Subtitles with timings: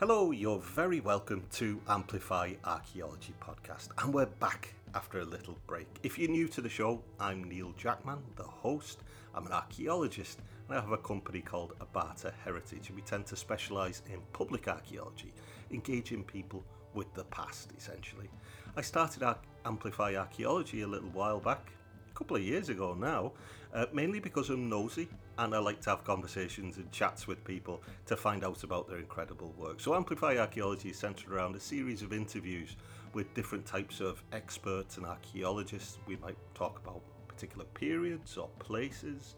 [0.00, 5.86] Hello, you're very welcome to Amplify Archaeology Podcast, and we're back after a little break.
[6.02, 9.00] If you're new to the show, I'm Neil Jackman, the host.
[9.34, 13.36] I'm an archaeologist, and I have a company called Abarta Heritage, and we tend to
[13.36, 15.34] specialise in public archaeology,
[15.70, 18.30] engaging people with the past, essentially.
[18.78, 21.72] I started Ar- Amplify Archaeology a little while back,
[22.10, 23.32] a couple of years ago now,
[23.74, 25.08] uh, mainly because I'm nosy
[25.40, 28.98] and I like to have conversations and chats with people to find out about their
[28.98, 29.80] incredible work.
[29.80, 32.76] So, Amplify Archaeology is centered around a series of interviews
[33.14, 35.98] with different types of experts and archaeologists.
[36.06, 39.36] We might talk about particular periods or places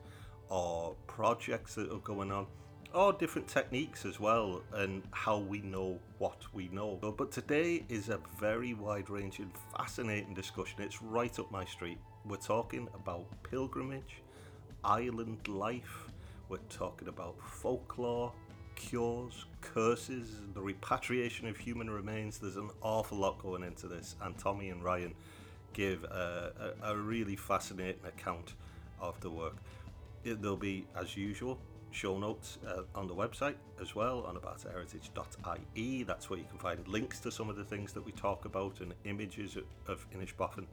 [0.48, 2.46] or projects that are going on
[2.92, 6.98] or different techniques as well and how we know what we know.
[7.00, 10.82] But today is a very wide ranging, fascinating discussion.
[10.82, 11.98] It's right up my street.
[12.26, 14.22] We're talking about pilgrimage
[14.84, 16.10] island life.
[16.48, 18.32] We're talking about folklore,
[18.74, 22.38] cures, curses, the repatriation of human remains.
[22.38, 25.14] There's an awful lot going into this, and Tommy and Ryan
[25.72, 28.54] give a, a, a really fascinating account
[29.00, 29.56] of the work.
[30.24, 31.58] It, there'll be, as usual,
[31.90, 36.02] show notes uh, on the website as well on abartaheritage.ie.
[36.04, 38.80] That's where you can find links to some of the things that we talk about
[38.80, 40.66] and images of, of Inishbofin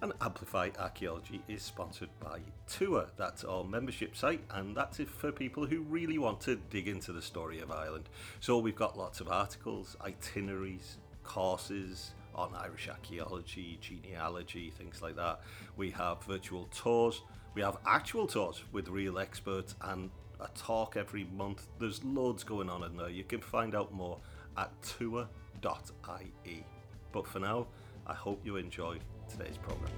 [0.00, 3.10] and Amplify Archaeology is sponsored by Tuath.
[3.16, 7.12] That's our membership site, and that's it for people who really want to dig into
[7.12, 8.08] the story of Ireland.
[8.40, 15.40] So we've got lots of articles, itineraries, courses on Irish archaeology, genealogy, things like that.
[15.76, 17.22] We have virtual tours,
[17.54, 21.66] we have actual tours with real experts, and a talk every month.
[21.80, 23.10] There's loads going on in there.
[23.10, 24.18] You can find out more
[24.56, 26.64] at tuath.ie.
[27.10, 27.66] But for now,
[28.06, 29.92] I hope you enjoy today's program.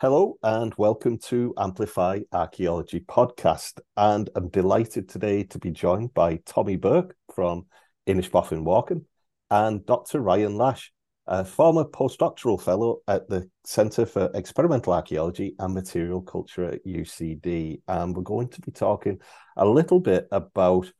[0.00, 3.80] Hello and welcome to Amplify Archaeology podcast.
[3.98, 7.66] And I'm delighted today to be joined by Tommy Burke from
[8.06, 9.04] Inishbofin Walken
[9.50, 10.20] and Dr.
[10.20, 10.90] Ryan Lash,
[11.26, 17.82] a former postdoctoral fellow at the Centre for Experimental Archaeology and Material Culture at UCD.
[17.86, 19.18] And we're going to be talking
[19.60, 20.90] a little bit about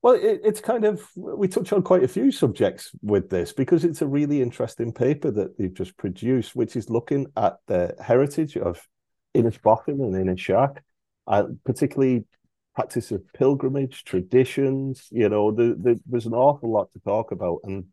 [0.00, 3.84] well, it, it's kind of we touch on quite a few subjects with this because
[3.84, 8.56] it's a really interesting paper that they've just produced, which is looking at the heritage
[8.56, 8.86] of
[9.34, 10.78] Inishbofin and Inishark,
[11.26, 12.24] and uh, particularly
[12.76, 15.08] practice of pilgrimage, traditions.
[15.10, 17.84] You know, the, the, there's an awful lot to talk about, and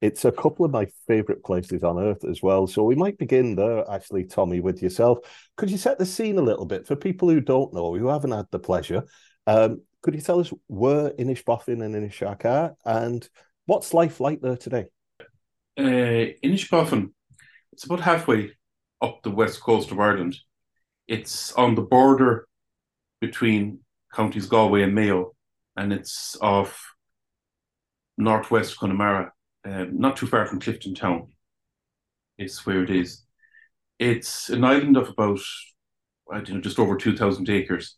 [0.00, 2.68] it's a couple of my favorite places on earth as well.
[2.68, 5.18] So we might begin there, actually, Tommy, with yourself.
[5.56, 8.30] Could you set the scene a little bit for people who don't know, who haven't
[8.30, 9.02] had the pleasure?
[9.50, 13.28] Um, could you tell us where Inishbofin and Inishark are, and
[13.66, 14.86] what's life like there today?
[15.76, 17.10] Uh, Inishbofin,
[17.72, 18.52] it's about halfway
[19.02, 20.36] up the west coast of Ireland.
[21.08, 22.46] It's on the border
[23.20, 23.80] between
[24.14, 25.34] counties Galway and Mayo,
[25.76, 26.94] and it's off
[28.16, 29.32] northwest Connemara
[29.64, 31.26] um, not too far from Clifden Town.
[32.38, 33.24] It's where it is.
[33.98, 35.40] It's an island of about,
[36.32, 37.96] I don't know, just over 2,000 acres.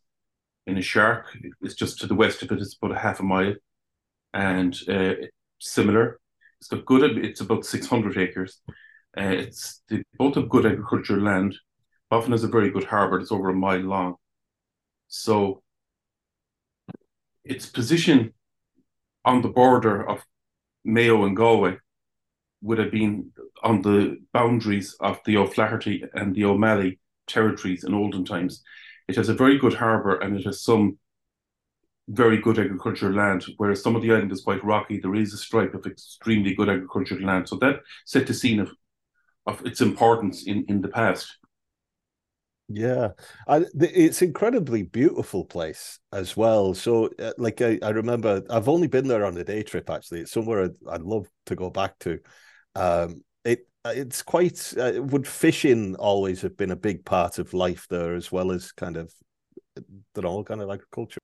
[0.68, 1.24] Inishark,
[1.60, 3.54] it's just to the west of it, it's about a half a mile.
[4.34, 5.14] And uh,
[5.60, 6.20] similar,
[6.60, 8.60] it's got good, it's about 600 acres.
[9.16, 11.54] Uh, it's they both have good agricultural land.
[12.10, 14.16] Boffin has a very good harbour It's over a mile long.
[15.08, 15.62] So
[17.44, 18.32] its position
[19.24, 20.24] on the border of
[20.84, 21.78] Mayo and Galway
[22.62, 28.24] would have been on the boundaries of the O'Flaherty and the O'Malley territories in olden
[28.24, 28.62] times.
[29.12, 30.96] It has a very good harbour and it has some
[32.08, 34.98] very good agricultural land, whereas some of the island is quite rocky.
[34.98, 37.46] There is a stripe of extremely good agricultural land.
[37.46, 38.72] So that set the scene of,
[39.44, 41.36] of its importance in, in the past.
[42.68, 43.08] Yeah,
[43.46, 46.72] I, it's incredibly beautiful place as well.
[46.72, 49.90] So, uh, like I, I remember, I've only been there on a day trip.
[49.90, 52.18] Actually, it's somewhere I'd, I'd love to go back to.
[52.74, 54.74] Um, it it's quite.
[54.78, 58.72] Uh, would fishing always have been a big part of life there, as well as
[58.72, 59.12] kind of,
[60.14, 61.20] the all kind of agriculture.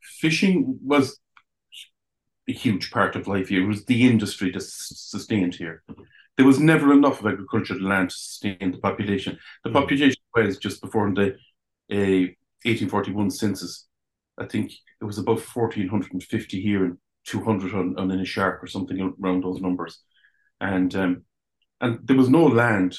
[0.00, 1.18] Fishing was
[2.48, 3.62] a huge part of life here.
[3.62, 5.82] It was the industry that sustained here
[6.40, 9.38] there was never enough of agricultural land to sustain the population.
[9.62, 9.74] The mm.
[9.74, 11.34] population was just before the
[11.92, 12.32] uh,
[12.64, 13.86] 1841 census.
[14.38, 16.96] I think it was about 1,450 here and
[17.26, 20.00] 200 on, on Inishark or something around those numbers.
[20.62, 21.24] And um,
[21.80, 22.96] and there was no land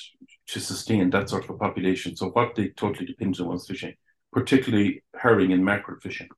[0.48, 2.16] to sustain that sort of a population.
[2.16, 3.94] So what they totally depended on was fishing,
[4.31, 6.30] particularly herring and mackerel fishing.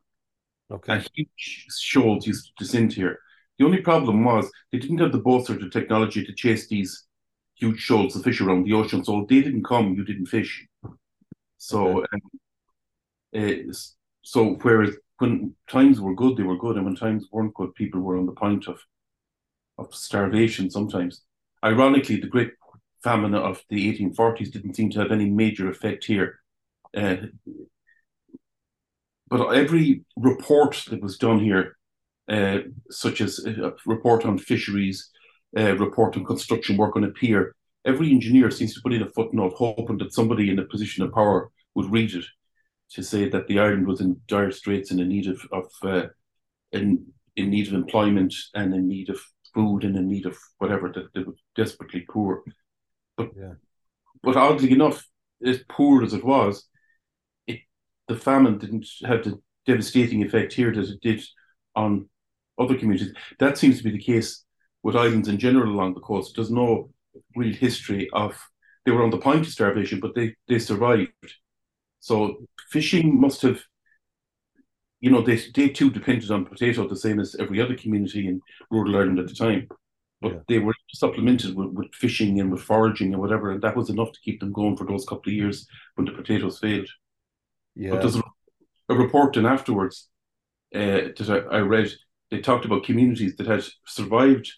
[0.71, 0.93] Okay.
[0.93, 3.19] And huge shoals used to descend here.
[3.57, 7.05] The only problem was they didn't have the boats or the technology to chase these
[7.55, 9.03] huge shoals of fish around the ocean.
[9.03, 10.65] So if they didn't come, you didn't fish.
[11.57, 12.07] So, okay.
[13.35, 13.73] um, uh,
[14.21, 18.01] so whereas when times were good, they were good, and when times weren't good, people
[18.01, 18.79] were on the point of
[19.77, 20.69] of starvation.
[20.69, 21.21] Sometimes,
[21.63, 22.51] ironically, the Great
[23.03, 26.39] Famine of the 1840s didn't seem to have any major effect here.
[26.95, 27.17] Uh,
[29.27, 31.75] but every report that was done here,
[32.29, 35.09] uh, such as a report on fisheries,
[35.55, 37.55] a report on construction work on a pier,
[37.85, 41.13] every engineer seems to put in a footnote hoping that somebody in a position of
[41.13, 42.25] power would read it
[42.91, 46.07] to say that the island was in dire straits and in need of, of uh,
[46.71, 47.05] in
[47.35, 49.19] in need of employment and in need of
[49.53, 52.43] food and in need of whatever that they were desperately poor.
[53.17, 53.53] But yeah.
[54.21, 55.05] but oddly enough,
[55.45, 56.67] as poor as it was,
[57.47, 57.59] it
[58.07, 61.23] the famine didn't have the devastating effect here that it did
[61.75, 62.09] on
[62.59, 63.13] other communities.
[63.39, 64.43] That seems to be the case
[64.83, 66.33] with islands in general along the coast.
[66.35, 66.89] There's no
[67.35, 68.37] real history of
[68.85, 71.11] they were on the point of starvation, but they they survived.
[71.99, 73.61] So fishing must have,
[75.03, 78.39] you know, they they too depended on potato the same as every other community in
[78.71, 79.67] rural Ireland at the time.
[80.21, 80.39] But yeah.
[80.47, 84.13] they were supplemented with, with fishing and with foraging and whatever, and that was enough
[84.13, 86.87] to keep them going for those couple of years when the potatoes failed.
[87.75, 87.89] Yeah.
[87.89, 88.23] But there's a,
[88.87, 90.07] a report in afterwards
[90.73, 91.91] uh, that I, I read.
[92.31, 94.49] They talked about communities that had survived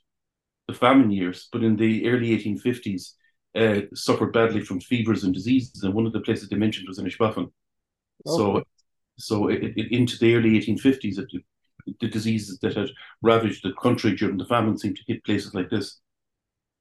[0.68, 3.14] the famine years, but in the early 1850s,
[3.56, 5.82] uh, suffered badly from fevers and diseases.
[5.82, 7.46] And one of the places they mentioned was Inishbofin.
[7.46, 7.52] Okay.
[8.26, 8.64] So,
[9.18, 11.44] so it, it, into the early 1850s, it,
[12.00, 12.90] the diseases that had
[13.22, 16.00] ravaged the country during the famine seemed to hit places like this.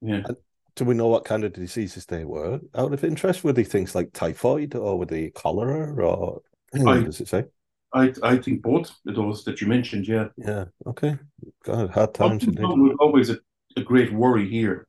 [0.01, 0.21] Yeah.
[0.25, 0.37] And
[0.75, 2.59] do we know what kind of diseases they were?
[2.75, 6.41] Out of interest, were they things like typhoid or were they cholera or
[6.73, 7.45] I, does it say?
[7.93, 10.07] I I think both of those that you mentioned.
[10.07, 10.27] Yeah.
[10.37, 10.65] Yeah.
[10.85, 11.17] Okay.
[11.63, 12.45] God, hard times.
[12.45, 13.37] Was always a,
[13.77, 14.87] a great worry here.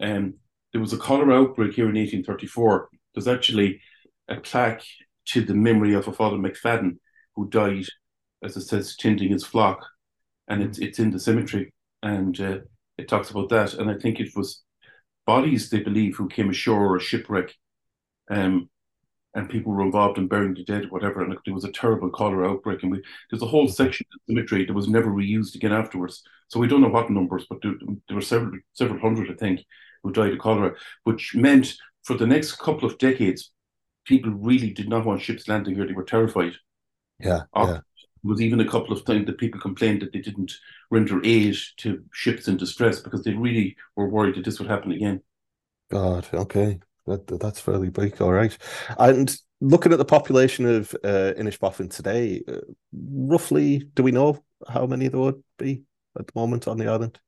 [0.00, 0.34] Um,
[0.72, 2.88] there was a cholera outbreak here in 1834.
[3.14, 3.80] There's actually
[4.28, 4.82] a plaque
[5.26, 6.98] to the memory of a Father McFadden
[7.34, 7.86] who died,
[8.42, 9.84] as it says, tending his flock,
[10.48, 11.72] and it's it's in the cemetery,
[12.02, 12.58] and uh,
[12.98, 13.74] it talks about that.
[13.74, 14.62] And I think it was
[15.26, 17.54] bodies they believe who came ashore or a shipwreck,
[18.30, 18.68] um,
[19.34, 21.22] and people were involved in burying the dead, whatever.
[21.22, 24.34] And there was a terrible cholera outbreak, and we, there's a whole section of the
[24.34, 26.22] cemetery that was never reused again afterwards.
[26.48, 27.74] So we don't know what numbers, but there,
[28.06, 29.60] there were several several hundred, I think,
[30.02, 30.74] who died of cholera,
[31.04, 31.74] which meant
[32.04, 33.50] for the next couple of decades,
[34.04, 35.86] people really did not want ships landing here.
[35.86, 36.54] They were terrified.
[37.18, 37.66] Yeah, yeah.
[37.66, 40.52] There was even a couple of times that people complained that they didn't
[40.90, 44.92] render aid to ships in distress because they really were worried that this would happen
[44.92, 45.20] again.
[45.90, 46.80] God, okay.
[47.06, 48.56] That, that's fairly big, all right.
[48.98, 52.60] And looking at the population of uh, Inishbofin today, uh,
[52.92, 55.82] roughly, do we know how many there would be
[56.18, 57.20] at the moment on the island?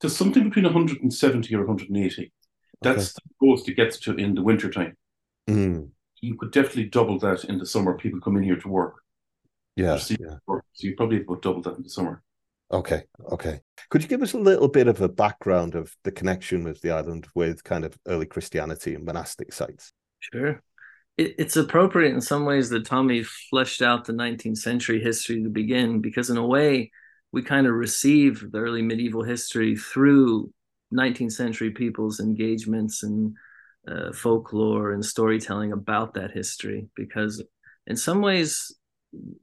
[0.00, 2.32] There's something between 170 or 180.
[2.82, 3.26] That's okay.
[3.40, 4.96] the most it gets to in the wintertime.
[5.48, 5.90] Mm.
[6.20, 7.96] You could definitely double that in the summer.
[7.96, 8.96] People come in here to work.
[9.76, 10.36] Yeah, yeah.
[10.46, 10.64] Work.
[10.72, 12.22] So you probably about double that in the summer.
[12.72, 13.60] Okay, okay.
[13.90, 16.90] Could you give us a little bit of a background of the connection with the
[16.90, 19.92] island with kind of early Christianity and monastic sites?
[20.20, 20.62] Sure.
[21.16, 25.50] It, it's appropriate in some ways that Tommy fleshed out the 19th century history to
[25.50, 26.90] begin, because in a way,
[27.32, 30.52] we kind of receive the early medieval history through
[30.92, 33.34] 19th century people's engagements and
[33.88, 37.42] uh, folklore and storytelling about that history because
[37.86, 38.74] in some ways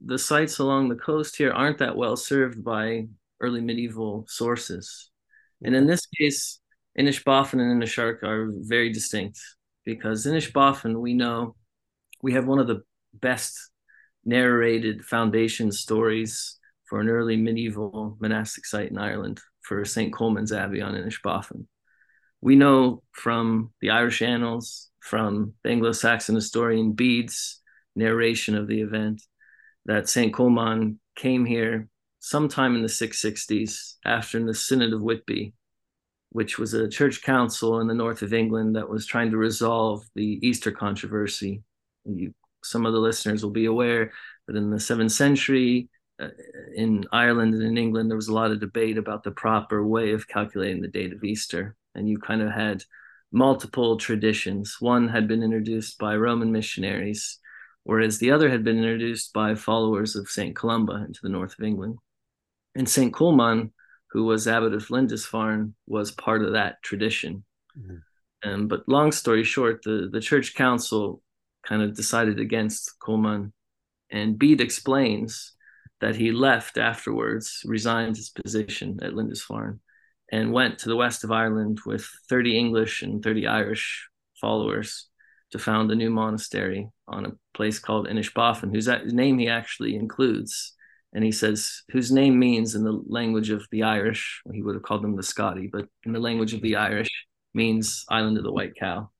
[0.04, 3.06] the sites along the coast here aren't that well served by
[3.40, 5.10] early medieval sources
[5.62, 6.60] and in this case
[6.98, 9.40] Inishbofin and Inishark are very distinct
[9.84, 11.54] because Inishbofin we know
[12.22, 12.82] we have one of the
[13.14, 13.70] best
[14.24, 16.58] narrated foundation stories
[16.88, 20.12] for an early medieval monastic site in Ireland for St.
[20.12, 21.66] Colman's Abbey on Inishbofin.
[22.42, 27.60] We know from the Irish annals, from the Anglo Saxon historian Bede's
[27.94, 29.22] narration of the event,
[29.86, 30.34] that St.
[30.34, 35.54] Colman came here sometime in the 660s after the Synod of Whitby,
[36.30, 40.04] which was a church council in the north of England that was trying to resolve
[40.16, 41.62] the Easter controversy.
[42.04, 42.34] You,
[42.64, 44.12] some of the listeners will be aware
[44.48, 45.88] that in the seventh century,
[46.20, 46.28] uh,
[46.74, 50.12] in Ireland and in England, there was a lot of debate about the proper way
[50.12, 51.76] of calculating the date of Easter.
[51.94, 52.84] And you kind of had
[53.32, 54.76] multiple traditions.
[54.80, 57.38] One had been introduced by Roman missionaries,
[57.84, 60.54] whereas the other had been introduced by followers of St.
[60.54, 61.98] Columba into the north of England.
[62.74, 63.12] And St.
[63.12, 63.72] Colman,
[64.10, 67.44] who was abbot of Lindisfarne, was part of that tradition.
[67.78, 67.96] Mm-hmm.
[68.48, 71.22] Um, but long story short, the, the church council
[71.66, 73.52] kind of decided against Colman.
[74.10, 75.52] And Bede explains
[76.00, 79.80] that he left afterwards, resigned his position at Lindisfarne,
[80.32, 84.08] and went to the west of Ireland with 30 English and 30 Irish
[84.40, 85.08] followers
[85.52, 90.72] to found a new monastery on a place called Inishbofin, whose name he actually includes.
[91.12, 94.82] And he says, whose name means in the language of the Irish, he would have
[94.82, 97.10] called them the Scotti, but in the language of the Irish,
[97.52, 99.10] means Island of the White Cow.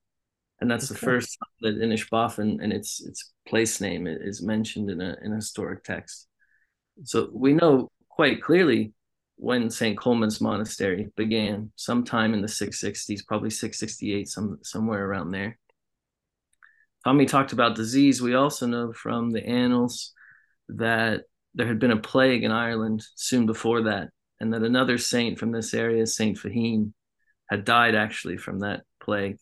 [0.62, 0.98] And that's okay.
[0.98, 5.36] the first that Inishbofin and its its place name is mentioned in a, in a
[5.36, 6.28] historic text.
[7.04, 8.94] So we know quite clearly
[9.42, 9.98] when St.
[9.98, 15.58] Colman's Monastery began, sometime in the 660s, probably 668, some somewhere around there.
[17.02, 18.22] Tommy talked about disease.
[18.22, 20.12] We also know from the annals
[20.68, 21.22] that
[21.54, 25.50] there had been a plague in Ireland soon before that, and that another saint from
[25.50, 26.92] this area, Saint Fahine,
[27.50, 29.40] had died actually from that plague.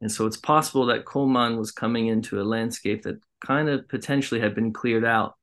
[0.00, 4.40] And so it's possible that Colman was coming into a landscape that kind of potentially
[4.40, 5.34] had been cleared out.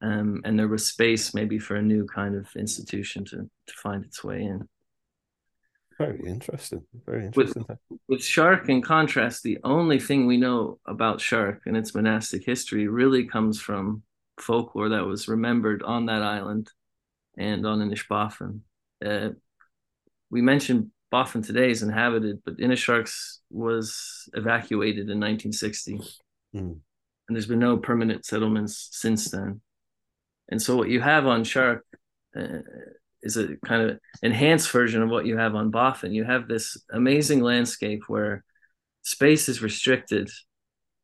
[0.00, 4.04] Um, and there was space maybe for a new kind of institution to, to find
[4.04, 4.68] its way in.
[5.98, 6.84] Very interesting.
[7.04, 7.64] Very interesting.
[7.68, 12.44] With, with Shark, in contrast, the only thing we know about Shark and its monastic
[12.44, 14.02] history really comes from
[14.38, 16.70] folklore that was remembered on that island
[17.36, 18.60] and on Inishbofin.
[19.04, 19.30] Uh,
[20.30, 26.00] we mentioned Boffin today is inhabited, but Inisharks was evacuated in 1960.
[26.54, 26.78] Mm.
[27.28, 29.60] And there's been no permanent settlements since then.
[30.50, 31.84] And so what you have on Shark
[32.36, 32.58] uh,
[33.22, 36.14] is a kind of enhanced version of what you have on Boffin.
[36.14, 38.44] You have this amazing landscape where
[39.02, 40.30] space is restricted,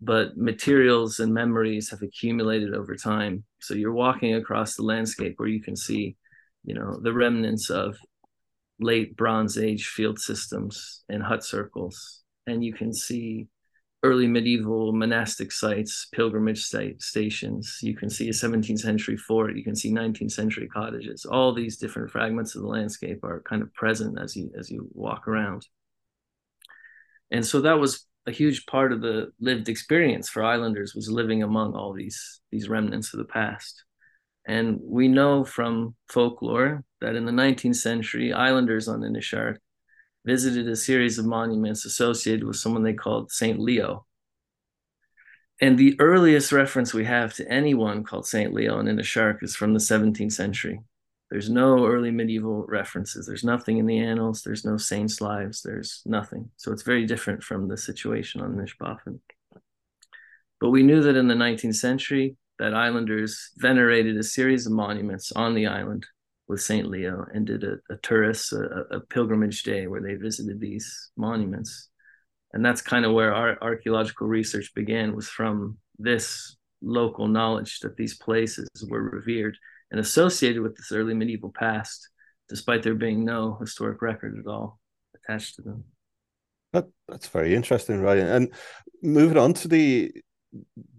[0.01, 3.45] but materials and memories have accumulated over time.
[3.61, 6.17] So you're walking across the landscape where you can see,
[6.65, 7.97] you know, the remnants of
[8.81, 13.49] late Bronze Age field systems and hut circles, and you can see
[14.05, 17.79] early medieval monastic sites, pilgrimage site stations.
[17.81, 19.57] You can see a 17th century fort.
[19.57, 21.25] You can see 19th century cottages.
[21.25, 24.89] All these different fragments of the landscape are kind of present as you as you
[24.93, 25.67] walk around.
[27.31, 31.43] And so that was a huge part of the lived experience for islanders was living
[31.43, 33.85] among all these these remnants of the past.
[34.47, 39.57] And we know from folklore that in the 19th century, islanders on Inishark
[40.25, 44.07] visited a series of monuments associated with someone they called Saint Leo.
[45.61, 49.73] And the earliest reference we have to anyone called Saint Leo in Inishark is from
[49.73, 50.81] the 17th century.
[51.31, 53.27] There's no early medieval references.
[53.27, 54.43] There's nothing in the annals.
[54.43, 55.63] There's no saints' lives.
[55.63, 56.51] There's nothing.
[56.57, 59.21] So it's very different from the situation on Inishbofin.
[60.61, 65.33] But we knew that in the 19th century, that islanders venerated a series of monuments
[65.33, 66.07] on the island
[66.49, 66.87] with St.
[66.89, 71.89] Leo and did a, a turas, a, a, pilgrimage day where they visited these monuments.
[72.53, 77.97] And that's kind of where our archaeological research began was from this local knowledge that
[77.97, 79.57] these places were revered
[79.91, 82.09] and associated with this early medieval past,
[82.49, 84.79] despite there being no historic record at all
[85.15, 85.85] attached to them.
[86.73, 88.27] That, that's very interesting, Ryan.
[88.27, 88.53] And
[89.03, 90.13] moving on to the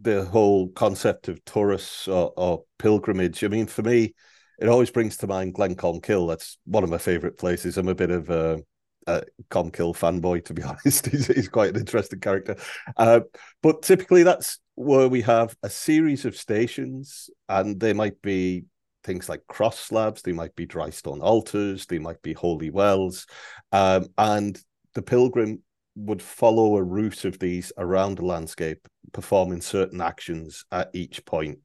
[0.02, 3.44] the whole concept of turas or, or pilgrimage.
[3.44, 4.14] I mean, for me,
[4.60, 6.28] it always brings to mind Glencolmcille.
[6.28, 7.78] That's one of my favorite places.
[7.78, 8.62] I'm a bit of a,
[9.08, 11.08] a Colmcille fanboy, to be honest.
[11.08, 12.56] he's, he's quite an interesting character.
[12.98, 13.22] Uh,
[13.62, 18.66] but typically, that's where we have a series of stations, and they might be
[19.04, 23.28] things like cross slabs, they might be dry stone altars, they might be holy wells,
[23.72, 24.60] um, and
[24.96, 25.62] the pilgrim
[25.96, 31.60] would follow a route of these around the landscape, performing certain actions at each point.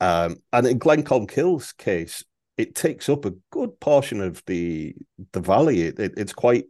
[0.00, 2.24] Um, and in Glencolmcille's case,
[2.56, 4.94] it takes up a good portion of the
[5.32, 5.82] the valley.
[5.82, 6.66] It, it, it's quite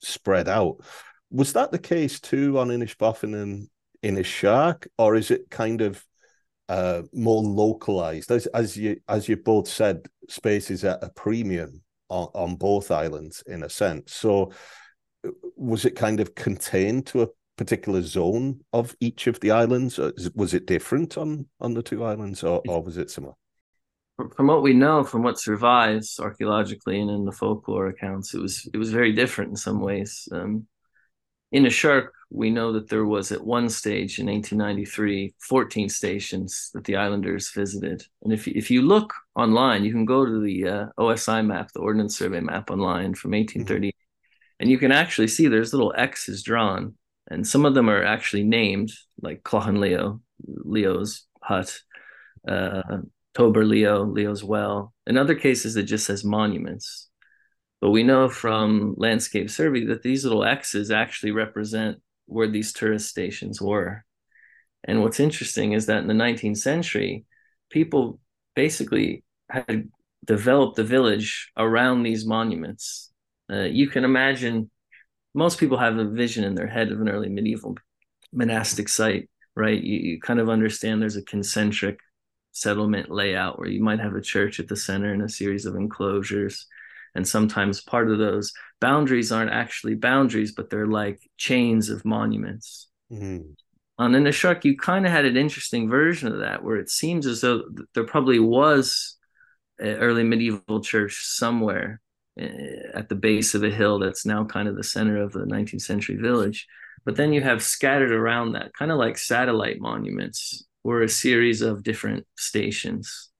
[0.00, 0.76] spread out.
[1.30, 3.68] Was that the case too on Inishbofin and
[4.02, 6.04] Inishark, or is it kind of
[6.68, 8.30] uh, more localized?
[8.30, 12.90] As as you as you both said, space is at a premium on, on both
[12.90, 14.14] islands in a sense.
[14.14, 14.52] So
[15.56, 17.28] was it kind of contained to a
[17.60, 20.00] particular zone of each of the islands?
[20.34, 23.34] Was it different on on the two islands, or, or was it similar?
[24.34, 28.66] From what we know, from what survives archaeologically and in the folklore accounts, it was
[28.72, 30.26] it was very different in some ways.
[30.32, 30.66] Um,
[31.54, 36.96] Inishark, we know that there was at one stage in 1893 14 stations that the
[36.96, 38.04] islanders visited.
[38.22, 41.80] And if, if you look online, you can go to the uh, OSI map, the
[41.80, 44.60] Ordnance Survey map online from 1830, mm-hmm.
[44.60, 46.94] and you can actually see there's little X's drawn
[47.30, 51.80] and some of them are actually named like Clachan Leo, Leo's hut,
[52.46, 52.98] uh,
[53.34, 54.92] Tober Leo, Leo's well.
[55.06, 57.08] In other cases, it just says monuments.
[57.80, 63.02] But we know from landscape survey that these little X's actually represent where these turas
[63.02, 64.04] stations were.
[64.84, 67.24] And what's interesting is that in the 19th century,
[67.70, 68.18] people
[68.54, 69.88] basically had
[70.24, 73.10] developed the village around these monuments.
[73.50, 74.70] Uh, you can imagine
[75.34, 77.76] most people have a vision in their head of an early medieval
[78.32, 79.82] monastic site, right?
[79.82, 82.00] You, you kind of understand there's a concentric
[82.52, 85.76] settlement layout where you might have a church at the center and a series of
[85.76, 86.66] enclosures.
[87.14, 92.88] And sometimes part of those boundaries aren't actually boundaries, but they're like chains of monuments.
[93.10, 93.54] Mm.
[93.98, 97.40] On Inishark, you kind of had an interesting version of that where it seems as
[97.40, 99.16] though there probably was
[99.78, 102.00] an early medieval church somewhere
[102.40, 105.82] at the base of a hill that's now kind of the center of the 19th
[105.82, 106.66] century village.
[107.04, 111.62] But then you have scattered around that, kind of like satellite monuments, or a series
[111.62, 113.30] of different stations.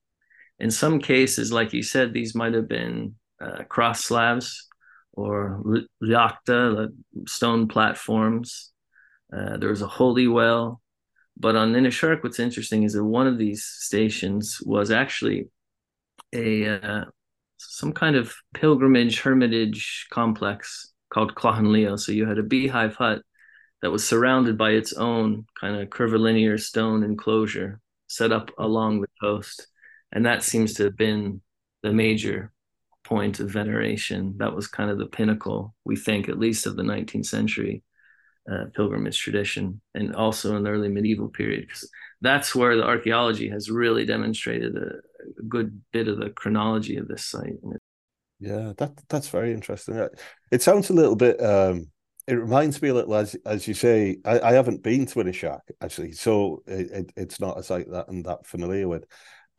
[0.59, 4.66] In some cases, like you said, these might have been uh, cross slabs
[5.12, 5.62] or
[6.02, 6.88] leachta,
[7.26, 8.71] stone platforms.
[9.35, 10.80] Uh, there was a holy well.
[11.37, 15.49] But on Inishark, what's interesting is that one of these stations was actually
[16.35, 17.04] a uh,
[17.69, 21.99] some kind of pilgrimage hermitage complex called Clachanleo.
[21.99, 23.23] So you had a beehive hut
[23.83, 29.09] that was surrounded by its own kind of curvilinear stone enclosure set up along the
[29.21, 29.67] coast.
[30.12, 31.40] And that seems to have been
[31.83, 32.52] the major
[33.05, 34.35] point of veneration.
[34.38, 37.83] That was kind of the pinnacle, we think, at least of the 19th century
[38.50, 41.62] uh, pilgrimage tradition, and also in the early medieval period.
[41.67, 41.88] Because
[42.21, 44.93] that's where the archaeology has really demonstrated a,
[45.40, 47.54] a good bit of the chronology of this site.
[48.38, 50.09] Yeah, that that's very interesting.
[50.50, 51.90] It sounds a little bit um,
[52.26, 55.61] it reminds me a little, as as you say, I, I haven't been to Inishark
[55.80, 59.04] actually, so it, it, it's not a site that I'm that familiar with.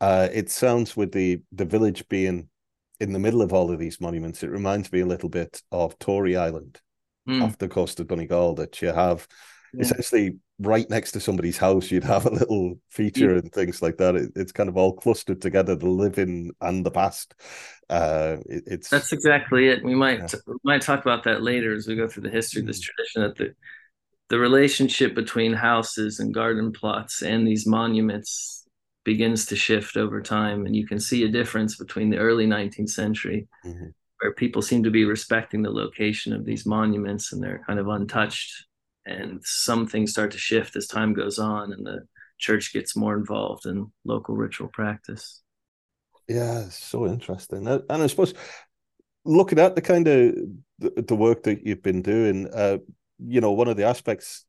[0.00, 2.48] Uh, it sounds with the the village being
[2.98, 5.98] in the middle of all of these monuments, it reminds me a little bit of
[5.98, 6.80] Tory Island
[7.28, 7.42] mm.
[7.42, 8.54] off the coast of Donegal.
[8.54, 9.26] That you have
[9.74, 9.80] yeah.
[9.82, 13.38] essentially right next to somebody's house, you'd have a little feature yeah.
[13.38, 14.14] and things like that.
[14.14, 17.34] It, it's kind of all clustered together, the living and the past.
[17.90, 19.84] Uh, it, it's that's exactly it.
[19.84, 20.40] We might yeah.
[20.46, 22.84] we might talk about that later as we go through the history of this mm.
[22.84, 23.22] tradition.
[23.22, 23.54] That the
[24.28, 28.66] the relationship between houses and garden plots and these monuments
[29.04, 32.90] begins to shift over time, and you can see a difference between the early 19th
[32.90, 33.48] century.
[33.64, 33.88] Mm-hmm.
[34.20, 37.88] Where people seem to be respecting the location of these monuments and they're kind of
[37.88, 38.66] untouched
[39.06, 42.00] and some things start to shift as time goes on and the
[42.38, 45.42] church gets more involved in local ritual practice
[46.28, 48.34] yeah so interesting and i suppose
[49.24, 50.34] looking at the kind of
[50.78, 52.78] the, work that you've been doing uh
[53.18, 54.44] you know one of the aspects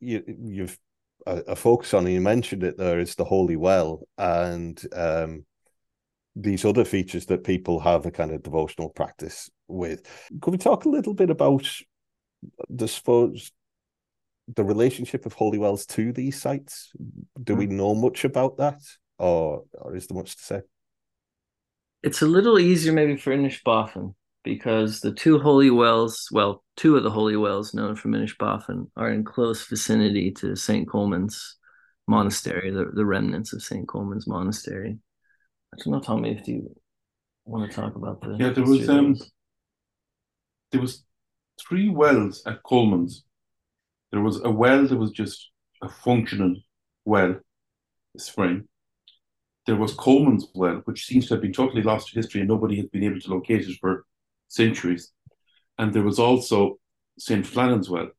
[0.00, 0.78] you you've
[1.26, 5.44] a, a focus on and you mentioned it there is the holy well and um
[6.36, 10.02] these other features that people have a kind of devotional practice with.
[10.40, 11.70] Could we talk a little bit about
[12.68, 13.52] the suppose
[14.54, 16.92] the relationship of holy wells to these sites.
[17.42, 17.76] Do we hmm.
[17.76, 18.80] know much about that
[19.18, 20.60] or or is there much to say?
[22.02, 27.02] It's a little easier maybe for Inishbofin because the two holy wells well two of
[27.02, 31.56] the holy wells known from Inishbofin are in close vicinity to st colman's
[32.06, 34.98] monastery the, the remnants of st colman's monastery.
[35.72, 36.74] I don't know tommy if you
[37.46, 39.16] want to talk about the yeah there was um
[40.70, 41.04] there was
[41.60, 43.24] three wells at Colman's.
[44.10, 45.50] There was a well that was just
[45.82, 46.56] a functional
[47.04, 47.40] well,
[48.16, 48.68] a spring.
[49.66, 52.76] There was Colman's well, which seems to have been totally lost to history and nobody
[52.76, 54.04] has been able to locate it for
[54.48, 55.12] centuries.
[55.78, 56.78] And there was also
[57.18, 57.46] St.
[57.46, 58.10] Flannan's well.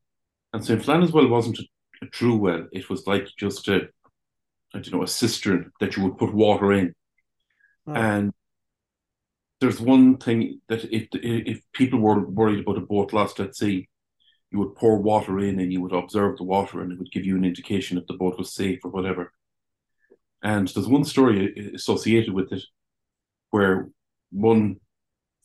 [0.54, 0.84] And St.
[0.84, 1.64] Flannan's well wasn't a,
[2.02, 2.68] a true well.
[2.72, 3.90] It was like just a,
[4.74, 6.94] I don't know, a cistern that you would put water in.
[7.88, 7.94] Oh.
[7.94, 8.34] And
[9.62, 13.88] there's one thing that if if people were worried about a boat lost at sea,
[14.52, 17.26] you would pour water in and you would observe the water and it would give
[17.26, 19.32] you an indication if the boat was safe or whatever.
[20.44, 22.64] And there's one story associated with it
[23.50, 23.90] where
[24.32, 24.78] one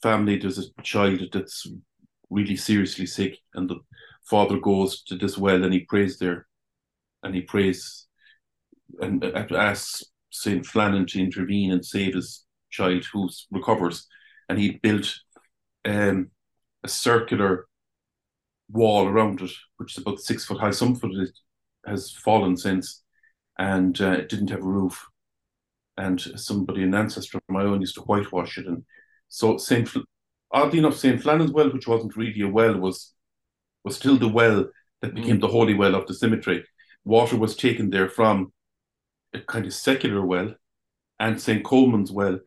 [0.02, 1.66] family there's a child that's
[2.30, 3.76] really seriously sick and the
[4.28, 6.46] father goes to this well and he prays there
[7.22, 8.06] and he prays
[9.00, 14.06] and asks Saint Flannan to intervene and save his child who recovers,
[14.48, 15.12] and he built
[15.84, 16.30] um,
[16.82, 17.66] a circular
[18.70, 20.70] wall around it, which is about six foot high.
[20.70, 21.30] Some of it
[21.86, 23.02] has fallen since,
[23.58, 25.06] and uh, it didn't have a roof.
[25.96, 28.66] And somebody, an ancestor of my own, used to whitewash it.
[28.66, 28.84] And
[29.28, 29.90] so Saint,
[30.50, 33.12] oddly enough, Saint Flannan's well, which wasn't really a well, was
[33.84, 34.66] was still the well
[35.00, 35.40] that became mm.
[35.40, 36.64] the holy well of the cemetery.
[37.04, 38.52] Water was taken there from
[39.32, 40.54] a kind of secular well,
[41.18, 41.64] and St.
[41.64, 42.38] Colman's well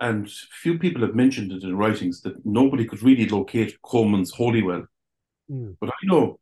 [0.00, 4.62] and few people have mentioned it in writings that nobody could really locate Coleman's holy
[4.62, 4.84] well.
[5.50, 5.76] Mm.
[5.80, 6.38] But I know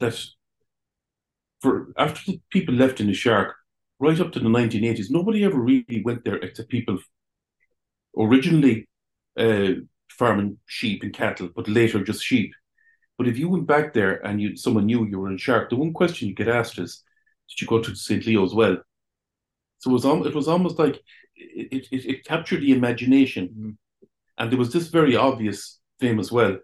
[0.00, 0.18] that
[1.60, 3.54] for after the people left in the Shark,
[3.98, 6.98] right up to the 1980s, nobody ever really went there except people
[8.18, 8.88] originally
[9.38, 9.72] uh,
[10.10, 12.52] farming sheep and cattle, but later just sheep.
[13.18, 15.76] But if you went back there and you someone knew you were in Shark, the
[15.76, 17.02] one question you get asked is,
[17.48, 18.26] "Did you go to St.
[18.26, 18.78] Leo's well?"
[19.78, 21.00] So it was it was almost like
[21.54, 23.70] it, it, it captured the imagination, mm-hmm.
[24.38, 26.58] and there was this very obvious famous well.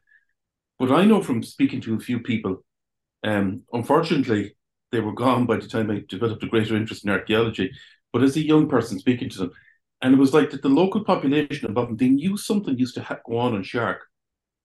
[0.79, 2.64] But I know from speaking to a few people,
[3.25, 4.55] um, unfortunately,
[4.93, 7.71] they were gone by the time I developed a greater interest in archaeology.
[8.12, 9.51] But as a young person speaking to them,
[10.01, 13.03] and it was like that the local population above them, they knew something used to
[13.03, 14.03] ha- go on in Shark.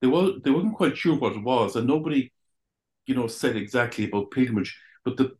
[0.01, 2.31] They, were, they wasn't quite sure what it was, and nobody,
[3.07, 4.77] you know, said exactly about pilgrimage.
[5.03, 5.31] But the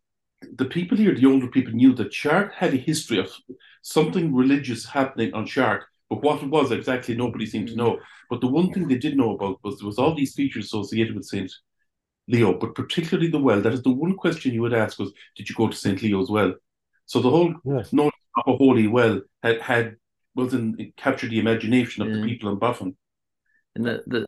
[0.56, 3.32] the people here, the older people, knew that Shark had a history of
[3.82, 7.78] something religious happening on Shark, but what it was exactly, nobody seemed to mm.
[7.78, 8.00] know.
[8.30, 11.16] But the one thing they did know about was there was all these features associated
[11.16, 11.52] with Saint
[12.28, 13.62] Leo, but particularly the well.
[13.62, 16.30] That is the one question you would ask was, did you go to Saint Leo's
[16.30, 16.54] well?
[17.06, 17.92] So the whole yes.
[17.92, 19.96] notion of a holy well had had
[20.36, 22.16] was in captured the imagination of yeah.
[22.16, 22.30] the mm.
[22.30, 22.96] people in Boffin.
[23.76, 24.26] And the, the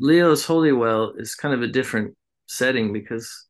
[0.00, 3.46] Leo's holy well is kind of a different setting because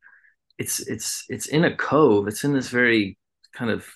[0.59, 2.29] it's it's it's in a cove.
[2.29, 3.19] It's in this very
[3.53, 3.87] kind of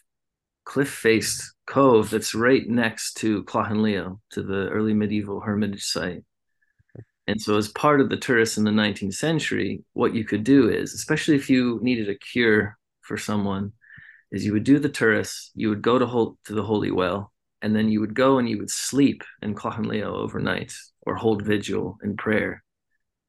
[0.64, 6.24] cliff faced cove that's right next to Clachan Leo, to the early medieval hermitage site.
[7.26, 10.70] And so, as part of the turas in the 19th century, what you could do
[10.70, 13.72] is, especially if you needed a cure for someone,
[14.32, 17.32] is you would do the turas, you would go to, hold, to the holy well,
[17.60, 21.42] and then you would go and you would sleep in Clachan Leo overnight or hold
[21.42, 22.62] vigil in prayer.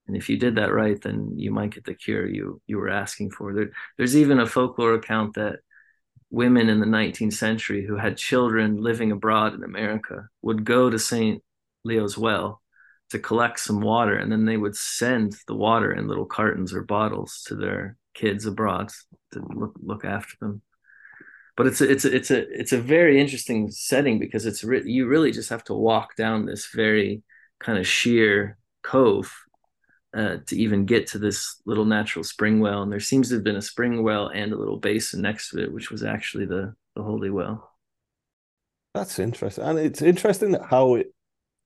[0.10, 2.89] And if you did that right, then you might get the cure you you were
[2.89, 3.54] asking for.
[3.54, 5.60] There, there's even a folklore account that
[6.32, 10.98] women in the 19th century who had children living abroad in America would go to
[10.98, 11.43] St.
[11.84, 12.60] Leo's well
[13.12, 16.82] to collect some water, and then they would send the water in little cartons or
[16.82, 18.89] bottles to their kids abroad
[19.32, 20.63] to look look after them
[21.60, 24.82] but it's a, it's a, it's a it's a very interesting setting because it's re-
[24.86, 27.22] you really just have to walk down this very
[27.60, 29.30] kind of sheer cove
[30.13, 32.82] uh, to even get to this little natural spring well.
[32.82, 35.62] And there seems to have been a spring well and a little basin next to
[35.62, 37.72] it which was actually the the holy well.
[38.93, 39.63] That's interesting.
[39.63, 41.13] And it's interesting that how it,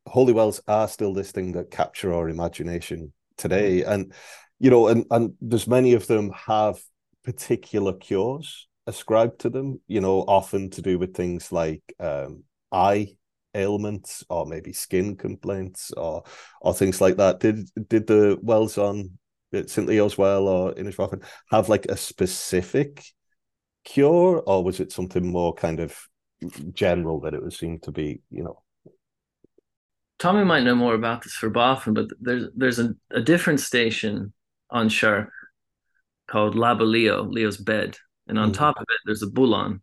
[0.05, 3.81] holy wells are still this thing that capture our imagination today.
[3.81, 3.91] Mm-hmm.
[3.91, 4.13] and
[4.59, 6.79] you know and and there's many of them have
[7.23, 13.15] particular cures ascribed to them, you know, often to do with things like um, eye
[13.55, 16.23] ailments or maybe skin complaints or
[16.61, 17.39] or things like that.
[17.39, 19.17] Did did the wells on
[19.53, 19.87] St.
[19.87, 23.03] Leo's Well or Inishbofin have like a specific
[23.83, 25.97] cure, or was it something more kind of
[26.73, 28.61] general that it would seem to be, you know?
[30.19, 34.33] Tommy might know more about this for Boffin, but there's there's a, a different station
[34.69, 35.31] on Shark
[36.27, 38.59] called Laba Leo, Leo's bed, and on mm-hmm.
[38.59, 39.81] top of it there's a bullaun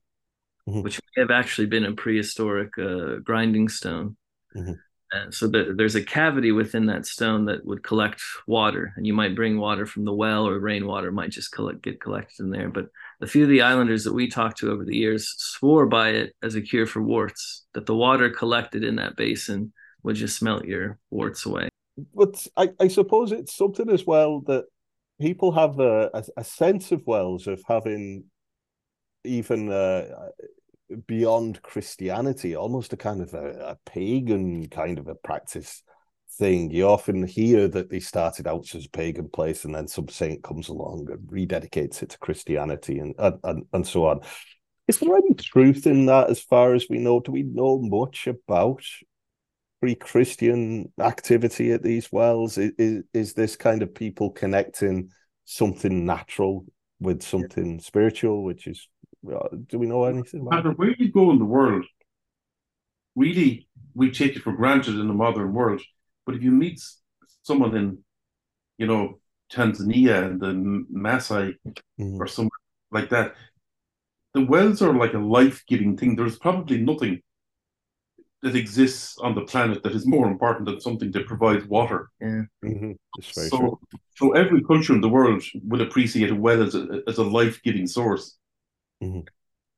[0.69, 0.83] mm-hmm.
[0.83, 4.17] which have actually been a prehistoric uh, grinding stone.
[4.57, 4.73] Mm-hmm.
[5.13, 9.13] and so the, there's a cavity within that stone that would collect water and you
[9.13, 12.69] might bring water from the well or rainwater might just collect, get collected in there.
[12.69, 12.87] But
[13.21, 16.35] a few of the islanders that we talked to over the years swore by it
[16.43, 20.65] as a cure for warts that the water collected in that basin would just melt
[20.65, 21.69] your warts away.
[22.15, 24.65] But I, I suppose it's something as well that
[25.21, 28.25] people have a, a, a sense of Wells of having
[29.25, 30.07] even uh,
[31.07, 35.83] beyond Christianity, almost a kind of a, a, pagan kind of a practice
[36.33, 36.71] thing.
[36.71, 40.43] You often hear that they started out as a pagan place and then some saint
[40.43, 44.21] comes along and rededicates it to Christianity and, and, and so on.
[44.89, 47.21] Is there any truth in that as far as we know?
[47.21, 48.83] Do we know much about
[49.81, 52.59] pre-Christian activity at these wells?
[52.59, 55.11] Is, is, is this kind of people connecting
[55.45, 56.65] something natural
[57.01, 57.81] with something yeah.
[57.81, 58.89] spiritual, which is
[59.25, 61.85] do we know anything about Matter where you go in the world,
[63.17, 65.83] really we take it for granted in the modern world.
[66.27, 66.81] But if you meet
[67.43, 67.99] someone in,
[68.79, 69.21] you know,
[69.53, 71.55] Tanzania and the Maasai
[71.99, 72.21] mm-hmm.
[72.21, 72.51] or somewhere
[72.91, 73.35] like that,
[74.35, 76.15] the wells are like a life giving thing.
[76.15, 77.21] There's probably nothing
[78.43, 82.11] that exists on the planet that is more important than something that provides water.
[82.21, 82.43] Yeah.
[82.65, 82.93] Mm-hmm.
[83.21, 83.81] So, true.
[84.17, 87.61] so every culture in the world will appreciate a well as a, as a life
[87.63, 88.39] giving source.
[89.03, 89.21] Mm-hmm.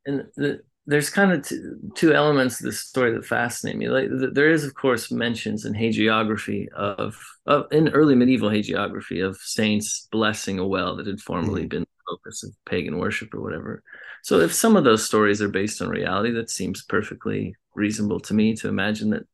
[0.07, 3.89] And the, there's kind of two, two elements of this story that fascinate me.
[3.89, 9.25] Like the, there is, of course, mentions in hagiography of, of in early medieval hagiography
[9.25, 11.69] of saints blessing a well that had formerly mm-hmm.
[11.69, 13.83] been the focus of pagan worship or whatever.
[14.25, 18.35] So if some of those stories are based on reality, that seems perfectly reasonable to
[18.35, 19.25] me to imagine that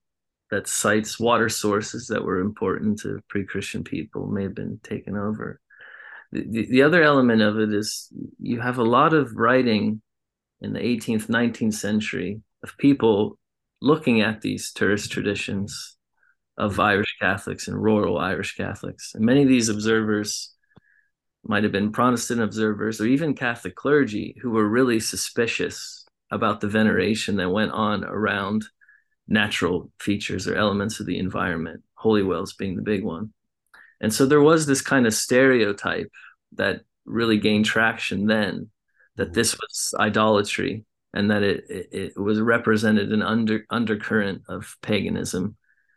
[0.51, 5.61] that sites, water sources that were important to pre-Christian people may have been taken over.
[6.33, 10.03] The, the, the other element of it is you have a lot of writing
[10.61, 13.38] in the 18th, 19th century of people
[13.81, 15.97] looking at these turas traditions
[16.57, 19.12] of Irish Catholics and rural Irish Catholics.
[19.14, 20.53] And many of these observers
[21.45, 26.69] might have been Protestant observers or even Catholic clergy who were really suspicious about the
[26.69, 28.64] veneration that went on around
[29.29, 33.33] natural features or elements of the environment, holy wells being the big one.
[34.01, 36.13] And so there was this kind of stereotype
[36.53, 38.71] that really gained traction then
[39.17, 44.77] that this was idolatry and that it, it, it was represented an under undercurrent of
[44.83, 45.57] paganism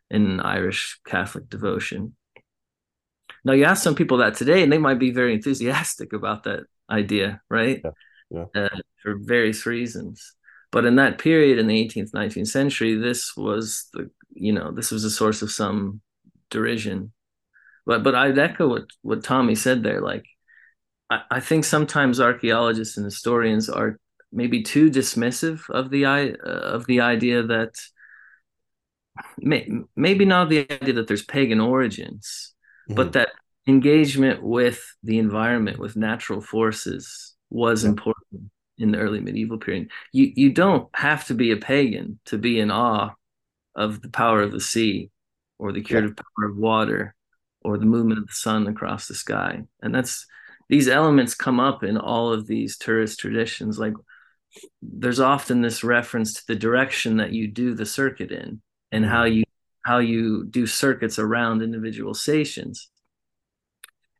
[0.09, 2.15] in Irish Catholic devotion.
[3.43, 6.61] Now you ask some people that today, and they might be very enthusiastic about that
[6.89, 7.81] idea, right?
[7.83, 7.91] Yeah.
[8.29, 8.45] Yeah.
[8.55, 10.35] Uh, for various reasons.
[10.71, 14.91] But in that period, in the 18th, 19th century, this was the you know this
[14.91, 16.01] was a source of some
[16.49, 17.11] derision.
[17.85, 20.01] But but I'd echo what what Tommy said there.
[20.01, 20.25] Like
[21.09, 23.99] I, I think sometimes archaeologists and historians are
[24.31, 27.75] maybe too dismissive of the uh, of the idea that
[29.39, 32.53] may, maybe not the idea that there's pagan origins,
[32.87, 32.95] mm-hmm.
[32.95, 33.29] but that
[33.67, 37.89] engagement with the environment, with natural forces, was yeah.
[37.89, 39.89] important in the early medieval period.
[40.11, 43.11] You you don't have to be a pagan to be in awe
[43.75, 45.11] of the power of the sea,
[45.59, 46.23] or the curative yeah.
[46.23, 47.15] power of water,
[47.61, 50.25] or the movement of the sun across the sky, and that's
[50.69, 53.77] these elements come up in all of these turas traditions.
[53.77, 53.93] Like
[54.81, 59.25] there's often this reference to the direction that you do the circuit in and how
[59.25, 59.39] mm-hmm.
[59.39, 59.43] you
[59.83, 62.89] how you do circuits around individual stations.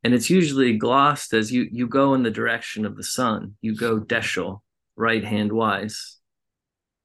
[0.03, 3.55] And it's usually glossed as you you go in the direction of the sun.
[3.61, 4.59] You go deiseal
[4.95, 6.17] right hand wise.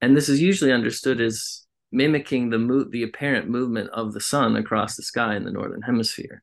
[0.01, 4.57] And this is usually understood as mimicking the mo- the apparent movement of the sun
[4.57, 6.43] across the sky in the northern hemisphere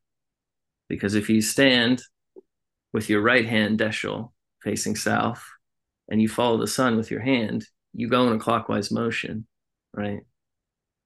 [0.94, 2.04] because if you stand
[2.92, 4.32] with your right hand deiseal
[4.64, 5.44] facing south
[6.08, 9.48] and you follow the sun with your hand, you go in a clockwise motion,
[9.94, 10.20] right?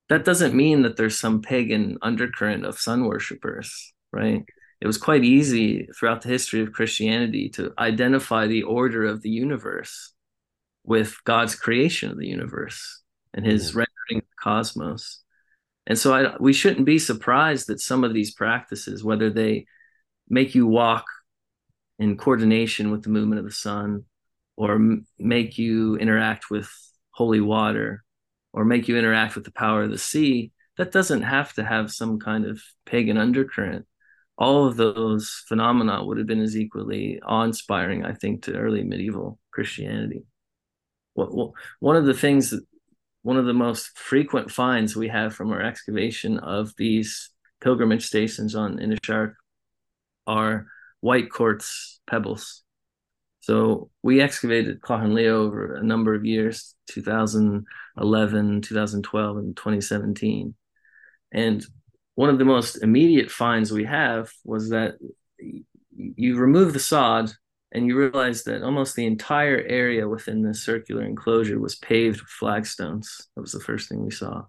[0.10, 4.44] That doesn't mean that there's some pagan undercurrent of sun worshippers, right?
[4.80, 9.30] It was quite easy throughout the history of Christianity to identify the order of the
[9.30, 10.14] universe
[10.84, 12.97] with God's creation of the universe
[13.34, 15.24] and his rendering of the cosmos.
[15.86, 19.66] And so I, we shouldn't be surprised that some of these practices, whether they
[20.30, 21.06] make you walk
[22.00, 24.04] in coordination with the movement of the sun,
[24.58, 26.70] or m- make you interact with
[27.12, 28.04] holy water
[28.54, 31.92] or make you interact with the power of the sea that doesn't have to have
[31.92, 33.86] some kind of pagan undercurrent.
[34.38, 39.40] All of those phenomena would have been as equally awe-inspiring i think to early medieval
[39.52, 40.24] christianity.
[41.16, 42.64] Well, one of the things that
[43.28, 48.56] one of the most frequent finds we have from our excavation of these pilgrimage stations
[48.56, 49.34] on Inishark
[50.26, 50.68] are
[51.02, 52.64] white quartz pebbles
[53.48, 60.54] so we excavated Clachan Leo over a number of years 2011, 2012, and 2017.
[61.32, 61.66] And
[62.16, 64.96] one of the most immediate finds we have was that
[65.96, 67.32] you remove the sod
[67.72, 72.30] and you realize that almost the entire area within this circular enclosure was paved with
[72.30, 73.28] flagstones.
[73.36, 74.46] That was the first thing we saw.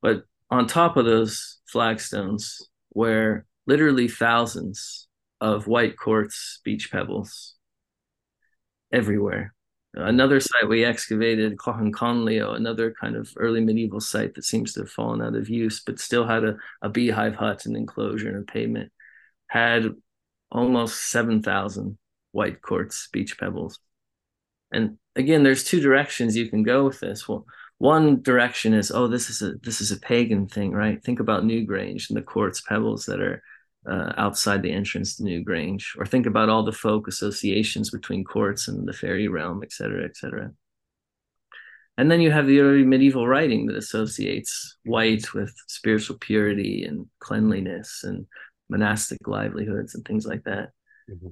[0.00, 5.06] But on top of those flagstones were literally thousands
[5.40, 7.54] of white quartz beach pebbles
[8.92, 9.54] everywhere.
[9.94, 14.80] Another site we excavated, Clachan Conleo, another kind of early medieval site that seems to
[14.80, 18.48] have fallen out of use, but still had a, a beehive hut, an enclosure, and
[18.48, 18.90] a pavement,
[19.48, 19.90] had
[20.50, 21.98] almost 7,000
[22.32, 23.78] white quartz beach pebbles.
[24.72, 27.28] And again, there's two directions you can go with this.
[27.28, 27.46] Well,
[27.78, 31.02] one direction is, oh, this is a this is a pagan thing, right?
[31.02, 33.42] Think about Newgrange and the quartz pebbles that are
[33.88, 38.68] uh, outside the entrance to Newgrange, or think about all the folk associations between quartz
[38.68, 40.52] and the fairy realm, et cetera, et cetera.
[41.98, 47.06] And then you have the early medieval writing that associates white with spiritual purity and
[47.18, 48.26] cleanliness and
[48.70, 50.70] monastic livelihoods and things like that.
[51.10, 51.28] Mm-hmm.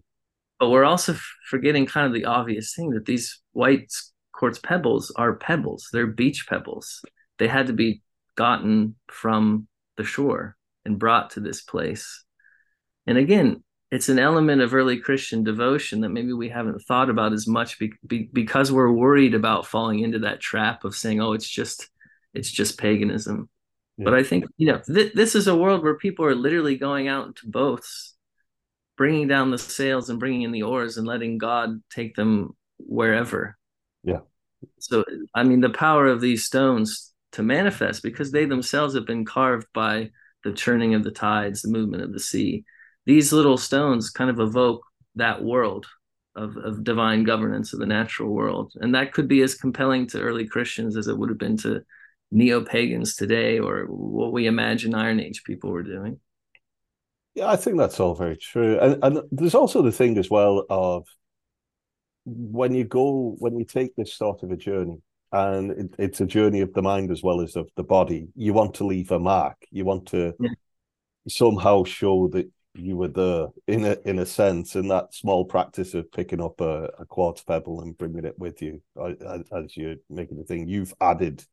[0.61, 1.17] But we're also
[1.49, 3.91] forgetting kind of the obvious thing that these white
[4.33, 7.03] quartz pebbles are pebbles, they're beach pebbles.
[7.39, 8.03] They had to be
[8.37, 12.25] gotten from the shore and brought to this place
[13.07, 17.33] and again, it's an element of early Christian devotion that maybe we haven't thought about
[17.33, 21.33] as much be, be, because we're worried about falling into that trap of saying, "Oh,
[21.33, 21.89] it's just
[22.33, 23.49] it's just paganism."
[23.97, 24.05] Yeah.
[24.05, 27.09] But I think you know th- this is a world where people are literally going
[27.09, 28.15] out into boats,
[29.01, 33.57] bringing down the sails and bringing in the oars and letting God take them wherever.
[34.05, 34.21] Yeah.
[34.79, 39.25] So I mean, the power of these stones to manifest because they themselves have been
[39.25, 40.11] carved by
[40.45, 42.65] the churning of the tides, the movement of the sea
[43.07, 44.83] these little stones kind of evoke
[45.17, 45.87] that world
[46.37, 48.73] of, of divine governance of the natural world.
[48.81, 51.83] And that could be as compelling to early Christians as it would have been to
[52.31, 56.21] neo pagans today or what we imagine Iron Age people were doing.
[57.35, 58.79] Yeah, I think that's all very true.
[58.79, 61.07] And, and there's also the thing as well of
[62.25, 65.01] when you go, when you take this sort of a journey,
[65.33, 68.53] and it, it's a journey of the mind as well as of the body, you
[68.53, 69.57] want to leave a mark.
[69.71, 70.51] You want to yeah.
[71.29, 75.95] somehow show that you were there in a in a sense in that small practice
[75.95, 79.97] of picking up a, a quartz pebble and bringing it with you as, as you're
[80.09, 81.45] making the thing you've added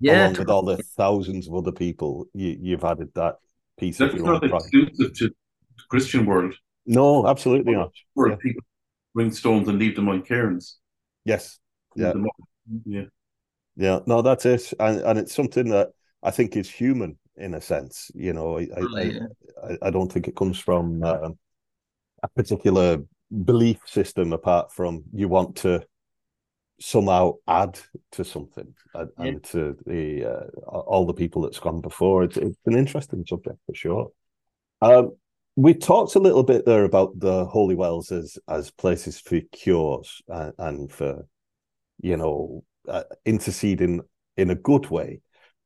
[0.00, 3.36] yeah along with all the thousands of other people you, you've added that
[3.78, 6.54] piece that's of not exclusive to the christian world.
[6.86, 7.92] No absolutely not.
[8.14, 8.36] Where yeah.
[8.36, 8.62] people
[9.14, 10.78] bring stones and leave them on cairns.
[11.24, 11.58] Yes.
[11.96, 12.12] Yeah.
[12.84, 13.04] yeah.
[13.76, 14.00] Yeah.
[14.06, 14.72] No that's it.
[14.78, 15.90] And, and it's something that
[16.22, 18.10] i think is human in a sense.
[18.14, 18.66] You know, I
[19.02, 19.20] yeah.
[19.62, 21.30] I, I, don't think it comes from uh,
[22.22, 22.98] a particular
[23.44, 25.84] belief system apart from you want to
[26.80, 27.78] somehow add
[28.12, 29.24] to something and, yeah.
[29.24, 32.24] and to the uh, all the people that's gone before.
[32.24, 34.10] It's, it's an interesting subject for sure.
[34.80, 35.16] Um,
[35.56, 40.22] we talked a little bit there about the holy wells as as places for cures
[40.28, 41.26] and, and for
[42.00, 44.00] you know uh, interceding
[44.36, 45.20] in a good way.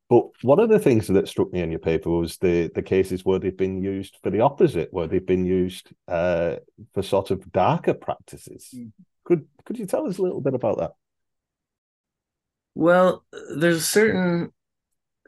[0.09, 3.25] But one of the things that struck me in your paper was the the cases
[3.25, 6.57] where they've been used for the opposite, where they've been used uh,
[6.94, 8.70] for sort of darker practices.
[8.75, 8.92] Mm.
[9.25, 10.92] Could could you tell us a little bit about that?
[12.74, 13.24] Well,
[13.56, 14.52] there's certain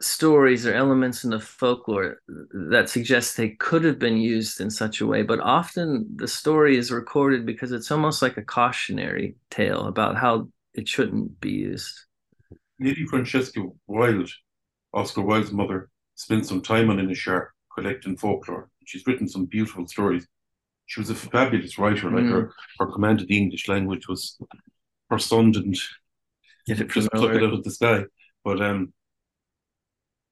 [0.01, 2.17] stories or elements in the folklore
[2.69, 6.77] that suggest they could have been used in such a way, but often the story
[6.77, 11.93] is recorded because it's almost like a cautionary tale about how it shouldn't be used.
[12.79, 14.29] Lady Francesca Wilde
[14.93, 18.69] Oscar Wilde's mother spent some time on Inishark collecting folklore.
[18.85, 20.25] She's written some beautiful stories.
[20.87, 22.09] She was a fabulous writer.
[22.09, 22.31] Like mm.
[22.31, 24.37] her, her command of the English language was
[25.09, 25.79] her son didn't
[26.67, 28.05] Get it just pluck it out of the sky.
[28.43, 28.93] But um,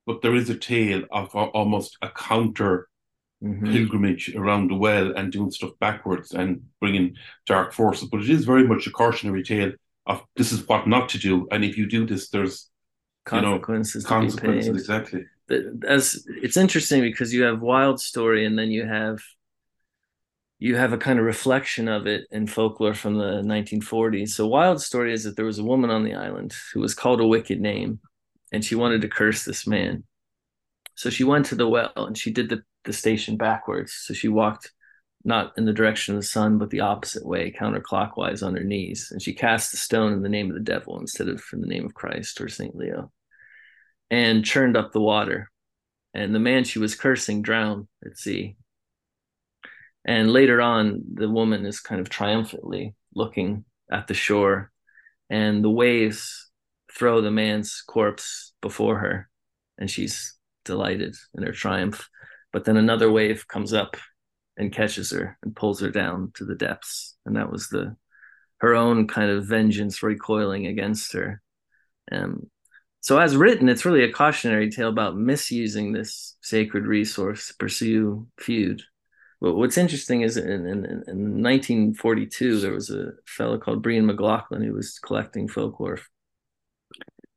[0.05, 2.87] but there is a tale of almost a counter
[3.43, 3.71] mm-hmm.
[3.71, 7.15] pilgrimage around the well and doing stuff backwards and bringing
[7.45, 8.09] dark forces.
[8.09, 9.71] But it is very much a cautionary tale
[10.05, 12.69] of this is what not to do, and if you do this, there's
[13.25, 14.03] consequences.
[14.03, 15.25] You know, consequences, exactly.
[15.87, 19.19] As it's interesting because you have Wilde story, and then you have
[20.63, 24.29] you have a kind of reflection of it in folklore from the 1940s.
[24.29, 27.19] So Wilde story is that there was a woman on the island who was called
[27.19, 27.99] a wicked name,
[28.53, 30.05] and she wanted to curse this man.
[30.95, 33.91] So she went to the well and she did the, the station backwards.
[34.05, 34.71] So she walked
[35.25, 39.09] not in the direction of the sun, but the opposite way, counterclockwise on her knees.
[39.11, 41.67] And she cast the stone in the name of the devil instead of in the
[41.67, 42.73] name of Christ or St.
[42.73, 43.11] Leo
[44.09, 45.51] and churned up the water.
[46.13, 48.55] And the man she was cursing drowned at sea.
[50.05, 54.71] And later on, the woman is kind of triumphantly looking at the shore,
[55.29, 56.49] and the waves
[56.91, 59.29] throw the man's corpse before her,
[59.77, 60.35] and she's
[60.65, 62.09] delighted in her triumph.
[62.51, 63.97] But then another wave comes up
[64.57, 67.15] and catches her and pulls her down to the depths.
[67.25, 67.95] And that was the
[68.59, 71.41] her own kind of vengeance recoiling against her.
[72.11, 72.49] Um,
[73.01, 78.27] so, as written, it's really a cautionary tale about misusing this sacred resource to pursue
[78.37, 78.81] feud.
[79.43, 84.63] But what's interesting is in, in, in 1942, there was a fellow called Brian McLaughlin
[84.63, 85.99] who was collecting folklore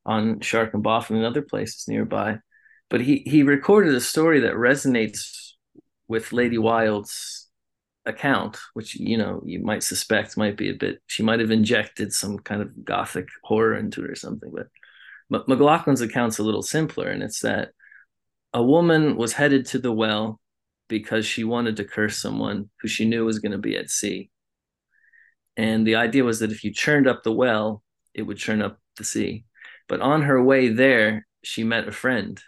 [0.05, 2.39] on Shark and Boffin and other places nearby.
[2.89, 5.51] But he, he recorded a story that resonates
[6.07, 7.49] with Lady Wilde's
[8.05, 11.01] account, which you know you might suspect might be a bit.
[11.07, 14.53] She might have injected some kind of gothic horror into it or something.
[14.53, 14.67] But,
[15.29, 17.71] McLaughlin's account's a little simpler, and it's that
[18.53, 20.39] a woman was headed to the well
[20.87, 24.29] because she wanted to curse someone who she knew was going to be at sea.
[25.55, 28.79] And the idea was that if you churned up the well, it would churn up
[28.97, 29.45] the sea.
[29.87, 32.41] But on her way there, she met a friend.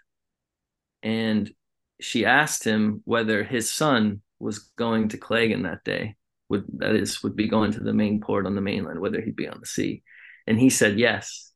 [1.01, 1.51] And
[1.99, 6.15] she asked him whether his son was going to Cleggan that day,
[6.49, 9.35] would that is would be going to the main port on the mainland, whether he'd
[9.35, 10.03] be on the sea.
[10.47, 11.51] And he said yes.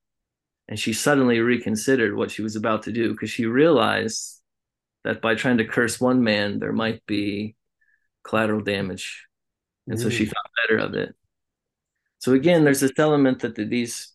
[0.67, 4.41] And she suddenly reconsidered what she was about to do because she realized
[5.03, 7.55] that by trying to curse one man, there might be
[8.23, 9.25] collateral damage.
[9.87, 10.01] And mm.
[10.01, 10.29] so she mm.
[10.29, 11.15] thought better of it.
[12.19, 14.09] So again, there's this element that the, these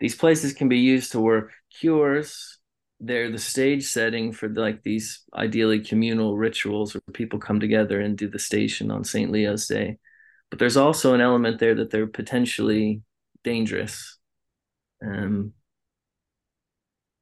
[0.00, 2.58] these places can be used to work cures
[3.00, 8.16] they're the stage setting for like these ideally communal rituals where people come together and
[8.16, 9.30] do the station on St.
[9.30, 9.98] Leo's Day.
[10.50, 13.02] But there's also an element there that they're potentially
[13.42, 14.18] dangerous.
[15.04, 15.52] Um,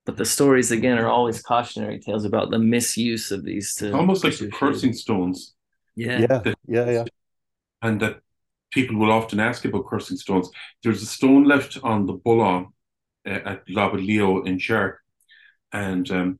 [0.04, 4.24] but the stories again are always cautionary tales about the misuse of these to almost
[4.24, 5.54] like the cursing stones.
[5.94, 6.20] Yeah.
[6.20, 6.38] Yeah.
[6.38, 7.04] That, yeah, yeah.
[7.82, 8.20] And that
[8.70, 10.50] people will often ask about cursing stones.
[10.82, 12.68] There's a stone left on the bullaun
[13.26, 15.02] uh, at Leo in Shark
[15.72, 16.38] and um,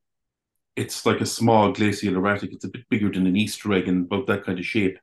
[0.77, 2.53] it's like a small glacial erratic.
[2.53, 4.99] It's a bit bigger than an Easter egg and about that kind of shape.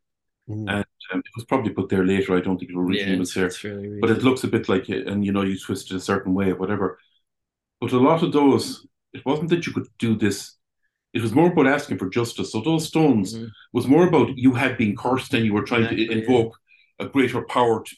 [0.50, 0.70] Mm.
[0.70, 2.36] And um, it was probably put there later.
[2.36, 4.90] I don't think it originally yeah, was there, really but it looks a bit like
[4.90, 7.00] it, and you know, you twist it a certain way, or whatever.
[7.82, 10.56] But a lot of those, it wasn't that you could do this.
[11.14, 12.52] It was more about asking for justice.
[12.52, 13.48] So those stones mm-hmm.
[13.74, 16.54] was more about you had been cursed and you were trying exactly, to invoke
[17.00, 17.06] yeah.
[17.06, 17.96] a greater power to,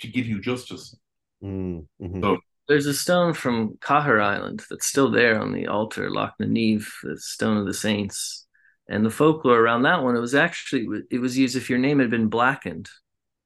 [0.00, 0.94] to give you justice.
[1.42, 2.20] Mm-hmm.
[2.22, 6.46] So there's a stone from Cahir Island that's still there on the altar, Leac na
[6.46, 8.46] Naomh, the stone of the saints.
[8.88, 11.98] And the folklore around that one, it was actually it was used if your name
[11.98, 12.88] had been blackened,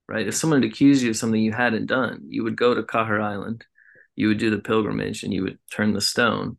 [0.09, 0.27] right?
[0.27, 3.21] If someone had accused you of something you hadn't done, you would go to Cahir
[3.21, 3.65] Island,
[4.17, 6.57] you would do the pilgrimage, and you would turn the stone.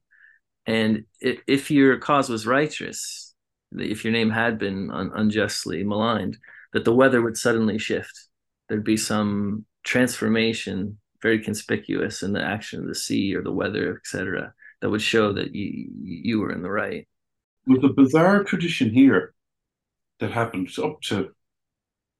[0.65, 3.33] And if your cause was righteous,
[3.71, 6.37] if your name had been unjustly maligned,
[6.73, 8.27] that the weather would suddenly shift.
[8.69, 13.97] There'd be some transformation very conspicuous in the action of the sea or the weather,
[13.97, 17.07] etc., that would show that you you were in the right.
[17.65, 19.33] With a bizarre tradition here
[20.19, 21.29] that happened up to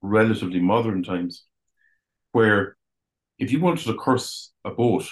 [0.01, 1.45] relatively modern times,
[2.31, 2.75] where
[3.37, 5.07] if you wanted to curse a boat,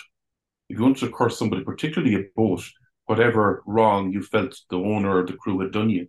[0.69, 2.63] if you wanted to curse somebody, particularly a boat,
[3.05, 6.07] whatever wrong you felt the owner or the crew had done you,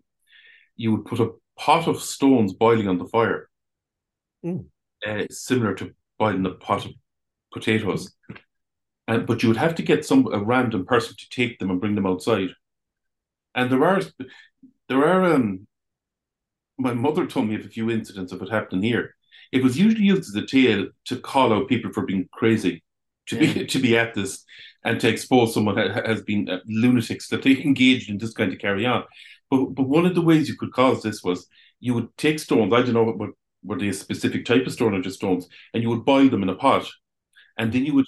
[0.77, 3.49] you would put a pot of stones boiling on the fire,
[4.45, 4.65] mm.
[5.07, 6.93] uh, similar to boiling a pot of
[7.53, 8.15] potatoes.
[9.09, 11.81] And but you would have to get some a random person to take them and
[11.81, 12.49] bring them outside.
[13.55, 14.03] And there are
[14.89, 15.67] there are um
[16.79, 19.15] my mother told me of a few incidents of it happening here.
[19.53, 22.83] It was usually used as a tale to call out people for being crazy,
[23.27, 23.53] to yeah.
[23.53, 24.45] be to be at this,
[24.85, 28.53] and to expose someone that has been uh, lunatics that they engaged in just kind
[28.53, 29.05] of carry on.
[29.51, 31.47] But but one of the ways you could cause this was
[31.81, 32.73] you would take stones.
[32.73, 33.31] I don't know what, what
[33.63, 36.43] were they a specific type of stone or just stones, and you would boil them
[36.43, 36.87] in a pot,
[37.59, 38.07] and then you would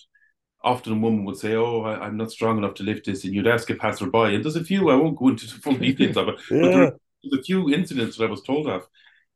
[0.63, 3.35] often a woman would say, "Oh, I, am not strong enough to lift this," and
[3.35, 4.35] you'd ask a passerby.
[4.35, 6.61] And there's a few I won't go into the full details of it, yeah.
[6.61, 6.93] but there,
[7.23, 8.87] there's a few incidents that I was told of,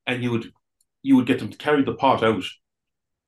[0.07, 0.53] and you would
[1.03, 2.45] you would get them to carry the pot out,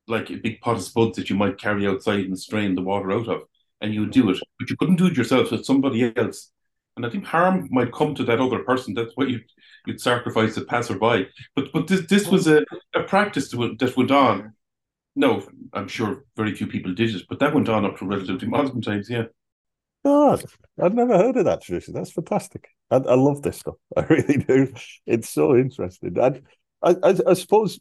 [0.07, 3.11] like a big pot of spuds that you might carry outside and strain the water
[3.11, 3.41] out of,
[3.81, 5.51] and you would do it, but you couldn't do it yourself.
[5.51, 6.51] with somebody else.
[6.95, 8.93] And I think harm might come to that other person.
[8.93, 9.41] That's why you
[9.85, 11.27] you'd sacrifice the passerby.
[11.55, 12.63] But but this this was a,
[12.95, 14.53] a practice that went on
[15.15, 15.43] no,
[15.73, 18.81] I'm sure very few people did it, but that went on up to relatively modern
[18.81, 19.09] times.
[19.09, 19.25] Yeah.
[20.03, 20.43] God,
[20.81, 21.93] I'd never heard of that tradition.
[21.93, 22.67] That's fantastic.
[22.91, 23.75] I, I love this stuff.
[23.97, 24.73] I really do.
[25.05, 26.17] It's so interesting.
[26.17, 26.41] And
[26.83, 27.79] I, I, I suppose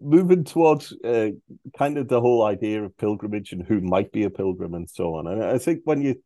[0.00, 1.30] moving towards uh,
[1.78, 5.14] kind of the whole idea of pilgrimage and who might be a pilgrim and so
[5.14, 5.26] on.
[5.26, 6.16] And I think when you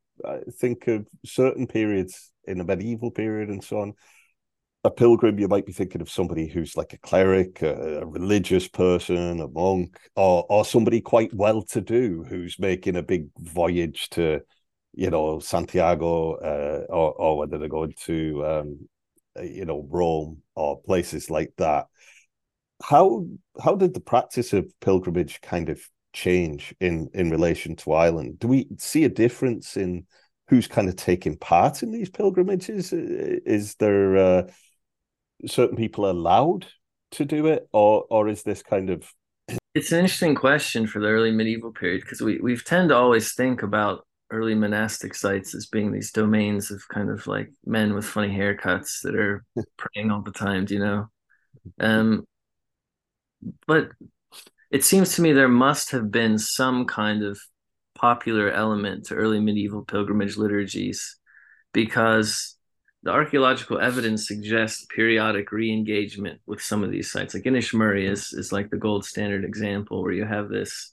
[0.59, 3.95] think of certain periods in the medieval period and so on,
[4.85, 8.69] a pilgrim, you might be thinking of somebody who's like a cleric, a, a religious
[8.69, 14.11] person, a monk, or or somebody quite well to do who's making a big voyage
[14.11, 14.43] to,
[14.93, 18.89] you know, Santiago, uh, or or whether they're going to, um,
[19.43, 21.87] you know, Rome or places like that.
[22.89, 23.27] How
[23.63, 25.81] how did the practice of pilgrimage kind of
[26.13, 28.39] change in in relation to Ireland?
[28.41, 30.07] Do we see a difference in
[30.49, 32.93] who's kind of taking part in these pilgrimages?
[32.93, 34.43] Is there uh,
[35.47, 36.67] certain people allowed
[37.13, 39.11] to do it, or or is this kind of?
[39.75, 43.33] It's an interesting question for the early medieval period because we we tend to always
[43.33, 48.05] think about early monastic sites as being these domains of kind of like men with
[48.05, 49.43] funny haircuts that are
[49.79, 51.09] praying all the time, do you know?
[51.81, 52.27] Um,
[53.67, 53.91] but
[54.71, 57.39] it seems to me there must have been some kind of
[57.95, 61.17] popular element to early medieval pilgrimage liturgies
[61.73, 62.57] because
[63.05, 67.35] the archaeological evidence suggests periodic re-engagement with some of these sites.
[67.35, 70.93] Like Inishmurray is is like the gold standard example where you have this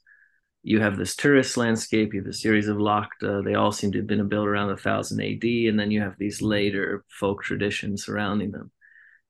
[0.64, 3.98] you have this turas landscape, you have a series of leachta, they all seem to
[4.00, 8.52] have been built around 1000 AD, and then you have these later folk traditions surrounding
[8.52, 8.72] them.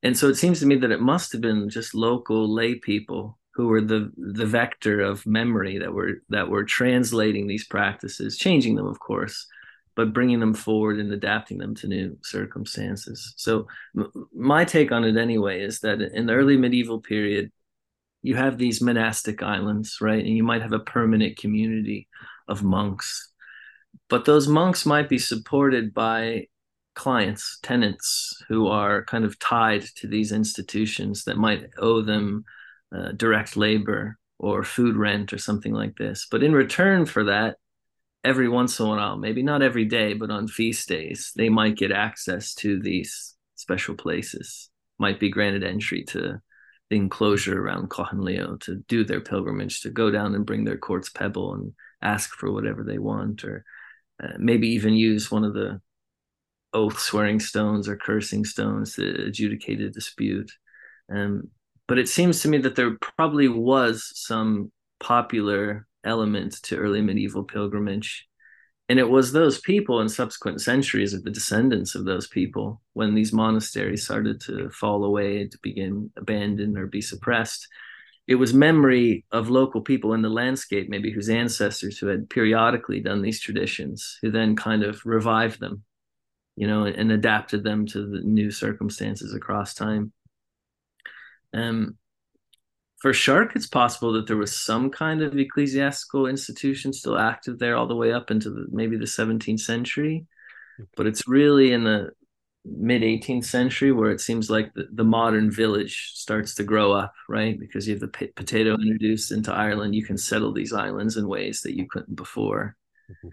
[0.04, 3.38] And so it seems to me that it must have been just local lay people
[3.54, 8.76] who were the the vector of memory that were that were translating these practices, changing
[8.76, 9.48] them, of course,
[9.96, 13.34] but bringing them forward and adapting them to new circumstances.
[13.38, 17.52] So, m- my take on it anyway is that in the early medieval period,
[18.22, 20.24] you have these monastic islands, right?
[20.24, 22.08] And you might have a permanent community
[22.48, 23.32] of monks,
[24.10, 26.48] but those monks might be supported by
[26.94, 32.44] clients, tenants who are kind of tied to these institutions that might owe them
[32.96, 36.28] uh, direct labor or food rent or something like this.
[36.30, 37.58] But in return for that,
[38.24, 41.78] every once in a while, maybe not every day, but on feast days, they might
[41.78, 44.70] get access to these special places,
[45.00, 46.42] might be granted entry to
[46.90, 51.10] the enclosure around Clochán to do their pilgrimage, to go down and bring their quartz
[51.10, 53.64] pebble and ask for whatever they want, or
[54.22, 55.80] uh, maybe even use one of the
[56.74, 60.52] oath swearing stones or cursing stones to adjudicate a dispute.
[61.12, 61.50] Um,
[61.88, 67.44] but it seems to me that there probably was some popular element to early medieval
[67.44, 68.28] pilgrimage.
[68.90, 73.16] And it was those people in subsequent centuries of the descendants of those people when
[73.16, 77.68] these monasteries started to fall away to begin abandoned or be suppressed.
[78.28, 83.00] It was memory of local people in the landscape, maybe whose ancestors who had periodically
[83.00, 85.84] done these traditions, who then kind of revived them,
[86.62, 90.14] you know, and, adapted them to the new circumstances across time.
[91.56, 91.98] Um,
[93.00, 97.76] for Shark, it's possible that there was some kind of ecclesiastical institution still active there
[97.76, 100.28] all the way up into the, maybe the 17th century.
[100.96, 102.12] But it's really in the
[102.64, 107.12] mid 18th century where it seems like the, the modern village starts to grow up,
[107.28, 107.60] right?
[107.60, 111.28] Because you have the p- potato introduced into Ireland, you can settle these islands in
[111.28, 112.76] ways that you couldn't before.
[113.10, 113.30] Mm-hmm.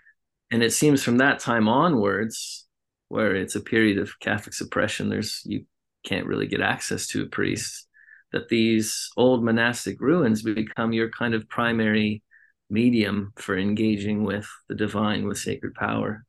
[0.51, 2.64] And it seems from that time onwards,
[3.09, 5.65] where it's a period of Catholic suppression, there's you
[6.05, 7.87] can't really get access to a priest
[8.33, 12.23] that these old monastic ruins become your kind of primary
[12.71, 16.25] medium for engaging with the divine, with sacred power.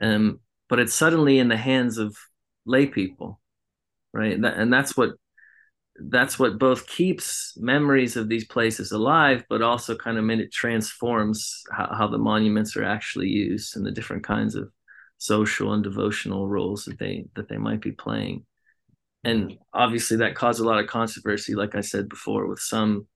[0.00, 2.16] Um, but it's suddenly in the hands of
[2.66, 3.40] lay people,
[4.12, 4.36] right?
[4.36, 5.12] And that's what
[6.00, 11.62] that's what both keeps memories of these places alive, but also kind of it transforms
[11.72, 14.70] how, how the monuments are actually used and the different kinds of
[15.18, 18.46] social and devotional roles that they that they might be playing.
[19.24, 19.62] And mm-hmm.
[19.74, 23.06] obviously that caused a lot of controversy like i said before with some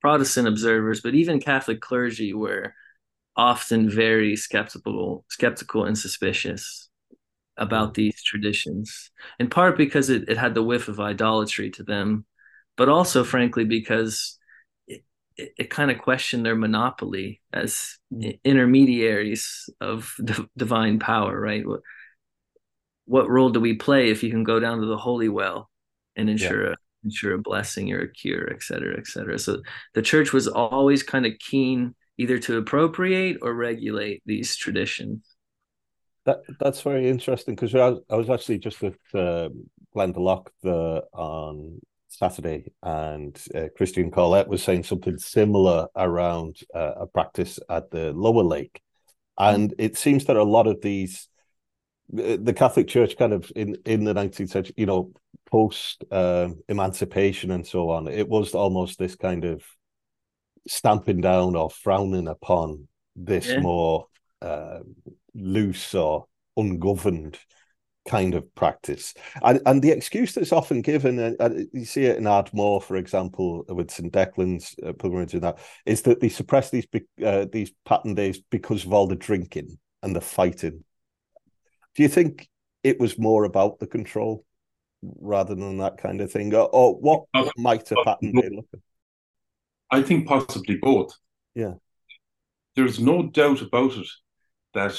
[0.00, 2.72] protestant observers but even catholic clergy were
[3.36, 6.88] often very skeptical skeptical and suspicious
[7.56, 8.02] about mm-hmm.
[8.02, 12.24] these traditions in part because it, it had the whiff of idolatry to them
[12.76, 14.37] but also frankly because
[15.38, 17.96] it, it, kind of questioned their monopoly as
[18.44, 20.14] intermediaries of
[20.56, 21.64] divine power right
[23.06, 25.70] what role do we play if you can go down to the holy well
[26.16, 26.72] and ensure yeah.
[26.72, 29.38] a ensure a blessing or a cure, et cetera, et cetera.
[29.38, 29.62] So
[29.94, 35.24] the church was always kind of keen either to appropriate or regulate these traditions.
[36.26, 39.48] That that's very interesting because I, I, was actually just at uh,
[39.94, 47.06] Glendalough the on Saturday, and uh, Christian Collett was saying something similar around uh, a
[47.06, 48.80] practice at the Lower Lake,
[49.38, 51.28] and it seems that a lot of these
[52.10, 55.12] the Catholic Church kind of in in the 19th century, you know,
[55.50, 59.62] post uh, emancipation and so on, it was almost this kind of
[60.66, 63.60] stamping down or frowning upon this yeah.
[63.60, 64.06] more
[64.42, 64.80] uh,
[65.34, 67.38] loose or ungoverned
[68.08, 69.14] kind of practice.
[69.42, 73.64] And, and the excuse that's often given, and, you see it in Ardmore, for example,
[73.68, 74.12] with St.
[74.12, 76.86] Declan's uh, pilgrimage and that, is that they suppress these
[77.24, 80.84] uh, these pattern days because of all the drinking and the fighting
[81.98, 82.48] do you think
[82.84, 84.44] it was more about the control
[85.02, 87.24] rather than that kind of thing, or, or what
[87.56, 88.64] might a pattern have happened?
[89.90, 91.12] I think possibly both.
[91.56, 91.74] Yeah,
[92.76, 94.06] there's no doubt about it
[94.74, 94.96] that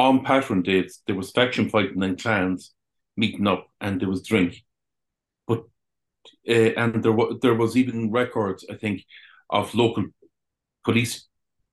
[0.00, 2.72] on patron dates there was faction fighting and clans
[3.16, 4.64] meeting up, and there was drink.
[5.46, 5.64] But
[6.48, 9.04] uh, and there was there was even records, I think,
[9.50, 10.04] of local
[10.84, 11.28] police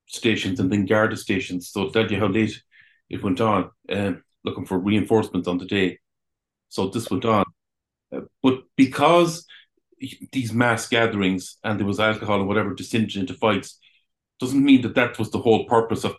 [0.07, 1.69] stations and then Garda stations.
[1.69, 2.61] So tell you how late
[3.09, 3.71] it went on.
[3.89, 5.99] Um, looking for reinforcements on the day.
[6.69, 7.45] So this went on.
[8.13, 9.45] Uh, but because
[10.31, 13.79] these mass gatherings and there was alcohol and whatever descended into fights,
[14.39, 16.15] doesn't mean that that was the whole purpose of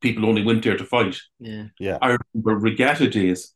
[0.00, 1.16] people only went there to fight.
[1.38, 1.98] Yeah, yeah.
[2.00, 3.54] I remember regatta days,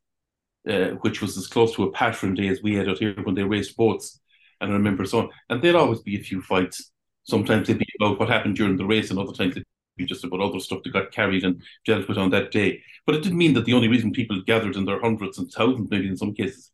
[0.68, 3.34] uh, which was as close to a patron day as we had out here when
[3.34, 4.20] they raced boats.
[4.60, 6.92] And I remember so on, and there'd always be a few fights.
[7.24, 9.64] Sometimes they'd be about what happened during the race, and other times they'd
[9.96, 12.82] be just about other stuff that got carried and dealt with on that day.
[13.06, 15.90] But it didn't mean that the only reason people gathered in their hundreds and thousands,
[15.90, 16.70] maybe in some cases,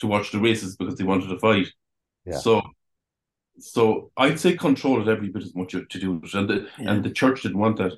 [0.00, 1.68] to watch the races because they wanted to fight.
[2.24, 2.38] Yeah.
[2.38, 2.62] So,
[3.58, 6.68] so I'd say control had every bit as much to do with it, and the
[6.78, 6.92] yeah.
[6.92, 7.92] and the church didn't want that.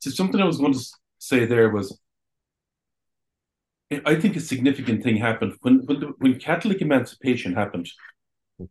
[0.00, 0.84] So something I was going to
[1.18, 1.98] say there was,
[4.04, 7.88] I think a significant thing happened when when the, when Catholic emancipation happened.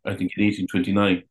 [0.05, 1.23] I think in eighteen twenty nine.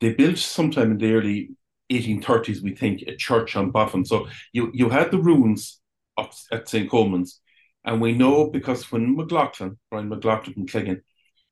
[0.00, 1.50] They built sometime in the early
[1.90, 4.04] 1830s, we think, a church on Boffin.
[4.04, 5.80] So you, you had the ruins
[6.18, 6.90] at St.
[6.90, 7.40] Colman's.
[7.84, 11.02] And we know because when McLaughlin, Brian McLaughlin from Cleggan,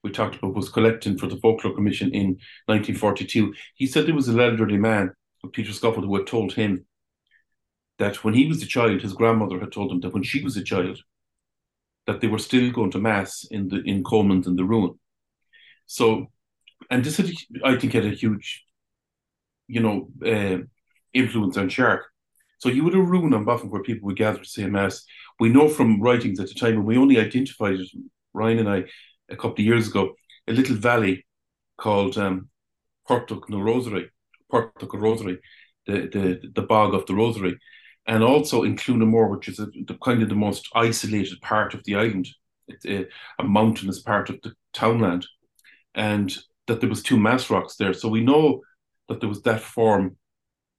[0.02, 4.28] we talked about, was collecting for the Folklore Commission in 1942, he said there was
[4.28, 5.12] an elderly man,
[5.52, 6.86] Peter Scuffle, who had told him
[7.98, 10.56] that when he was a child, his grandmother had told him that when she was
[10.56, 10.98] a child,
[12.06, 14.98] that they were still going to mass in the in Colman's in the ruin.
[15.86, 16.26] So,
[16.90, 17.30] and this had,
[17.64, 18.64] I think, had a huge
[19.72, 20.58] you know, uh,
[21.14, 22.04] influence on Shark.
[22.58, 25.02] So you would have ruin on Boffin where people would gather to say mass.
[25.40, 27.88] We know from writings at the time, and we only identified it,
[28.34, 28.84] Ryan and I,
[29.30, 30.14] a couple of years ago,
[30.46, 31.26] a little valley
[31.78, 32.50] called um,
[33.08, 34.10] Portoc no Rosary,
[34.52, 35.38] Portoc Rosary,
[35.86, 37.58] the, the, the bog of the Rosary,
[38.06, 41.82] and also in Clunamore, which is a, the kind of the most isolated part of
[41.84, 42.28] the island.
[42.68, 43.04] It's a, uh,
[43.40, 45.26] a mountainous part of the townland,
[45.94, 46.36] and
[46.66, 47.92] that there was two mass rocks there.
[47.92, 48.60] So we know
[49.08, 50.16] that there was that form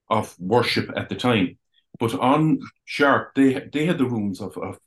[0.09, 1.57] of worship at the time.
[1.99, 4.79] But on Shark, they they had the ruins of, of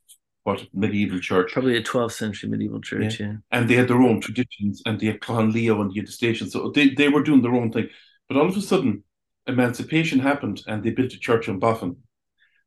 [0.46, 1.52] what medieval church.
[1.52, 3.26] Probably a 12th century medieval church, yeah.
[3.26, 3.32] yeah.
[3.50, 6.48] And they had their own traditions and they had Clochán Leo and had the station.
[6.48, 7.88] So they, they were doing their own thing.
[8.28, 9.04] But all of a sudden,
[9.46, 11.96] emancipation happened and they built a church in Boffin.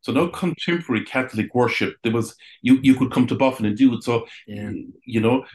[0.01, 3.93] So no contemporary Catholic worship, there was you you could come to Boffin and do
[3.93, 4.03] it.
[4.03, 4.72] So yeah.
[5.03, 5.45] you know,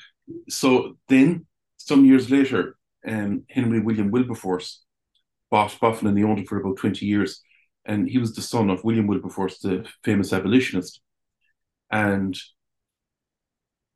[0.49, 1.47] so then
[1.79, 2.77] some years later,
[3.07, 4.83] um, Henry William Wilberforce
[5.51, 7.43] bought Boffin and he owned it for about 20 years.
[7.85, 11.01] And he was the son of William Wilberforce, the famous abolitionist.
[11.91, 12.37] And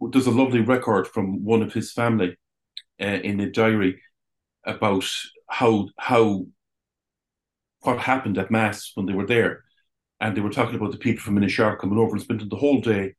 [0.00, 2.36] there's a lovely record from one of his family
[3.00, 4.02] uh, in a diary
[4.64, 5.11] about
[5.49, 6.46] how how
[7.80, 9.64] what happened at mass when they were there,
[10.20, 12.80] and they were talking about the people from Inishark coming over and spending the whole
[12.80, 13.14] day,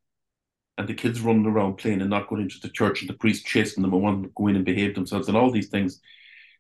[0.78, 3.46] and the kids running around playing and not going into the church, and the priest
[3.46, 6.02] chasing them and wanting to go in and behave themselves, and all these things.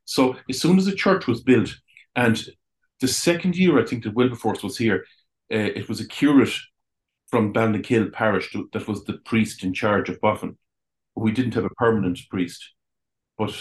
[0.05, 1.76] So as soon as the church was built,
[2.15, 2.43] and
[2.99, 5.05] the second year I think that Wilberforce was here,
[5.51, 6.53] uh, it was a curate
[7.28, 10.57] from Ballinakill parish to, that was the priest in charge of Boffin.
[11.15, 12.74] We didn't have a permanent priest,
[13.38, 13.53] but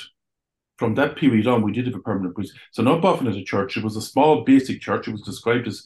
[0.78, 2.54] from that period on, we did have a permanent priest.
[2.72, 3.76] So not Boffin as a church.
[3.76, 5.08] It was a small, basic church.
[5.08, 5.84] It was described as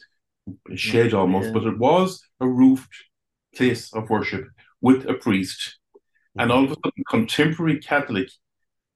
[0.71, 1.53] a shed mm, almost, yeah.
[1.53, 2.93] but it was a roofed
[3.55, 4.45] place of worship
[4.81, 5.79] with a priest.
[6.37, 8.29] And all of a sudden, contemporary Catholic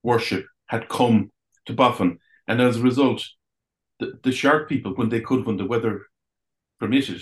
[0.04, 1.32] worship had come
[1.66, 2.20] to Boffin.
[2.48, 3.24] And as a result,
[4.00, 6.06] the, the shark people, when they could, when the weather
[6.80, 7.22] permitted,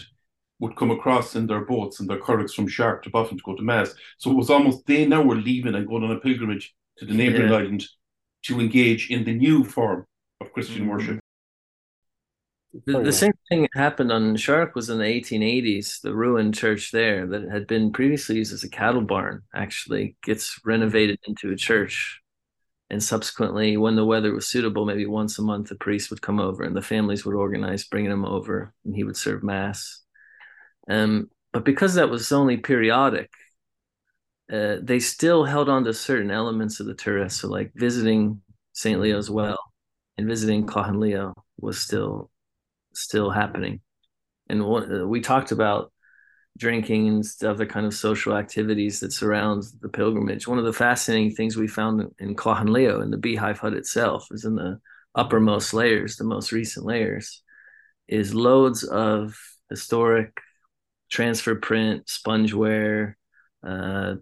[0.60, 3.56] would come across in their boats and their curraghs from Shark to Boffin to go
[3.56, 3.94] to Mass.
[4.18, 7.14] So it was almost they now were leaving and going on a pilgrimage to the
[7.14, 7.58] neighbouring yeah.
[7.58, 7.86] island
[8.46, 10.06] to engage in the new form
[10.42, 10.90] of Christian mm-hmm.
[10.90, 11.20] worship.
[12.86, 16.02] The, the, same thing happened on Shark was in the 1880s.
[16.02, 20.60] The ruined church there that had been previously used as a cattle barn actually gets
[20.66, 22.22] renovated into a church
[22.90, 26.40] and subsequently when the weather was suitable maybe once a month the priest would come
[26.40, 30.02] over and the families would organize bringing him over and he would serve mass
[30.90, 33.32] um, but because that was only periodic
[34.52, 38.42] uh, they still held on to certain elements of the turas so like visiting
[38.74, 39.60] st leo's well
[40.18, 42.30] and visiting Clochán Leo was still
[42.94, 43.82] still happening
[44.50, 45.92] and what, uh, we talked about
[46.58, 50.48] drinking and other kind of social activities that surround the pilgrimage.
[50.48, 54.28] One of the fascinating things we found in Clochán Leo, in the beehive hut itself,
[54.32, 54.80] is in the
[55.16, 57.42] uppermost layers, the most recent layers,
[58.08, 59.38] is loads of
[59.70, 60.40] historic
[61.10, 63.16] transfer print, spongeware,
[63.66, 64.16] uh,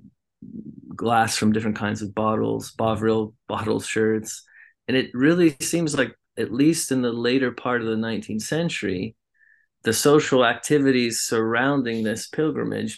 [0.95, 4.43] glass from different kinds of bottles, Bovril bottle sherds.
[4.87, 9.15] And it really seems like, at least in the later part of the 19th century,
[9.83, 12.97] the social activities surrounding this pilgrimage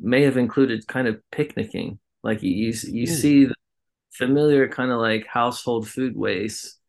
[0.00, 3.08] may have included kind of picnicking like you you, you mm.
[3.08, 3.54] see the
[4.12, 6.79] familiar kind of like household food waste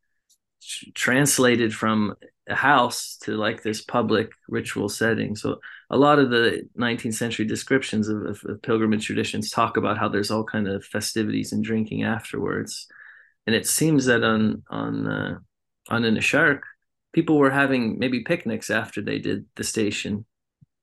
[0.93, 2.15] translated from
[2.47, 5.35] a house to like this public ritual setting.
[5.35, 5.59] So
[5.89, 10.09] a lot of the 19th century descriptions of, of, of pilgrimage traditions talk about how
[10.09, 12.87] there's all kind of festivities and drinking afterwards.
[13.47, 15.39] And it seems that on on uh,
[15.89, 16.61] on Inishark
[17.13, 20.25] people were having maybe picnics after they did the station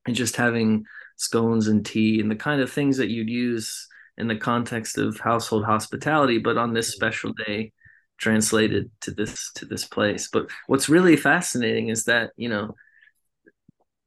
[0.06, 0.84] and just having
[1.16, 5.18] scones and tea and the kind of things that you'd use in the context of
[5.18, 7.72] household hospitality but on this special day
[8.18, 12.74] translated to this to this place but what's really fascinating is that you know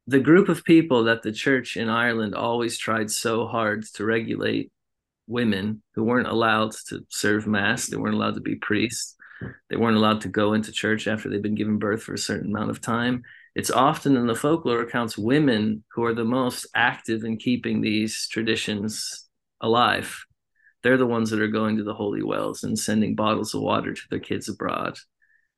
[0.07, 4.71] the group of people that the church in Ireland always tried so hard to regulate
[5.27, 9.15] women who weren't allowed to serve mass they weren't allowed to be priests
[9.69, 12.51] they weren't allowed to go into church after they've been given birth for a certain
[12.51, 13.23] amount of time.
[13.55, 18.27] It's often in the folklore accounts women who are the most active in keeping these
[18.29, 19.27] traditions
[19.59, 20.25] alive.
[20.83, 23.93] They're the ones that are going to the holy wells and sending bottles of water
[23.93, 24.97] to their kids abroad.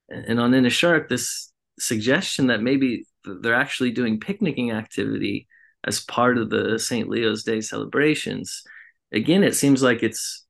[0.09, 5.47] And on Inishark, this suggestion that maybe they're actually doing picnicking activity
[5.85, 7.09] as part of the St.
[7.09, 8.63] Leo's Day celebrations.
[9.11, 10.43] Again, it seems like it's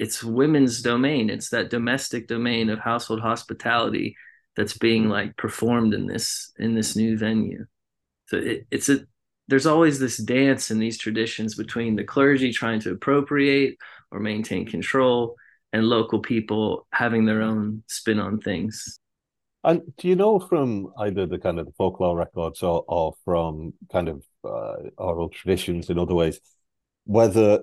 [0.00, 4.16] it's women's domain it's that domestic domain of household hospitality
[4.56, 7.64] that's being like performed in this in this new venue
[8.26, 9.00] so it, it's a
[9.46, 13.76] there's always this dance in these traditions between the clergy trying to appropriate
[14.10, 15.36] or maintain control
[15.72, 18.98] and local people having their own spin on things
[19.62, 23.74] And do you know from either the kind of the folklore records or, or from
[23.92, 26.40] kind of uh, oral traditions in other ways,
[27.04, 27.60] whether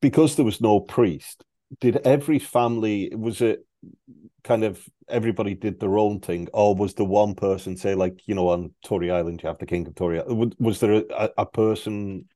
[0.00, 1.44] because there was no priest,
[1.80, 3.66] did every family was it
[4.44, 8.34] kind of everybody did their own thing, or was the one person say like you
[8.34, 10.22] know on Tory Island you have the King of Tory?
[10.58, 12.28] Was there a, a person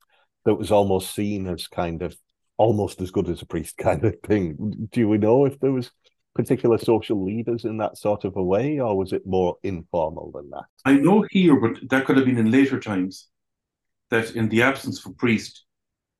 [0.45, 2.17] that was almost seen as kind of
[2.57, 4.89] almost as good as a priest kind of thing?
[4.93, 5.91] Do we know if there was
[6.35, 10.51] particular social leaders in that sort of a way, or was it more informal than
[10.51, 10.65] that?
[10.85, 13.29] I know here, but that could have been in later times.
[14.11, 15.65] That in the absence of a priest,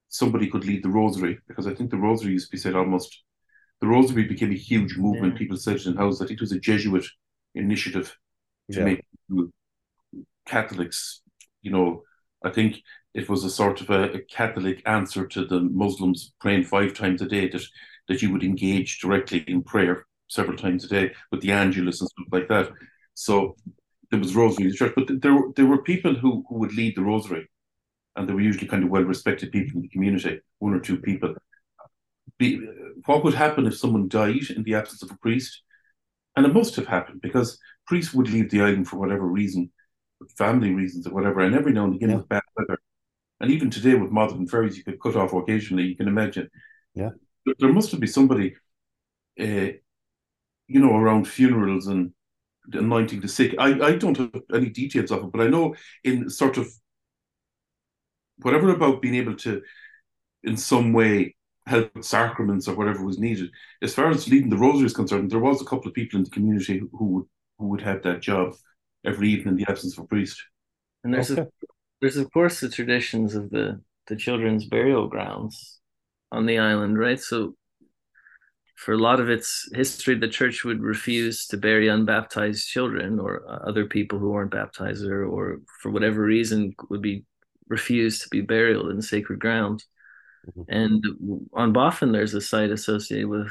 [0.09, 3.23] somebody could lead the rosary, because I think the rosary used to be said almost.
[3.81, 5.35] The rosary became a huge movement.
[5.35, 5.39] Yeah.
[5.39, 6.23] People said it in houses.
[6.23, 7.05] I think it was a Jesuit
[7.55, 8.17] initiative
[8.71, 8.85] to yeah.
[8.85, 9.05] make
[10.47, 11.23] Catholics.
[11.61, 12.03] You know,
[12.43, 12.79] I think
[13.15, 17.23] it was a sort of a, a Catholic answer to the Muslims praying five times
[17.23, 17.49] a day.
[17.49, 17.63] That
[18.09, 22.11] that you would engage directly in prayer several times a day with the Angelus and
[22.11, 22.71] stuff like that.
[23.15, 23.57] So
[24.11, 26.97] there was rosary in the church, but there there were people who who would lead
[26.97, 27.49] the rosary,
[28.17, 30.99] and they were usually kind of well respected people in the community, one or two
[30.99, 31.35] people.
[32.39, 32.61] Be,
[33.07, 35.63] what would happen if someone died in the absence of a priest?
[36.37, 39.71] And it must have happened because priests would leave the island for whatever reason,
[40.37, 42.17] family reasons or whatever, and every now and again yeah.
[42.17, 42.79] with bad weather.
[43.41, 45.85] And even today with modern ferries, you could cut off occasionally.
[45.85, 46.49] You can imagine.
[46.95, 47.11] Yeah
[47.59, 48.55] there must have been somebody,
[49.41, 49.73] uh,
[50.67, 52.13] you know, around funerals and
[52.73, 53.55] anointing the sick.
[53.59, 56.69] I, I don't have any details of it, but I know in sort of
[58.39, 59.63] whatever about being able to,
[60.43, 63.51] in some way, help with sacraments or whatever was needed.
[63.83, 66.25] As far as leading the rosary is concerned, there was a couple of people in
[66.25, 67.25] the community who would
[67.59, 68.55] who would have that job
[69.07, 70.43] every evening in the absence of a priest.
[71.05, 71.43] And there's okay.
[71.43, 71.67] a,
[72.05, 75.81] there's of course the traditions of the the children's burial grounds
[76.31, 77.19] on the island, right?
[77.19, 77.55] So
[78.77, 83.43] for a lot of its history, the church would refuse to bury unbaptized children or
[83.67, 87.25] other people who weren't baptized or, or for whatever reason would be
[87.69, 89.83] refused to be buried in sacred ground.
[90.47, 90.63] Mm-hmm.
[90.69, 91.05] And
[91.55, 93.51] on Boffin, there's a site associated with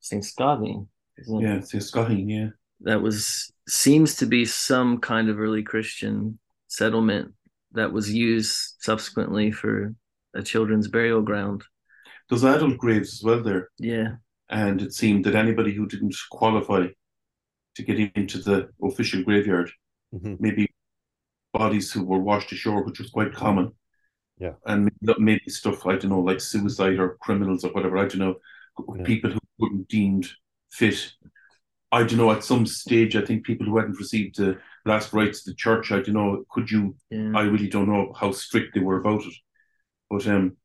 [0.00, 0.24] St.
[0.24, 0.86] Scotti.
[1.26, 1.82] Yeah, St.
[1.82, 2.48] Scotti, yeah.
[2.80, 6.38] That was seems to be some kind of early Christian
[6.68, 7.34] settlement
[7.72, 9.94] that was used subsequently for
[10.34, 11.64] a children's burial ground.
[12.28, 13.70] There's adult graves as well there.
[13.78, 14.16] Yeah.
[14.48, 16.88] And it seemed that anybody who didn't qualify
[17.76, 19.70] to get into the official graveyard,
[20.14, 20.34] mm-hmm.
[20.40, 20.68] maybe
[21.52, 23.72] bodies who were washed ashore, which was quite common.
[24.38, 24.52] Yeah.
[24.66, 28.34] And maybe stuff, I don't know, like suicide or criminals or whatever, I don't know,
[28.96, 29.04] yeah.
[29.04, 30.28] people who weren't deemed
[30.70, 31.12] fit.
[31.92, 35.40] I don't know, at some stage, I think people who hadn't received the last rites
[35.40, 37.32] of the church, I don't know, could you, yeah.
[37.34, 39.34] I really don't know how strict they were about it.
[40.08, 40.56] But um,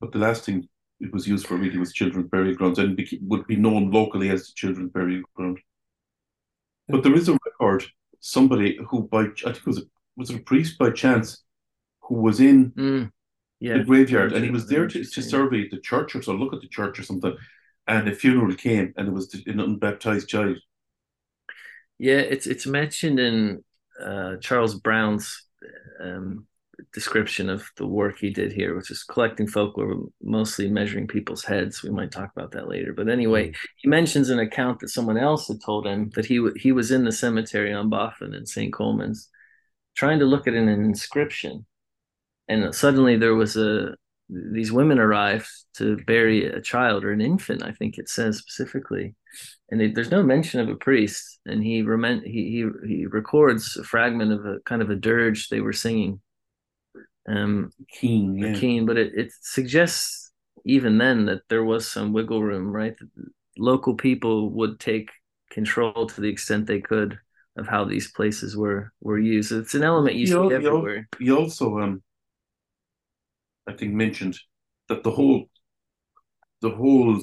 [0.00, 0.68] but the last thing
[1.00, 4.46] it was used for really was children's burial grounds and would be known locally as
[4.46, 5.58] the children's burial ground.
[6.88, 7.84] But there is a record,
[8.20, 9.82] somebody who by I think it was a,
[10.16, 11.42] was it a priest by chance
[12.02, 13.10] who was in mm,
[13.60, 13.78] yeah.
[13.78, 16.60] the graveyard and he was there to, to survey the church or to look at
[16.60, 17.36] the church or something.
[17.86, 20.58] And a funeral came and it was an unbaptized child.
[21.98, 23.64] Yeah, it's it's mentioned in
[24.02, 25.46] uh, Charles Browne's
[26.00, 26.46] um,
[26.92, 31.82] description of the work he did here, which is collecting folklore, mostly measuring people's heads.
[31.82, 32.92] We might talk about that later.
[32.92, 33.56] But anyway, mm.
[33.76, 37.04] he mentions an account that someone else had told him that he he was in
[37.04, 38.72] the cemetery on Boffin in St.
[38.72, 39.28] Colman's,
[39.96, 41.66] trying to look at an inscription,
[42.48, 43.94] and suddenly there was a
[44.52, 47.62] these women arrived to bury a child or an infant.
[47.62, 49.14] I think it says specifically,
[49.70, 51.40] and it, there's no mention of a priest.
[51.46, 55.48] And he, rem- he he he records a fragment of a kind of a dirge
[55.48, 56.20] they were singing
[57.28, 58.54] um, keen, yeah.
[58.54, 60.32] keen, but it, it suggests
[60.64, 62.94] even then that there was some wiggle room, right?
[63.58, 65.10] Local people would take
[65.50, 67.18] control to the extent they could
[67.56, 69.52] of how these places were were used.
[69.52, 71.08] It's an element you, you see everywhere.
[71.18, 72.02] You also, um,
[73.68, 74.38] I think, mentioned
[74.88, 75.46] that the whole
[76.60, 77.20] the whole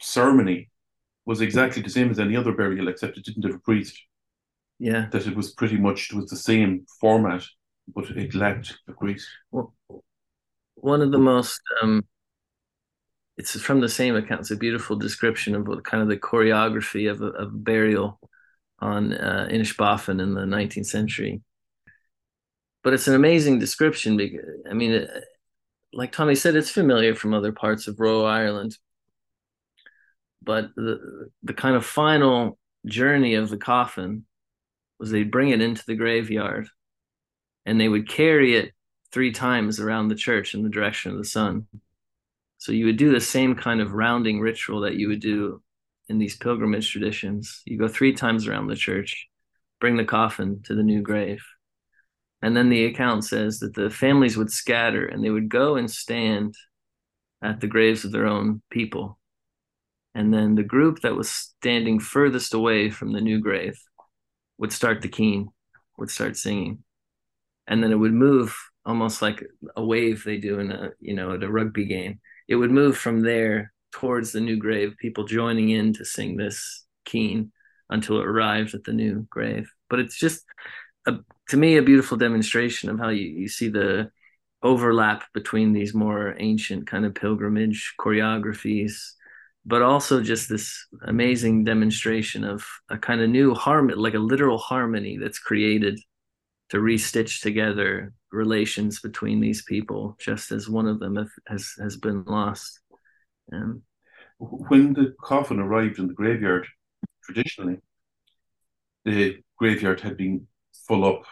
[0.00, 0.70] ceremony
[1.26, 4.00] was exactly the same as any other burial, except it didn't have a priest.
[4.78, 7.44] Yeah, that it was pretty much it was the same format
[7.94, 9.28] but it lacked the priest.
[9.50, 9.74] Well,
[10.74, 12.04] one of the most um,
[13.36, 14.42] it's from the same account.
[14.42, 18.20] It's a beautiful description of what kind of the choreography of a, of burial
[18.80, 21.42] on uh, Inishbofin in the 19th century.
[22.82, 25.06] But it's an amazing description because I mean,
[25.92, 28.76] like Tommy said, it's familiar from other parts of Royal Ireland.
[30.42, 34.24] But the the kind of final journey of the coffin
[34.98, 36.68] was they'd bring it into the graveyard
[37.66, 38.72] and they would carry it
[39.12, 41.66] three times around the church in the direction of the sun.
[42.58, 45.62] So you would do the same kind of rounding ritual that you would do
[46.08, 47.62] in these pilgrimage traditions.
[47.64, 49.28] You go three times around the church,
[49.80, 51.42] bring the coffin to the new grave.
[52.42, 55.90] And then the account says that the families would scatter and they would go and
[55.90, 56.54] stand
[57.42, 59.18] at the graves of their own people.
[60.14, 63.78] And then the group that was standing furthest away from the new grave
[64.58, 65.48] would start the keen,
[65.98, 66.82] would start singing.
[67.66, 69.44] And then it would move almost like
[69.76, 72.20] a wave they do in a, you know, at a rugby game.
[72.48, 76.84] It would move from there towards the new grave, people joining in to sing this
[77.04, 77.52] keen
[77.88, 79.70] until it arrived at the new grave.
[79.88, 80.44] But it's just
[81.06, 81.18] a,
[81.50, 84.10] to me a beautiful demonstration of how you, you see the
[84.62, 88.92] overlap between these more ancient kind of pilgrimage choreographies
[89.66, 94.58] but also just this amazing demonstration of a kind of new harmony like a literal
[94.58, 95.98] harmony that's created
[96.68, 102.22] to restitch together relations between these people just as one of them has has been
[102.24, 102.80] lost.
[103.52, 103.82] Um,
[104.38, 106.66] when the coffin arrived in the graveyard
[107.24, 107.78] traditionally
[109.04, 110.46] the graveyard had been
[110.86, 111.24] full up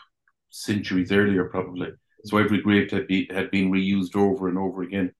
[0.50, 1.88] centuries earlier, probably.
[2.24, 5.12] So every grave had, be, had been reused over and over again.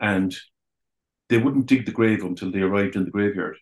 [0.00, 0.34] And
[1.28, 3.56] they wouldn't dig the grave until they arrived in the graveyard.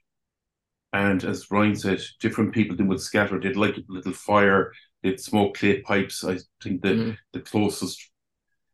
[0.93, 3.41] And as Ryan said, different people then would scatter.
[3.41, 6.25] They'd like a little fire, they'd smoke clay pipes.
[6.25, 7.17] I think the, mm.
[7.33, 8.11] the closest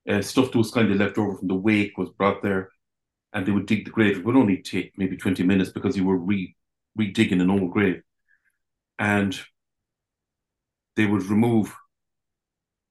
[0.09, 2.71] uh, stuff that was kind of left over from the wake was brought there.
[3.33, 4.19] And they would dig the grave.
[4.19, 6.57] It would only take maybe 20 minutes because you were re
[6.97, 8.03] digging an old grave.
[8.99, 9.39] And
[10.97, 11.75] they would remove.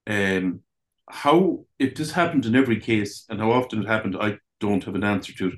[0.08, 0.62] Um,
[1.10, 4.96] how if this happened in every case and how often it happened, I don't have
[4.96, 5.54] an answer to it.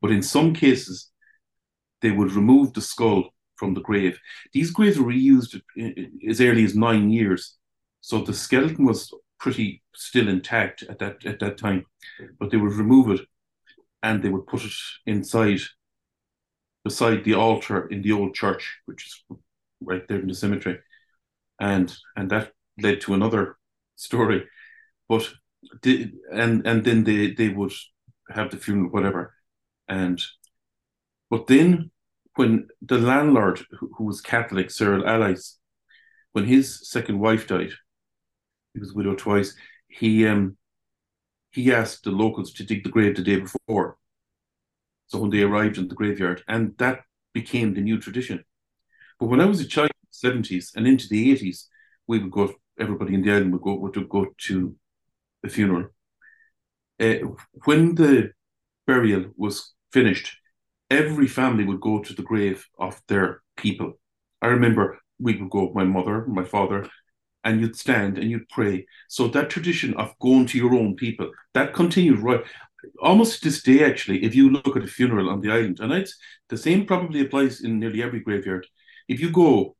[0.00, 1.10] But in some cases,
[2.00, 4.18] they would remove the skull from the grave.
[4.52, 5.60] These graves were reused
[6.28, 7.56] as early as nine years,
[8.00, 11.86] so the skeleton was pretty still intact at that at that time.
[12.38, 13.26] But they would remove it,
[14.02, 14.72] and they would put it
[15.06, 15.60] inside,
[16.84, 19.38] beside the altar in the old church, which is
[19.80, 20.78] right there in the cemetery
[21.62, 23.56] and and that led to another
[24.02, 24.44] story.
[25.08, 25.28] But
[25.82, 27.72] the, and and then they they would
[28.28, 29.34] have the funeral, whatever,
[29.88, 30.20] and
[31.30, 31.90] but then
[32.36, 35.58] when the landlord who, who was Catholic, Cyril Allies,
[36.32, 37.72] when his second wife died,
[38.72, 39.54] he was widowed twice.
[39.88, 40.56] He um
[41.50, 43.98] he asked the locals to dig the grave the day before.
[45.06, 47.00] So when they arrived in the graveyard, and that
[47.34, 48.44] became the new tradition.
[49.20, 51.64] But when I was a child, 70s and into the 80s,
[52.06, 54.74] we would go, everybody in the island would go, would go to
[55.42, 55.88] the funeral.
[57.00, 57.14] Uh,
[57.64, 58.30] when the
[58.86, 60.36] burial was finished,
[60.90, 63.94] every family would go to the grave of their people.
[64.40, 66.88] I remember we would go, with my mother, my father,
[67.44, 68.86] and you'd stand and you'd pray.
[69.08, 72.42] So that tradition of going to your own people, that continued right
[73.00, 75.92] almost to this day, actually, if you look at a funeral on the island, and
[75.92, 76.16] it's
[76.48, 78.66] the same probably applies in nearly every graveyard.
[79.08, 79.76] If you go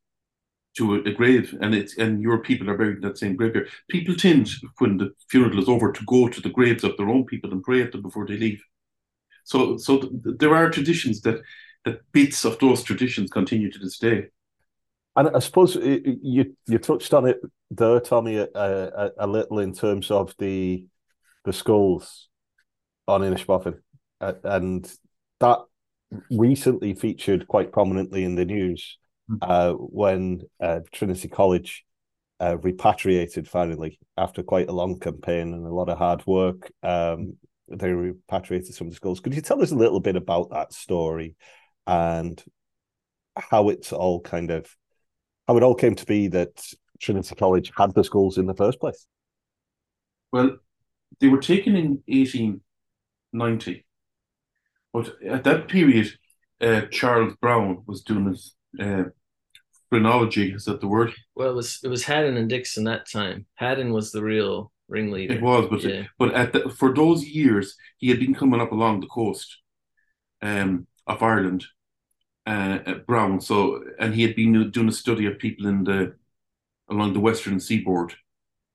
[0.77, 3.69] to a, a, grave and it's and your people are buried in that same graveyard.
[3.89, 4.49] People tend,
[4.79, 7.63] when the funeral is over, to go to the graves of their own people and
[7.63, 8.63] pray at them before they leave.
[9.45, 11.43] So, so th- there are traditions that
[11.85, 14.27] that bits of those traditions continue to this day.
[15.15, 19.75] And I suppose you you touched on it there, Tommy, a, a, a little in
[19.75, 20.87] terms of the
[21.45, 22.29] the skulls
[23.07, 23.79] on Inishbofin,
[24.21, 24.91] and
[25.41, 25.59] that
[26.31, 28.99] recently featured quite prominently in the news
[29.41, 31.85] uh, when uh, Trinity College
[32.41, 36.73] uh, repatriated finally after quite a long campaign and a lot of hard work.
[36.83, 37.37] Um,
[37.69, 39.21] they repatriated some of the schools.
[39.21, 41.37] Could you tell us a little bit about that story
[41.87, 42.43] and
[43.37, 44.67] how it's all kind of
[45.47, 46.63] how it all came to be that
[47.01, 49.07] Trinity College had the schools in the first place?
[50.33, 50.59] Well,
[51.21, 53.85] they were taken in 1890,
[54.93, 56.13] but at that period,
[56.61, 59.05] uh, Charles Browne was doing his uh,
[59.93, 60.51] phrenology.
[60.55, 61.13] Is that the word?
[61.35, 63.45] Well, it was it was Haddon and Dixon that time.
[63.57, 65.35] Haddon was the real ringleader.
[65.35, 66.05] It was, but yeah.
[66.19, 69.59] but at the, for those years, he had been coming up along the coast
[70.41, 71.67] um, of Ireland,
[72.47, 73.43] uh, at Browne.
[73.43, 76.15] So, and he had been doing a study of people in the
[76.91, 78.15] along the western seaboard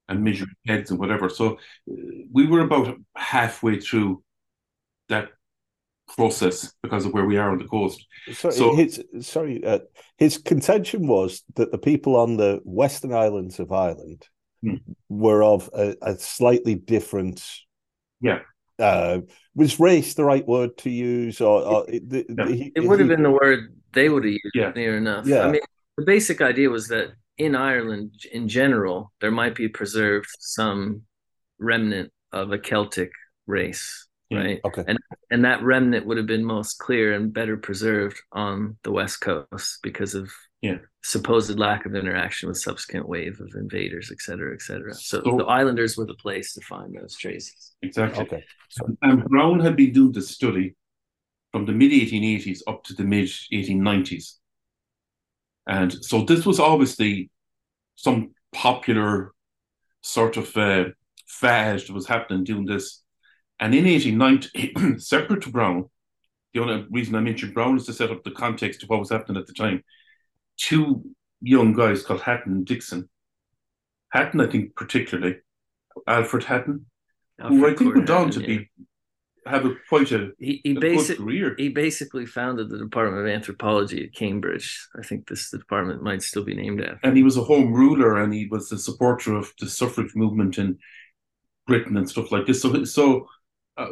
[0.08, 1.30] and measuring heads and whatever.
[1.30, 1.58] So,
[1.92, 1.96] uh,
[2.32, 4.24] we were about halfway through
[5.10, 5.30] that
[6.16, 8.06] process because of where we are on the coast.
[8.34, 9.80] So, so his sorry, uh,
[10.18, 14.28] his contention was that the people on the western islands of Ireland
[14.62, 14.76] hmm.
[15.10, 17.44] were of a, a, slightly different.
[18.22, 18.40] Yeah.
[18.80, 19.22] Uh,
[19.56, 22.48] was race the right word to use, or, or it, yeah.
[22.48, 24.72] he, it would have been the word they would have used yeah.
[24.76, 25.26] near enough.
[25.26, 25.42] Yeah.
[25.42, 25.62] I mean,
[25.98, 31.04] the basic idea was that in Ireland, in general, there might be preserved some
[31.60, 33.12] remnant of a Celtic
[33.48, 34.07] race Yeah.
[34.30, 34.60] Right?
[34.66, 34.84] Okay.
[34.88, 35.00] And
[35.32, 39.80] and that remnant would have been most clear and better preserved on the west coast
[39.82, 40.30] because of
[40.62, 40.80] Yeah.
[41.04, 44.94] supposed lack of interaction with subsequent wave of invaders, et cetera, et cetera.
[44.96, 47.76] So, So- the islanders were the place to find those traces.
[47.82, 48.24] Exactly.
[48.24, 48.44] Okay.
[48.70, 50.76] So, And Browne had been doing this study
[51.52, 54.40] from the mid 1880s up to the mid 1890s.
[55.68, 57.30] And so this was obviously
[57.96, 59.32] some popular
[60.02, 60.86] sort of uh,
[61.28, 63.04] fad that was happening doing this.
[63.60, 65.86] And in 1890, separate to Browne,
[66.54, 69.10] the only reason I mentioned Browne is to set up the context of what was
[69.10, 69.84] happening at the time.
[70.58, 71.04] Two
[71.42, 73.10] young guys called Haddon and Dixon.
[74.10, 75.38] Haddon, I think, particularly,
[76.08, 76.86] Alfred Haddon,
[77.40, 78.70] who I think went on to Haddon, be
[79.46, 81.56] have a quite a, He he career.
[81.58, 84.88] he basically founded the Department of Anthropology at Cambridge.
[84.98, 87.00] I think this department might still be named after.
[87.04, 90.58] and he was a home ruler and he was a supporter of the suffrage movement
[90.58, 90.78] in
[91.66, 92.62] Britain and stuff like this.
[92.62, 93.28] So, so
[93.78, 93.88] uh,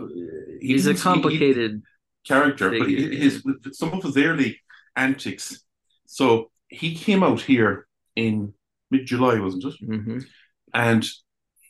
[0.62, 1.82] he He's a was- he- complicated
[2.28, 4.60] character, but figure, his, his some of his early
[4.96, 5.64] antics.
[6.06, 8.54] So he came out here in
[8.92, 9.76] mid July, wasn't it?
[9.82, 10.26] Mhm.
[10.74, 11.08] And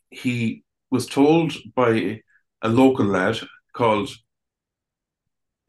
[0.10, 2.22] he was told by
[2.62, 3.40] a local lad
[3.74, 4.10] called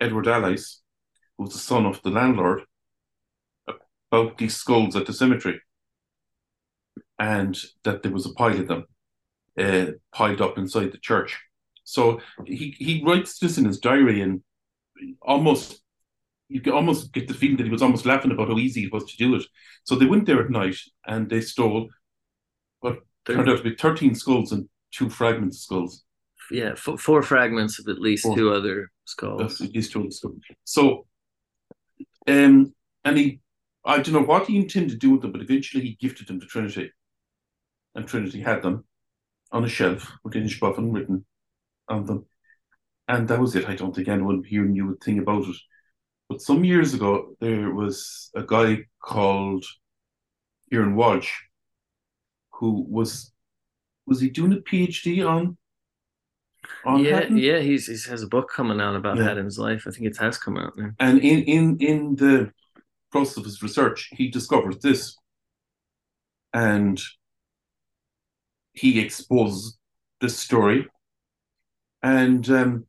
[0.00, 0.82] Edward Allies,
[1.36, 2.62] who was the son of the landlord,
[4.12, 5.60] about these skulls at the cemetery,
[7.18, 8.84] and that there was a pile of them
[9.58, 11.40] uh, piled up inside the church.
[11.88, 14.42] So he, he writes this in his diary, and
[15.22, 15.80] almost
[16.48, 18.92] you can almost get the feeling that he was almost laughing about how easy it
[18.92, 19.44] was to do it.
[19.84, 20.76] So they went there at night
[21.06, 21.88] and they stole
[22.80, 26.04] what turned out to be 13 skulls and two fragments of skulls.
[26.50, 28.36] yeah, f- four fragments of at least Four.
[28.36, 29.60] two other skulls.
[29.60, 30.40] at least two skulls.
[30.64, 31.06] So,
[32.28, 32.72] um,
[33.04, 33.40] and he,
[33.84, 36.40] I don't know what he intended to do with them, but eventually he gifted them
[36.40, 36.92] to Trinity.
[37.94, 38.84] And Trinity had them
[39.52, 41.24] on a shelf with Inishbofin written
[41.88, 42.26] on them.
[43.08, 43.68] And that was it.
[43.68, 45.56] I don't think anyone here knew a thing about it.
[46.28, 49.64] But some years ago, there was a guy called
[50.70, 51.30] Kieran Walsh
[52.52, 53.32] who was
[54.06, 55.56] was he doing a PhD on
[56.84, 57.38] on yeah, Haddon?
[57.38, 59.24] yeah, he's he has a book coming out about Yeah.
[59.24, 59.84] Haddon's life.
[59.86, 60.90] I think it has come out now.
[60.98, 62.52] And in in in the
[63.12, 65.16] process of his research, he discovered this,
[66.52, 67.00] and
[68.72, 69.76] he exposed
[70.20, 70.88] this story.
[72.06, 72.86] And um,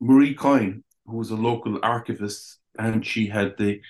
[0.00, 3.80] Marie Coyne, who was a local archivist, and she had the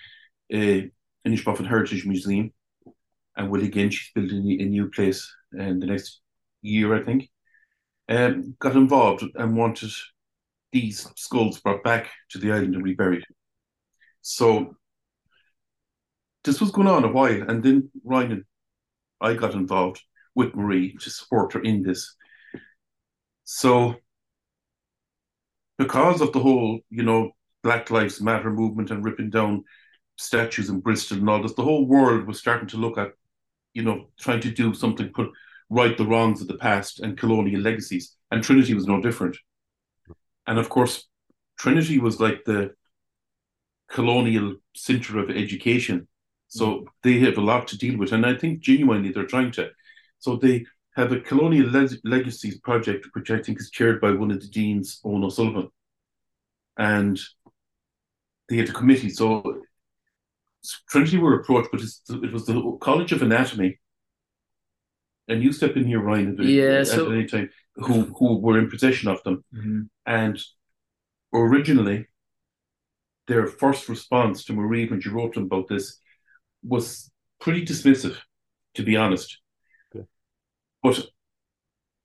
[0.52, 0.82] uh,
[1.26, 2.52] Inishbofin Heritage Museum,
[3.38, 6.20] and will again she's building a new place in the next
[6.61, 7.30] year, I think.
[8.11, 9.92] Um, got involved and wanted
[10.72, 13.24] these skulls brought back to the island and reburied.
[14.20, 14.76] So
[16.44, 18.44] this was going on a while, and then Ryan and
[19.22, 20.02] I got involved
[20.34, 22.14] with Marie to support her in this.
[23.44, 23.96] So
[25.81, 27.31] because of the whole, you know,
[27.62, 29.64] Black Lives Matter movement and ripping down
[30.18, 33.12] statues in Bristol and all this, the whole world was starting to look at,
[33.72, 35.31] you know, trying to do something, put
[35.70, 38.14] right the wrongs of the past and colonial legacies.
[38.31, 39.39] And Trinity was no different.
[40.47, 41.09] And of course,
[41.59, 42.74] Trinity was like the
[43.89, 46.09] colonial center of education.
[46.49, 46.87] So mm.
[47.03, 48.12] they have a lot to deal with.
[48.12, 49.70] And I think genuinely they're trying to.
[50.18, 50.66] So they
[50.97, 54.49] have a colonial le- legacies project, which I think is chaired by one of the
[54.49, 55.68] deans, Owen O'Sullivan.
[56.76, 57.18] And
[58.49, 59.11] they had a committee.
[59.11, 59.62] So
[60.88, 63.78] Trinity were approached, but it's, it was the College of Anatomy.
[65.28, 68.68] And you step in here, Ryan, at, Yeah, at any time, who, who were in
[68.68, 69.45] possession of them.
[69.55, 69.82] Mm-hmm.
[70.07, 70.43] And
[71.32, 72.09] originally,
[73.28, 76.01] their first response to Marie when she wrote them about this
[76.64, 77.11] was
[77.41, 78.16] pretty dismissive,
[78.74, 79.38] to be honest.
[80.85, 81.03] Okay.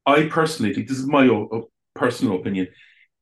[0.06, 2.68] But I personally think this is my o- o- personal opinion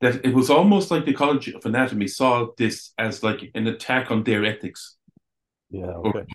[0.01, 4.11] that it was almost like the College of Anatomy saw this as like an attack
[4.11, 4.97] on their ethics.
[5.69, 6.25] yeah, okay.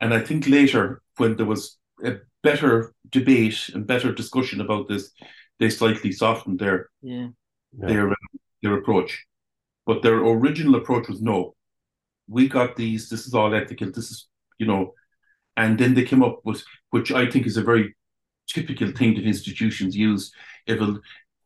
[0.00, 5.10] And I think later, when there was a better debate and better discussion about this,
[5.58, 7.28] they slightly softened their Yeah.
[7.80, 7.86] Yeah.
[7.88, 8.14] their um,
[8.62, 9.24] their approach.
[9.86, 11.54] But their original approach was no.
[12.28, 13.08] We got these.
[13.08, 13.90] This is all ethical.
[13.90, 14.92] This is you know,
[15.56, 17.94] and then they came up with which I think is a very
[18.48, 20.32] typical thing that institutions use.
[20.66, 20.96] If a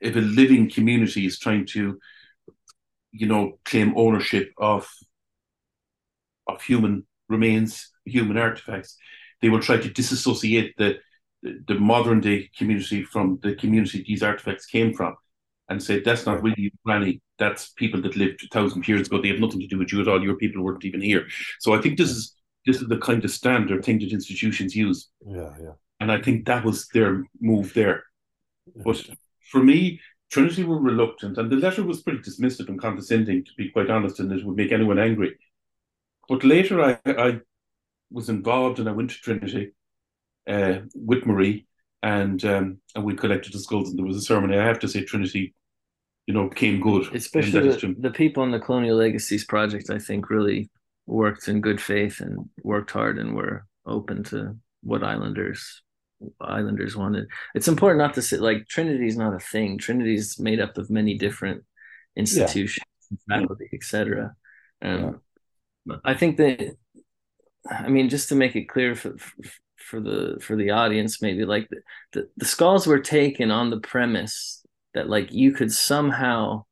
[0.01, 1.99] if a living community is trying to,
[3.13, 4.89] you know, claim ownership of
[6.47, 8.97] of human remains, human artifacts,
[9.41, 10.99] they will try to disassociate the
[11.43, 15.17] the modern day community from the community these artifacts came from
[15.71, 17.23] and say that's not really granny.
[17.39, 19.23] That's people that lived a thousand years ago.
[19.23, 20.23] They have nothing to do with you at all.
[20.23, 21.27] Your people weren't even here.
[21.61, 22.35] So I think this is
[22.67, 25.73] this is the kind of standard thing that institutions use, Yeah, yeah.
[26.01, 28.05] And I think that was their move there.
[28.85, 29.05] But
[29.51, 33.71] for me, Trinity were reluctant, and the letter was pretty dismissive and condescending, to be
[33.71, 35.37] quite honest, and it would make anyone angry.
[36.29, 37.41] But later, I, I
[38.11, 39.73] was involved, and I went to Trinity
[40.49, 41.67] uh, with Marie,
[42.03, 44.57] and um, and we collected the skulls, and there was a ceremony.
[44.57, 45.55] I have to say, Trinity,
[46.27, 47.15] you know, came good.
[47.15, 50.71] Especially the, the people in the Colonial Legacies project, I think, really
[51.07, 55.83] worked in good faith and worked hard and were open to what Islanders
[56.41, 57.29] Islanders wanted.
[57.55, 59.79] It's important not to say like Trinity is not a thing.
[59.79, 61.65] Trinity is made up of many different
[62.17, 63.41] institutions, yeah.
[63.41, 64.35] faculty, etc.
[64.83, 65.21] Um,
[65.87, 65.97] yeah.
[66.05, 66.77] I think that,
[67.71, 69.17] I mean, just to make it clear for,
[69.77, 71.81] for the for the audience, maybe like the,
[72.13, 74.65] the, the skulls were taken on the premise
[74.95, 76.65] that like you could somehow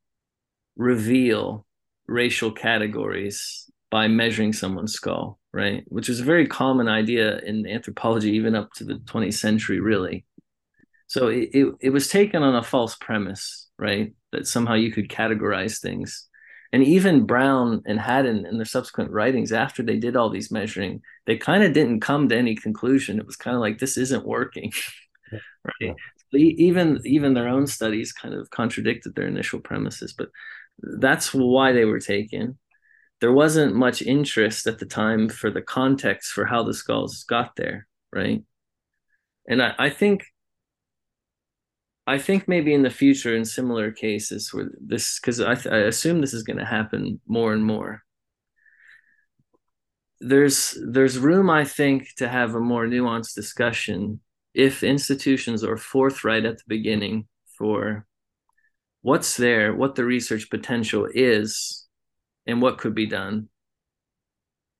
[0.76, 1.66] reveal
[2.06, 5.84] racial categories by measuring someone's skull right?
[5.88, 10.24] Which is a very common idea in anthropology, even up to the 20th century, really.
[11.06, 14.12] So it, it, it was taken on a false premise, right?
[14.32, 16.26] That somehow you could categorize things.
[16.70, 21.00] And even Browne and Haddon in their subsequent writings, after they did all these measuring,
[21.26, 23.18] they kind of didn't come to any conclusion.
[23.18, 24.70] It was kind of like this isn't working,
[25.80, 25.96] right?
[26.34, 30.28] Even even their own studies kind of contradicted their initial premises, but
[30.82, 32.58] that's why they were taken
[33.20, 37.56] there wasn't much interest at the time for the context for how the skulls got
[37.56, 38.42] there, right?
[39.48, 40.24] And I, I think
[42.06, 46.22] I think maybe in the future, in similar cases where this, because I, I assume
[46.22, 48.02] this is going to happen more and more.
[50.20, 54.20] There's there's room, I think, to have a more nuanced discussion
[54.54, 58.06] if institutions are forthright at the beginning for
[59.02, 61.87] what's there, what the research potential is,
[62.48, 63.48] and what could be done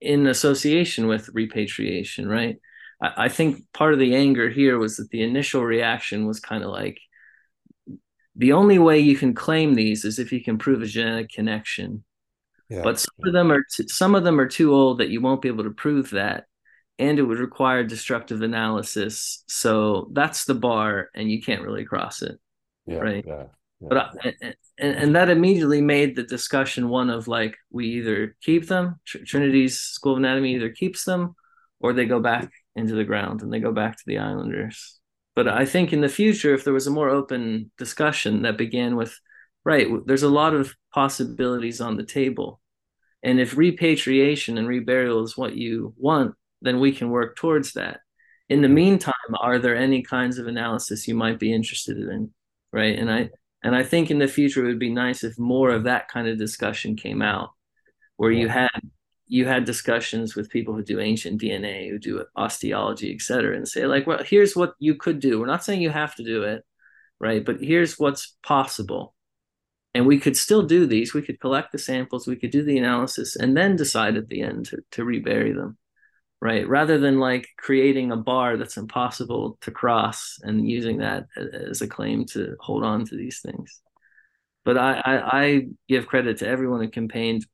[0.00, 2.56] in association with repatriation, right?
[3.00, 6.64] I, I think part of the anger here was that the initial reaction was kind
[6.64, 6.98] of like
[8.34, 12.04] the only way you can claim these is if you can prove a genetic connection.
[12.70, 12.82] Yeah.
[12.82, 15.42] But some of them are t- some of them are too old that you won't
[15.42, 16.44] be able to prove that,
[16.98, 19.42] and it would require destructive analysis.
[19.48, 22.38] So that's the bar, and you can't really cross it,
[22.86, 23.24] yeah, right?
[23.26, 23.44] Yeah.
[23.80, 24.32] But I,
[24.78, 29.18] and, and that immediately made the discussion one of like we either keep them, Tr-
[29.24, 31.36] Trinity's School of Anatomy either keeps them,
[31.80, 34.98] or they go back into the ground and they go back to the Islanders.
[35.36, 38.96] But I think in the future, if there was a more open discussion that began
[38.96, 39.16] with,
[39.64, 42.60] right, there's a lot of possibilities on the table,
[43.22, 48.00] and if repatriation and reburial is what you want, then we can work towards that.
[48.48, 52.32] In the meantime, are there any kinds of analysis you might be interested in?
[52.72, 52.98] Right.
[52.98, 53.30] And I
[53.62, 56.28] and I think in the future it would be nice if more of that kind
[56.28, 57.50] of discussion came out,
[58.16, 58.68] where you had
[59.26, 63.68] you had discussions with people who do ancient DNA, who do osteology, et cetera, and
[63.68, 65.38] say like, well, here's what you could do.
[65.38, 66.64] We're not saying you have to do it,
[67.20, 67.44] right?
[67.44, 69.14] But here's what's possible.
[69.94, 71.12] And we could still do these.
[71.12, 74.42] We could collect the samples, we could do the analysis, and then decide at the
[74.42, 75.76] end to, to rebury them
[76.40, 76.68] right?
[76.68, 81.88] Rather than like creating a bar that's impossible to cross and using that as a
[81.88, 83.80] claim to hold on to these things.
[84.64, 87.46] But i i, I give credit to everyone who campaigned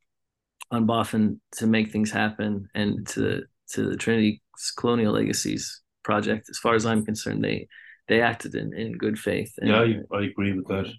[0.71, 4.43] on boffin to make things happen and to to the trinity
[4.77, 6.49] colonial legacies project.
[6.51, 7.69] As far as i'm concerned they
[8.09, 10.93] they acted in, in good faith and, yeah I, I agree with that.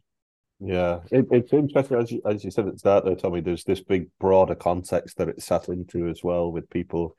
[0.60, 3.42] Yeah, it, it's interesting as you as you said at the start there, Tommy.
[3.42, 7.18] There's this big broader context that it's sat into as well with people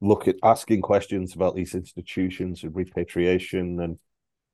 [0.00, 3.98] look at asking questions about these institutions and repatriation and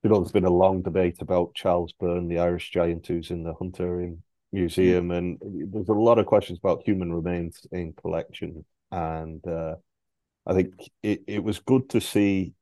[0.02, 3.44] you know there's been a long debate about Charles Byrne, the Irish giant who's in
[3.44, 4.18] the Hunterian
[4.52, 5.18] Museum, mm.
[5.18, 8.64] and there's a lot of questions about human remains in collection.
[8.90, 9.76] And uh,
[10.46, 12.52] I think it, it was good to see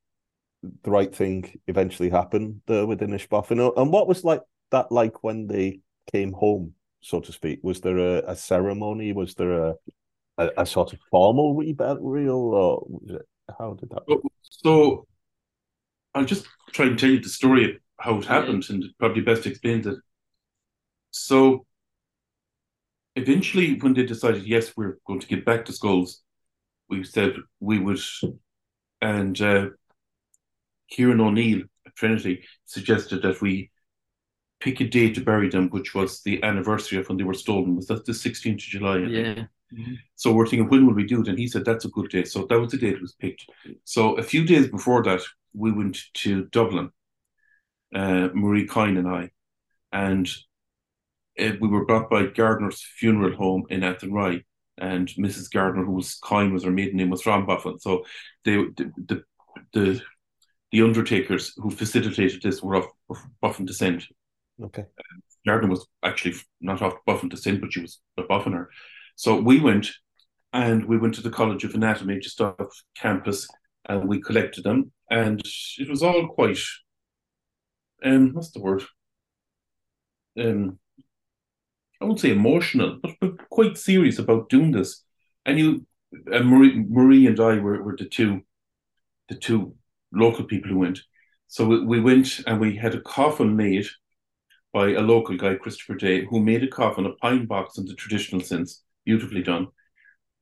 [0.82, 3.73] the right thing eventually happen there with Inishbofin.
[3.77, 5.81] And what was like that like when they
[6.12, 7.61] came home, so to speak?
[7.62, 9.12] Was there a, a ceremony?
[9.12, 9.74] Was there a
[10.41, 12.87] a, a sort of formal reburial, or
[13.59, 14.09] how did that?
[14.09, 14.23] Work?
[14.43, 15.07] So,
[16.15, 18.77] I'll just try and tell you the story of how it happened, yeah.
[18.77, 19.99] and probably best explains it.
[21.11, 21.67] So,
[23.17, 26.23] eventually, when they decided, yes, we're going to get back to skulls,
[26.89, 28.01] we said we would,
[29.01, 29.67] and uh,
[30.91, 33.71] Kieran O'Neill at Trinity suggested that we
[34.59, 37.77] pick a day to bury them, which was the anniversary of when they were stolen.
[37.77, 38.99] Was that the 16th of July?
[38.99, 39.45] Yeah.
[39.75, 39.95] Mm-hmm.
[40.17, 41.29] So we're thinking, when will we do it?
[41.29, 42.25] And he said, that's a good day.
[42.25, 43.47] So that was the date it was picked.
[43.85, 45.21] So a few days before that,
[45.55, 46.91] we went to Dublin,
[47.95, 49.31] uh, Marie Coyne and I,
[49.93, 50.29] and
[51.41, 54.45] uh, we were brought by Gardner's funeral home in Athenry.
[54.79, 55.51] And Mrs.
[55.51, 57.79] Gardner, who was Coyne, was her maiden name, was from Boffin.
[57.79, 58.05] So
[58.45, 59.23] they, the, the,
[59.73, 60.03] the,
[60.73, 62.87] the undertakers who facilitated this were of,
[63.43, 64.05] of descent.
[64.63, 64.87] Okay.
[65.47, 68.67] Gardner was actually not off Boffin descent, but she was a Boffiner.
[69.21, 69.87] So we went
[70.55, 73.47] and we went to the College of Anatomy just off campus
[73.87, 74.93] and we collected them.
[75.11, 75.43] And
[75.79, 76.57] it was all quite,
[78.03, 78.83] um, what's the word?
[80.39, 80.79] Um,
[82.01, 85.05] I won't say emotional, but, but quite serious about doing this.
[85.45, 85.87] And you,
[86.33, 88.41] and Marie, Marie and I were, were the two,
[89.29, 89.75] the two
[90.15, 90.99] local people who went.
[91.47, 93.87] So we, we went and we had a coffin made
[94.73, 97.95] by a local guy, Christopher Day, who made a coffin, a pine box in the
[97.95, 99.69] traditional sense, beautifully done,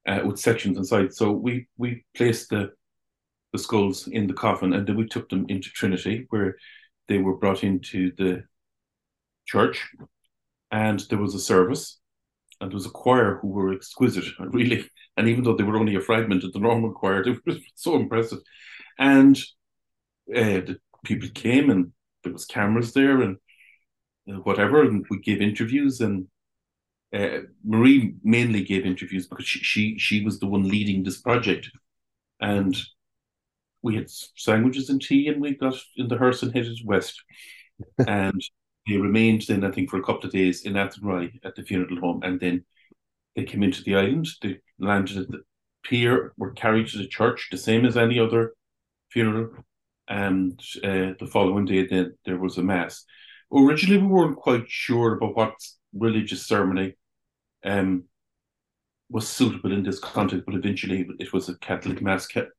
[0.06, 1.14] uh, with sections inside.
[1.14, 2.72] So we we placed the
[3.52, 6.56] the skulls in the coffin, and then we took them into Trinity, where
[7.08, 8.44] they were brought into the
[9.46, 9.88] church,
[10.70, 11.98] and there was a service,
[12.60, 14.88] and there was a choir who were exquisite, really.
[15.16, 17.96] And even though they were only a fragment of the normal choir, they were so
[17.96, 18.40] impressive.
[18.98, 19.38] And
[20.34, 23.36] uh, the people came, and there was cameras there, and
[24.44, 26.26] whatever, and we gave interviews, and
[27.14, 31.70] uh, Marie mainly gave interviews because she, she she was the one leading this project,
[32.40, 32.76] and
[33.82, 37.22] we had sandwiches and tea, and we got in the hearse and headed west,
[38.06, 38.40] and
[38.86, 42.00] they remained then I think for a couple of days in Athenry at the funeral
[42.00, 42.64] home, and then
[43.36, 44.28] they came into the island.
[44.42, 45.42] They landed at the
[45.84, 48.52] pier, were carried to the church, the same as any other
[49.10, 49.50] funeral,
[50.08, 53.04] and uh, the following day then there was a mass.
[53.50, 55.54] Originally we weren't quite sure about what
[55.94, 56.94] religious ceremony
[57.64, 58.04] um,
[59.10, 62.52] was suitable in this context, but eventually it was a Catholic mass ca-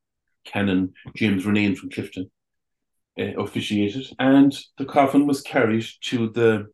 [0.44, 2.30] canon, James Renane from Clifden,
[3.18, 6.66] uh, officiated, and the coffin was carried to the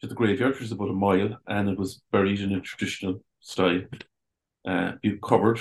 [0.00, 3.22] to the graveyard, which is about a mile, and it was buried in a traditional
[3.40, 3.80] style.
[4.66, 4.92] Uh,
[5.22, 5.60] covered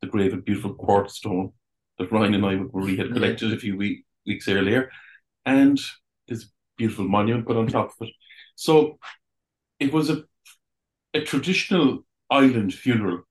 [0.00, 1.52] the grave with beautiful quartz stone
[1.98, 4.90] that Ryan and I Marie had collected a few week, weeks earlier,
[5.46, 5.80] and
[6.28, 6.46] this
[6.76, 8.14] beautiful monument put on top of it.
[8.56, 8.98] So
[9.78, 10.24] it was a
[11.14, 13.22] a traditional island funeral,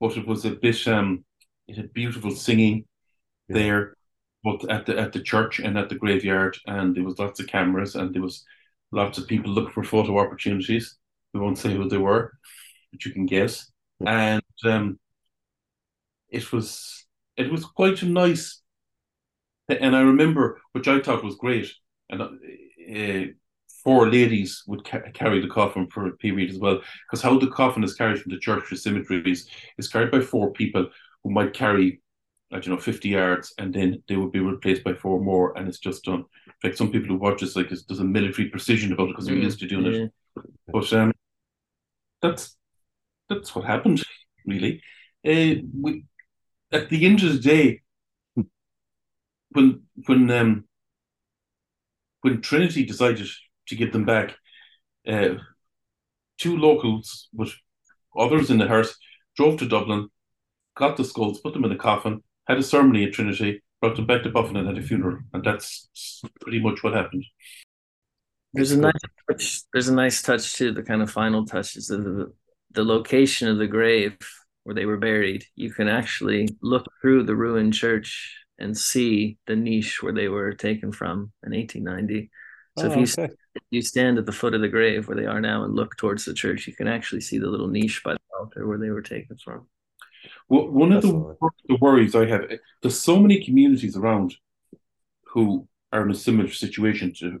[0.00, 1.24] but it was a bit um
[1.68, 2.84] it had beautiful singing
[3.48, 3.54] yeah.
[3.56, 3.96] there,
[4.44, 7.46] both at the at the church and at the graveyard, and there was lots of
[7.46, 8.44] cameras and there was
[8.92, 10.96] lots of people looking for photo opportunities.
[11.32, 12.32] We won't say who they were,
[12.92, 13.70] but you can guess.
[14.04, 14.98] And um,
[16.28, 17.06] it was
[17.36, 18.62] it was quite a nice
[19.68, 21.72] and I remember, which I thought was great,
[22.08, 22.28] and uh,
[23.86, 27.46] four ladies would ca- carry the coffin for a period as well, because how the
[27.46, 29.48] coffin is carried from the church to cemeteries
[29.78, 30.88] is carried by four people
[31.22, 32.02] who might carry,
[32.50, 35.68] I don't know, 50 yards, and then they would be replaced by four more, and
[35.68, 36.24] it's just done.
[36.46, 39.26] In fact, some people who watch this, like, there's a military precision about it because
[39.26, 40.06] they're mm, used to doing yeah.
[40.06, 40.12] it.
[40.72, 41.12] But um,
[42.20, 42.56] that's
[43.28, 44.02] that's what happened,
[44.44, 44.82] really.
[45.24, 46.06] Uh, we,
[46.72, 47.82] at the end of the day,
[49.50, 50.64] when when um,
[52.22, 53.28] when Trinity decided
[53.68, 54.36] to give them back,
[55.06, 55.34] uh,
[56.38, 57.52] two locals with
[58.16, 58.96] others in the hearse
[59.36, 60.08] drove to Dublin,
[60.76, 64.06] got the skulls, put them in a coffin, had a ceremony at Trinity, brought them
[64.06, 65.88] back to Boffin and had a funeral, and that's
[66.40, 67.24] pretty much what happened.
[68.52, 68.92] There's a nice
[69.28, 69.62] touch.
[69.72, 70.72] There's a nice touch too.
[70.72, 72.32] The kind of final touches of the
[72.72, 74.16] the location of the grave
[74.64, 75.44] where they were buried.
[75.54, 80.52] You can actually look through the ruined church and see the niche where they were
[80.54, 82.30] taken from in 1890.
[82.78, 83.34] So oh, if you okay.
[83.56, 85.96] If you stand at the foot of the grave where they are now and look
[85.96, 88.90] towards the church, you can actually see the little niche by the altar where they
[88.90, 89.66] were taken from.
[90.48, 91.36] Well, one of the,
[91.68, 94.34] the worries I have, eh, there's so many communities around
[95.24, 97.40] who are in a similar situation to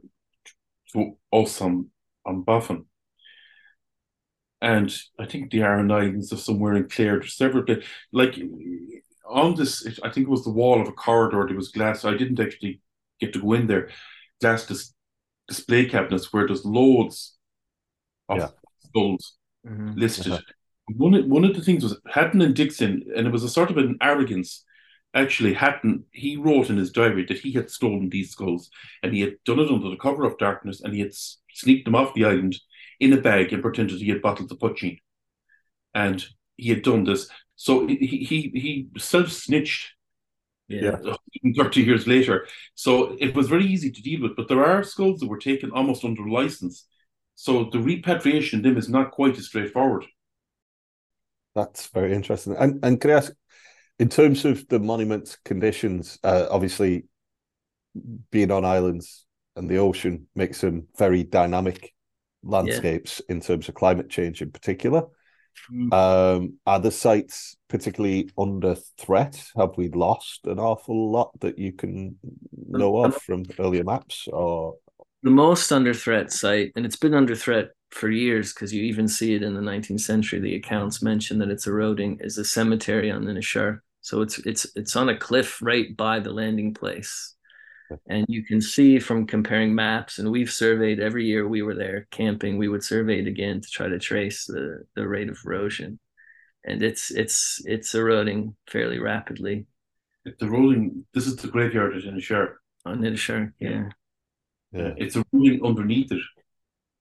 [0.92, 1.90] to us on
[2.24, 2.86] on Boffin.
[4.60, 7.18] And I think the Aran Islands are somewhere in Clare.
[7.18, 7.64] There's several
[8.12, 8.38] like
[9.28, 11.44] on this, I think it was the wall of a corridor.
[11.46, 12.04] There was glass.
[12.04, 12.80] I didn't actually
[13.20, 13.90] get to go in there.
[14.40, 14.94] Glass dis-
[15.48, 17.36] display cabinets where there's loads
[18.28, 18.48] of yeah.
[18.86, 19.34] skulls
[19.66, 19.92] mm-hmm.
[19.92, 20.40] listed.
[20.96, 23.70] One of, one of the things was Haddon and Dixon, and it was a sort
[23.70, 24.64] of an arrogance.
[25.14, 28.70] Actually, Haddon he wrote in his diary that he had stolen these skulls,
[29.02, 31.12] and he had done it under the cover of darkness, and he had
[31.52, 32.56] sneaked them off the island
[33.00, 34.98] in a bag and pretended he had bottled the poaching.
[35.94, 36.24] And
[36.56, 37.28] he had done this.
[37.56, 39.92] So he he he self snitched.
[40.68, 40.96] Yeah.
[41.56, 42.46] 30 years later.
[42.74, 44.36] So it was very easy to deal with.
[44.36, 46.86] But there are skulls that were taken almost under license.
[47.36, 50.06] So the repatriation them is not quite as straightforward.
[51.54, 52.56] That's very interesting.
[52.56, 53.32] And and can I ask,
[53.98, 57.04] in terms of the monument's conditions, uh, obviously
[58.30, 59.24] being on islands
[59.54, 61.94] and the ocean makes them very dynamic
[62.42, 63.34] landscapes yeah.
[63.34, 65.04] in terms of climate change in particular.
[65.72, 65.92] Mm.
[65.92, 69.42] Um, are the sites particularly under threat?
[69.56, 72.18] Have we lost an awful lot that you can
[72.68, 74.28] know of from earlier maps?
[74.32, 74.74] Or
[75.22, 79.08] the most under threat site, and it's been under threat for years because you even
[79.08, 80.40] see it in the 19th century.
[80.40, 82.18] The accounts mention that it's eroding.
[82.20, 86.20] Is a cemetery on the Inishark, so it's it's it's on a cliff right by
[86.20, 87.34] the landing place,
[88.06, 90.18] and you can see from comparing maps.
[90.18, 92.58] And we've surveyed every year we were there camping.
[92.58, 95.98] We would survey it again to try to trace the the rate of erosion,
[96.64, 99.66] and it's it's it's eroding fairly rapidly.
[100.24, 101.06] It's eroding.
[101.14, 102.54] This is the graveyard in Inishark.
[102.84, 103.90] On oh, Inishark, yeah.
[104.72, 104.92] Yeah.
[104.96, 106.22] It's eroding underneath it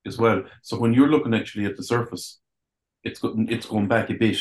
[0.05, 0.43] as well.
[0.61, 2.39] So when you're looking actually at the surface,
[3.03, 4.37] it's going it's going back a bit.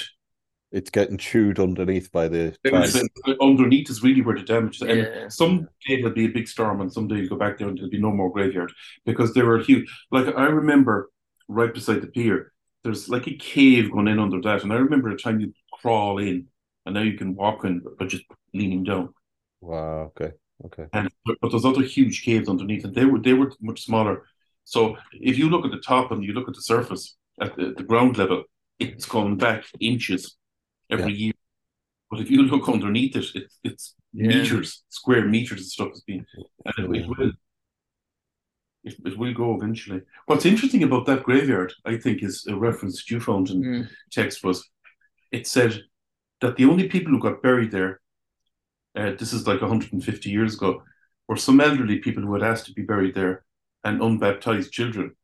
[0.75, 4.83] It's getting chewed underneath by the uh, underneath is really where the damage is.
[4.83, 5.29] And Yeah.
[5.29, 8.01] someday there'll be a big storm, and someday you go back there and there'll be
[8.01, 8.73] no more graveyard
[9.07, 9.89] because they were huge.
[10.11, 11.11] Like I remember,
[11.47, 12.53] right beside the pier,
[12.83, 16.19] there's like a cave going in under that, and I remember the time you crawl
[16.19, 16.49] in,
[16.85, 19.15] and now you can walk in, but just leaning down.
[19.61, 20.13] Wow.
[20.17, 20.33] Okay.
[20.65, 20.87] Okay.
[20.93, 24.27] And but, but there's other huge caves underneath, and they were they were much smaller.
[24.65, 27.75] So if you look at the top and you look at the surface at the,
[27.77, 28.43] the ground level,
[28.81, 30.37] it's going back inches
[31.01, 31.33] every year.
[32.11, 34.29] But if you look underneath it, it's it's Yeah.
[34.29, 36.25] meters, square meters of stuff is being,
[36.67, 37.33] and it, it will.
[38.85, 40.03] It, it will go eventually.
[40.27, 43.89] What's interesting about that graveyard, I think, is a reference that you found in Mm.
[44.11, 44.59] text was
[45.33, 45.73] it said
[46.41, 48.01] that the only people who got buried there,
[48.95, 50.83] uh, this is like 150 years ago,
[51.29, 53.45] were some elderly people who had asked to be buried there
[53.83, 55.17] and unbaptized children.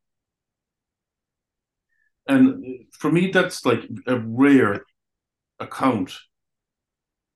[2.27, 4.83] And for me, that's like a rare
[5.61, 6.11] account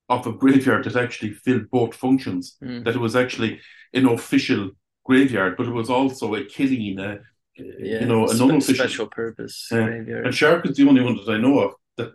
[0.09, 2.57] of a graveyard that actually filled both functions.
[2.63, 2.83] Mm.
[2.85, 3.59] That it was actually
[3.93, 4.71] an official
[5.03, 7.17] graveyard, but it was also a killing, uh,
[7.57, 8.75] Yeah, you know, an spe- unofficial.
[8.75, 9.85] special purpose Yeah.
[9.87, 10.25] graveyard.
[10.25, 12.13] And Shark is the only one that I know of that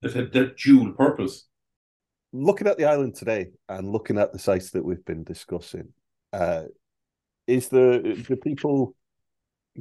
[0.00, 1.48] that had that dual purpose.
[2.32, 5.92] Looking at the island today and looking at the sites that we've been discussing,
[6.32, 6.64] uh,
[7.46, 8.96] is the the people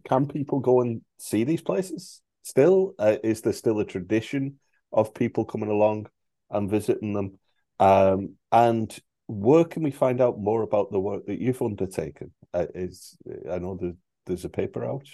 [0.05, 2.93] can people go and see these places still?
[2.99, 4.59] Uh, is there still a tradition
[4.91, 6.07] of people coming along
[6.49, 7.39] and visiting them?
[7.79, 8.97] Um, and
[9.27, 12.31] where can we find out more about the work that you've undertaken?
[12.53, 13.17] Uh, is
[13.49, 13.95] I know there's
[14.25, 15.07] there's a paper out.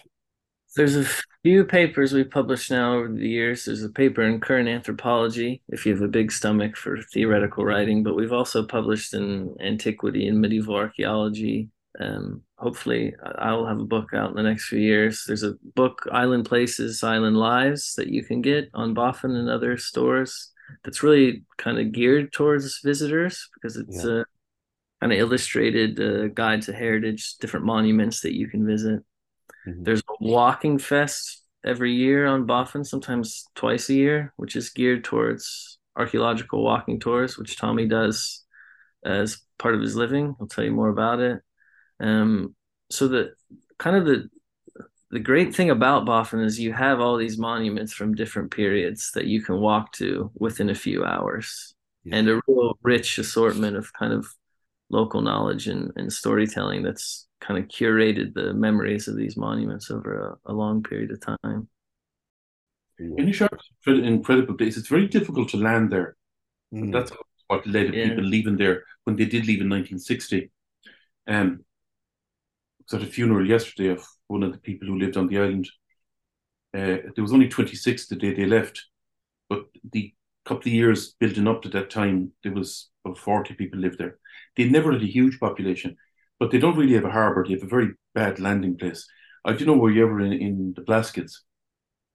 [0.76, 1.06] There's a
[1.44, 3.66] few papers we've published now over the years.
[3.66, 8.04] There's a paper in Current Anthropology, if you have a big stomach for theoretical writing,
[8.04, 11.70] but we've also published in Antiquity and Medieval Archaeology.
[11.99, 15.24] Um, hopefully, I- I'll have a book out in the next few years.
[15.26, 19.78] There's a book, Island Places, Island Lives, that you can get on Boffin and other
[19.78, 20.52] stores.
[20.84, 24.26] That's really kind of geared towards visitors because it's a
[25.02, 29.03] kind of illustrated uh, guide to heritage, different monuments that you can visit.
[29.65, 29.84] Mhm.
[29.86, 35.03] There's a walking fest every year on Boffin, sometimes twice a year, which is geared
[35.03, 38.44] towards archaeological walking tours, which Tommy does
[39.06, 40.36] as part of his living.
[40.40, 41.41] I'll tell you more about it.
[41.99, 42.56] Um,
[42.90, 43.34] so the
[43.78, 44.30] kind of the
[45.10, 49.26] the great thing about Boffin is you have all these monuments from different periods that
[49.26, 52.18] you can walk to within a few hours, Yeah.
[52.18, 54.28] and a real rich assortment of kind of
[54.90, 60.38] local knowledge and, and storytelling that's kind of curated the memories of these monuments over
[60.45, 61.69] a, a long period of time.
[62.99, 63.53] Inishark
[63.86, 64.76] is an incredible place.
[64.76, 66.15] It's very difficult to land there.
[66.74, 66.91] Mm.
[66.91, 67.11] That's
[67.48, 68.10] what led Yeah.
[68.10, 70.52] people leaving there when they did leave in 1960.
[71.28, 71.66] Um, I
[72.91, 75.68] was at a funeral yesterday of one of the people who lived on the island.
[76.73, 78.85] Uh, there was only 26 the day they left,
[79.49, 80.14] but the
[80.45, 84.18] couple of years building up to that time, there was about 40 people lived there.
[84.55, 85.97] They never had a huge population,
[86.39, 87.45] but they don't really have a harbour.
[87.45, 89.07] They have a very bad landing place.
[89.45, 91.41] I don't know were you ever in, in the Blaskets?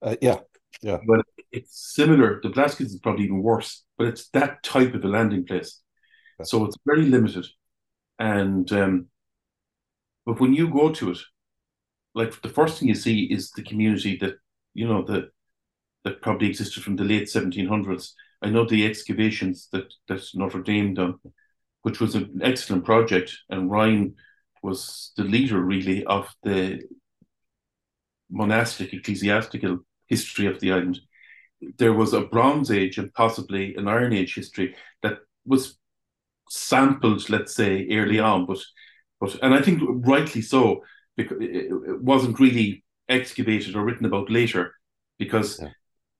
[0.02, 0.38] Uh, yeah,
[0.82, 0.98] yeah.
[1.06, 2.40] But it's similar.
[2.42, 5.80] The Blaskets is probably even worse, but it's that type of a landing place.
[6.40, 6.46] Okay.
[6.46, 7.46] So it's very limited.
[8.18, 9.06] And um,
[10.26, 11.18] but when you go to it,
[12.14, 14.34] like the first thing you see is the community that
[14.74, 15.30] you know that
[16.04, 18.12] that probably existed from the late 1700s.
[18.42, 21.14] I know the excavations that that Notre Dame done,
[21.82, 24.14] which was an excellent project, and Ryan
[24.62, 26.82] was the leader really of the
[28.30, 31.00] monastic ecclesiastical history of the island.
[31.78, 35.78] There was a Bronze Age and possibly an Iron Age history that was
[36.48, 38.58] sampled, let's say, early on, but
[39.22, 39.80] but and I think
[40.14, 40.82] rightly so
[41.16, 44.74] because it wasn't really excavated or written about later
[45.18, 45.70] because Yeah.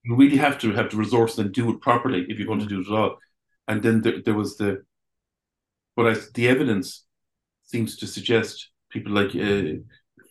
[0.05, 2.75] you really have to have the resource and do it properly if you're going to
[2.75, 3.13] do it at all.
[3.69, 4.71] And then there, there was the
[5.97, 7.05] but I, the evidence
[7.73, 9.81] seems to suggest people like uh,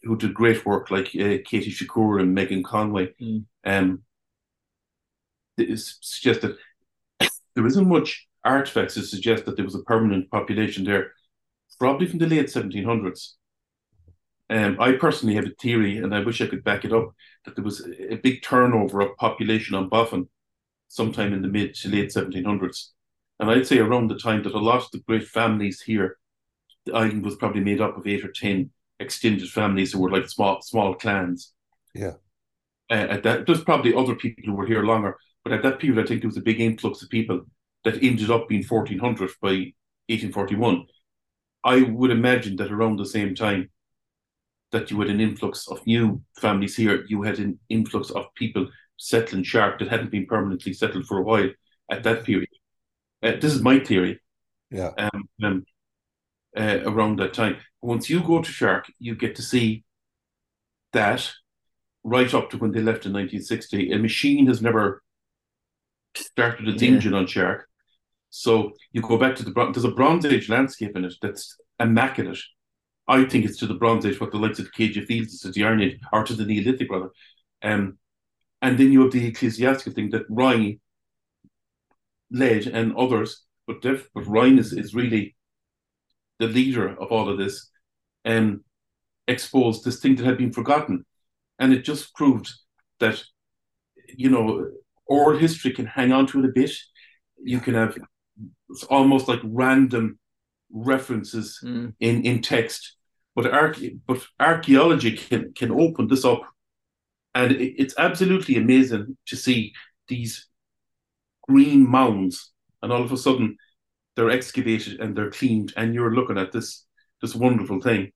[0.04, 3.46] who did great work like uh, Katie Shakour and Megan Conway Mm.
[3.66, 4.04] um,
[5.76, 6.56] suggest that
[7.56, 11.14] there isn't much artifacts to suggest that there was a permanent population there,
[11.82, 13.32] probably from the late 1700s.
[14.52, 17.56] Um, I personally have a theory, and I wish I could back it up, that
[17.56, 20.28] there was a big turnover of population on Boffin
[20.90, 22.90] sometime in the mid to late 1700s.
[23.40, 26.18] And I'd say around the time that a lot of the great families here,
[26.86, 30.30] the island was probably made up of eight or 10 extended families who were like
[30.30, 31.52] small small clans.
[31.96, 32.18] Yeah.
[32.92, 35.98] Uh, at that, there's probably other people who were here longer, but at that period,
[35.98, 37.42] I think there was a big influx of people
[37.86, 39.74] that ended up being 1400 by
[40.10, 40.86] 1841.
[41.64, 43.70] I would imagine that around the same time
[44.72, 48.68] that you had an influx of new families here, you had an influx of people
[48.98, 51.50] settling Shark that hadn't been permanently settled for a while
[51.90, 52.50] at that period.
[53.22, 54.20] Uh, this is my theory.
[54.72, 54.92] Yeah.
[54.98, 55.66] Um, um,
[56.58, 57.58] uh, around that time.
[57.82, 59.84] Once you go to Shark, you get to see
[60.94, 61.32] that
[62.04, 63.92] right up to when they left in 1960.
[63.92, 65.04] A machine has never
[66.16, 66.90] started its Yeah.
[66.92, 67.68] engine on Shark.
[68.32, 72.40] So you go back to the there's a Bronze Age landscape in it that's immaculate.
[73.08, 75.42] I think it's to the Bronze Age what the likes of the Céide Fields is
[75.42, 77.10] to the Iron Age or to the Neolithic rather.
[77.62, 77.98] Um,
[78.62, 80.80] and then you have the ecclesiastical thing that Ryan
[82.32, 85.36] led and others, but Def, but Ryan is, is really
[86.40, 87.70] the leader of all of this,
[88.24, 88.64] um,
[89.28, 91.06] exposed this thing that had been forgotten.
[91.60, 92.50] And it just proved
[93.00, 93.22] that,
[94.08, 94.70] you know,
[95.06, 96.72] oral history can hang on to it a bit.
[97.44, 97.98] You can have
[98.72, 100.18] it's almost like random
[100.72, 101.94] references Mm.
[102.00, 102.96] in, in text,
[103.36, 106.42] but arche- but archaeology can, can open this up.
[107.36, 109.74] And it, it's absolutely amazing to see
[110.08, 110.48] these
[111.48, 113.58] green mounds, and all of a sudden
[114.16, 116.86] they're excavated and they're cleaned, and you're looking at this
[117.22, 118.12] this wonderful thing.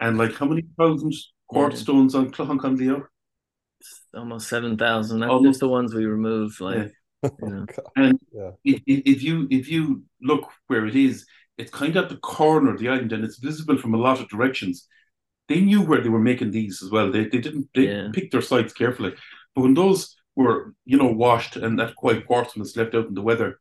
[0.00, 1.12] And like how many thousand
[1.48, 3.06] quartz stones on Clochán
[4.14, 5.22] Almost seven thousand.
[5.22, 5.44] Almost.
[5.50, 6.60] just the ones we removed.
[6.60, 6.90] Like you
[7.42, 7.66] know.
[7.96, 8.50] And Yeah.
[8.64, 11.26] if, if if you if you look where it is,
[11.58, 14.20] it's kind of at the corner of the island, and it's visible from a lot
[14.20, 14.86] of directions.
[15.48, 17.12] They knew where they were making these as well.
[17.12, 18.08] They they didn't they Yeah.
[18.12, 19.14] picked their sites carefully.
[19.54, 23.14] But when those were you know washed and that white quartz was left out in
[23.14, 23.60] the weather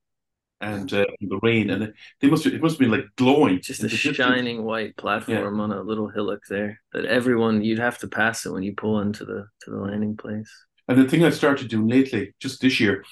[0.61, 3.61] and uh, in the rain, and it, they must it must have been like glowing.
[3.61, 4.15] just a the distance.
[4.17, 8.51] shining white platform on a little hillock there that everyone you'd have to pass it
[8.53, 10.51] when you pull into the to the landing place.
[10.87, 13.03] And the thing I started doing lately, just this year,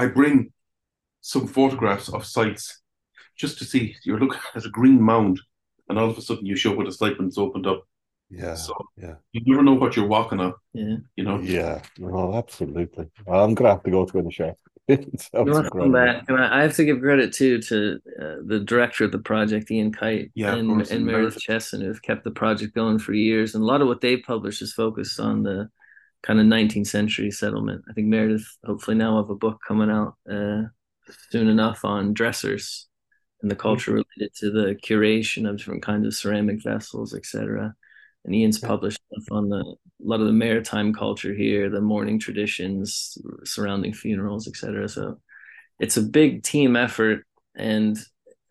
[0.00, 0.52] I bring
[1.20, 2.64] some photographs of sites
[3.36, 3.84] just to see.
[4.04, 5.36] You're looking at a green mound,
[5.88, 7.80] and all of a sudden you show what it's like when it's opened up.
[8.30, 8.54] Yeah.
[8.54, 9.14] So yeah.
[9.32, 10.54] you never know what you're walking on.
[10.72, 10.96] Yeah.
[11.16, 11.38] You know.
[11.40, 11.82] Yeah.
[11.98, 13.06] No, absolutely.
[13.26, 14.54] Well, I'm gonna have to go to the show.
[14.88, 15.00] it
[15.44, 15.92] You want to come incredible.
[15.92, 19.18] back, and I I have to give credit too to uh, the director of the
[19.18, 21.42] project, Ian Kuijt, Yeah, and, course, and and Meredith Meredith.
[21.42, 23.54] Chesson, who've kept the project going for years.
[23.54, 25.68] And a lot of what they've published is focused on the
[26.22, 27.82] kind of 19th century settlement.
[27.88, 30.62] I think Meredith hopefully now have a book coming out uh,
[31.30, 32.88] soon enough on dressers
[33.42, 37.74] and the culture related to the curation of different kinds of ceramic vessels, etc.
[38.24, 42.18] And Ian's published stuff on the a lot of the maritime culture here, the mourning
[42.18, 44.88] traditions surrounding funerals, etc.
[44.88, 45.20] So
[45.78, 47.98] it's a big team effort, and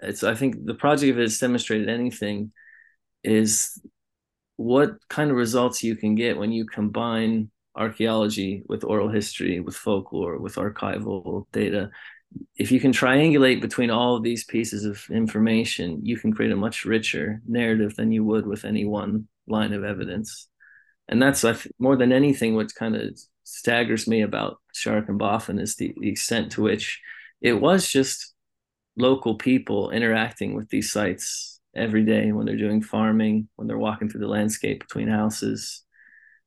[0.02, 2.52] it's I think the project, if it's demonstrated anything,
[3.24, 3.80] is
[4.58, 7.50] what kind of results you can get when you combine
[7.80, 11.90] archaeology with oral history, with folklore, with archival data.
[12.56, 16.58] If you can triangulate between all of these pieces of information, you can create a
[16.58, 20.48] much richer narrative than you would with any one line of evidence.
[21.08, 21.44] And that's
[21.80, 26.10] more than anything what kind of staggers me about Shark and Boffin is the, the
[26.10, 27.02] extent to which
[27.42, 28.36] it was just
[28.96, 34.10] local people interacting with these sites every day when they're doing farming, when they're walking
[34.10, 35.84] through the landscape between houses,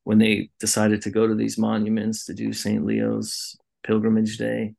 [0.05, 2.85] when they decided to go to these monuments to do St.
[2.85, 4.75] Leo's pilgrimage day.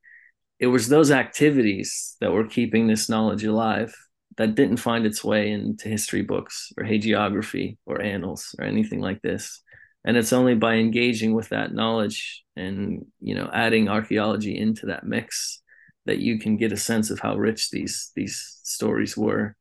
[0.58, 3.94] It was those activities that were keeping this knowledge alive
[4.36, 9.22] that didn't find its way into history books or hagiography or annals or anything like
[9.22, 9.62] this.
[10.04, 15.04] And it's only by engaging with that knowledge and you know adding archaeology into that
[15.04, 15.62] mix
[16.06, 19.56] that you can get a sense of how rich these these stories were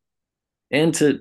[0.72, 1.20] and to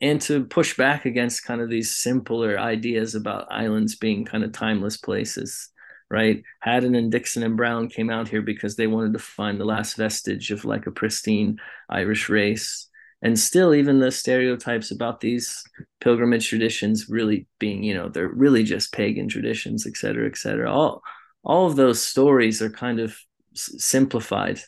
[0.00, 4.52] and to push back against kind of these simpler ideas about islands being kind of
[4.52, 5.70] timeless places
[6.10, 9.64] right haddon and dixon and browne came out here because they wanted to find the
[9.64, 11.58] last vestige of like a pristine
[11.88, 12.88] irish race
[13.22, 15.62] and still even the stereotypes about these
[16.00, 20.70] pilgrimage traditions really being you know they're really just pagan traditions et cetera et cetera
[20.70, 21.02] all
[21.44, 23.16] all of those stories are kind of
[23.54, 24.60] simplified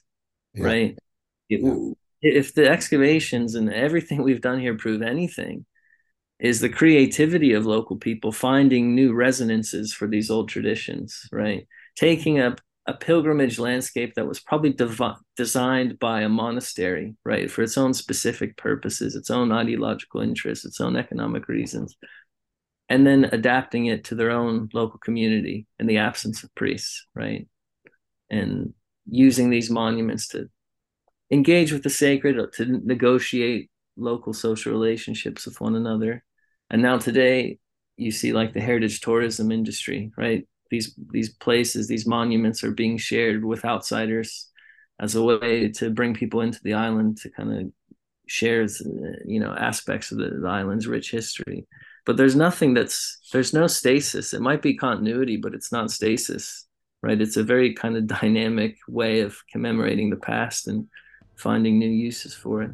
[0.54, 0.64] Yeah.
[0.64, 0.98] right
[1.50, 1.92] It- Yeah.
[2.24, 5.64] If the excavations and everything we've done here prove anything
[6.40, 11.66] is the creativity of local people finding new resonances for these old traditions right?
[11.96, 12.56] Taking a
[12.86, 14.76] a pilgrimage landscape that was probably
[15.36, 20.80] designed by a monastery, right, for its own specific purposes, its own ideological interests, its
[20.80, 21.96] own economic reasons,
[22.90, 27.48] and then adapting it to their own local community in the absence of priests, right,
[28.28, 28.74] and
[29.06, 30.50] using these monuments to
[31.30, 36.24] engage with the sacred, to negotiate local social relationships with one another.
[36.70, 37.58] And now today,
[37.96, 40.46] you see like the heritage tourism industry, right?
[40.74, 44.50] these these places, these monuments are being shared with outsiders
[45.00, 47.72] as a way to bring people into the island to kind of
[48.26, 48.66] share,
[49.24, 51.66] you know, aspects of the, the island's rich history.
[52.06, 54.34] But there's nothing that's there's no stasis.
[54.34, 56.66] It might be continuity, but it's not stasis,
[57.02, 57.20] right?
[57.20, 60.88] It's a very kind of dynamic way of commemorating the past and
[61.34, 62.70] finding new uses for it.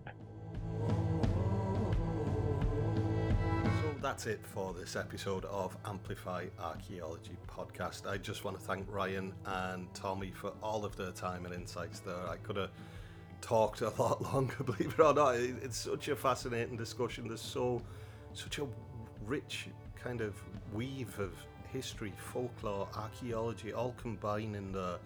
[3.82, 8.06] So that's it for this episode of Amplify Archaeology podcast.
[8.06, 12.00] I just want to thank Ryan and Tommy for all of their time and insights
[12.00, 12.28] there.
[12.28, 12.70] I could have
[13.40, 15.36] talked a lot longer, believe it or not.
[15.36, 17.28] It's such a fascinating discussion.
[17.28, 17.82] There's so
[18.32, 18.66] such a
[19.26, 20.34] rich kind of
[20.72, 21.32] weave of
[21.72, 24.98] history, folklore, archaeology, all combining there.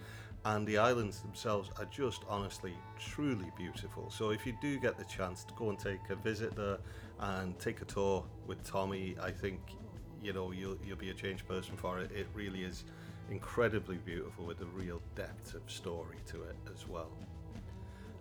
[0.46, 4.10] And the islands themselves are just honestly truly beautiful.
[4.10, 6.78] So if you do get the chance to go and take a visit there,
[7.20, 9.16] and take a tour with Tommy.
[9.20, 9.60] I think
[10.22, 12.10] you know you'll you'll be a changed person for it.
[12.12, 12.84] It really is
[13.30, 17.10] incredibly beautiful with a real depth of story to it as well.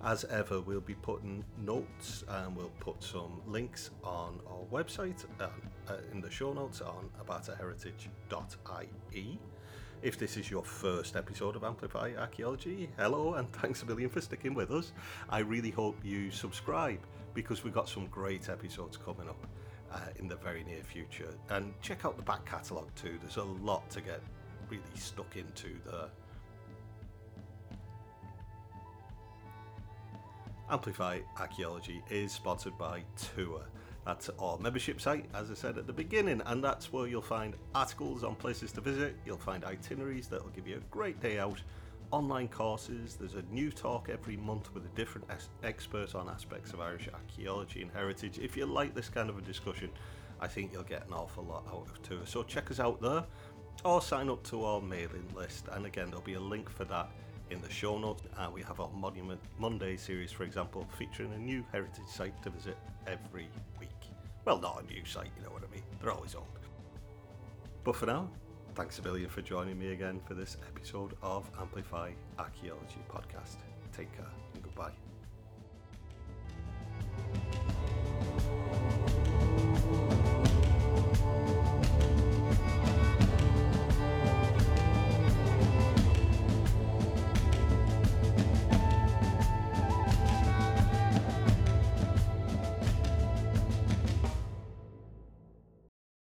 [0.04, 5.48] As ever, we'll be putting notes and we'll put some links on our website uh,
[5.88, 9.40] uh, in the show notes on abartaheritage.ie.
[10.04, 14.20] If this is your first episode of Amplify Archaeology, hello and thanks a million for
[14.20, 14.92] sticking with us.
[15.30, 17.00] I really hope you subscribe
[17.34, 19.48] because we've got some great episodes coming up
[19.94, 21.34] uh, in the very near future.
[21.52, 24.20] And check out the back catalogue too, there's a lot to get
[24.70, 26.10] really stuck into there.
[30.70, 33.68] Amplify Archaeology is sponsored by Tuath.
[34.06, 37.56] That's our membership site, as I said at the beginning, and that's where you'll find
[37.74, 39.16] articles on places to visit.
[39.26, 41.62] You'll find itineraries that will give you a great day out
[42.12, 43.16] online courses.
[43.16, 45.28] There's a new talk every month with a different
[45.64, 48.40] expert on aspects of Irish archaeology and heritage.
[48.40, 49.90] If you like this kind of a discussion,
[50.42, 52.28] I think you'll get an awful lot out of Tuath.
[52.28, 53.24] So check us out there
[53.86, 55.68] or sign up to our mailing list.
[55.72, 57.10] And again, there'll be a link for that
[57.50, 58.24] in the show notes.
[58.38, 62.50] Uh, we have our Monument Monday series, for example, featuring a new heritage site to
[62.50, 62.78] visit
[63.08, 63.48] every.
[64.46, 65.84] Well, not a new site, you know what I mean?
[66.02, 66.48] They're always old.
[67.84, 68.30] But for now,
[68.76, 73.58] thanks a billion for joining me again for this episode of Amplify Archaeology Podcast.
[73.96, 74.92] Take care and goodbye.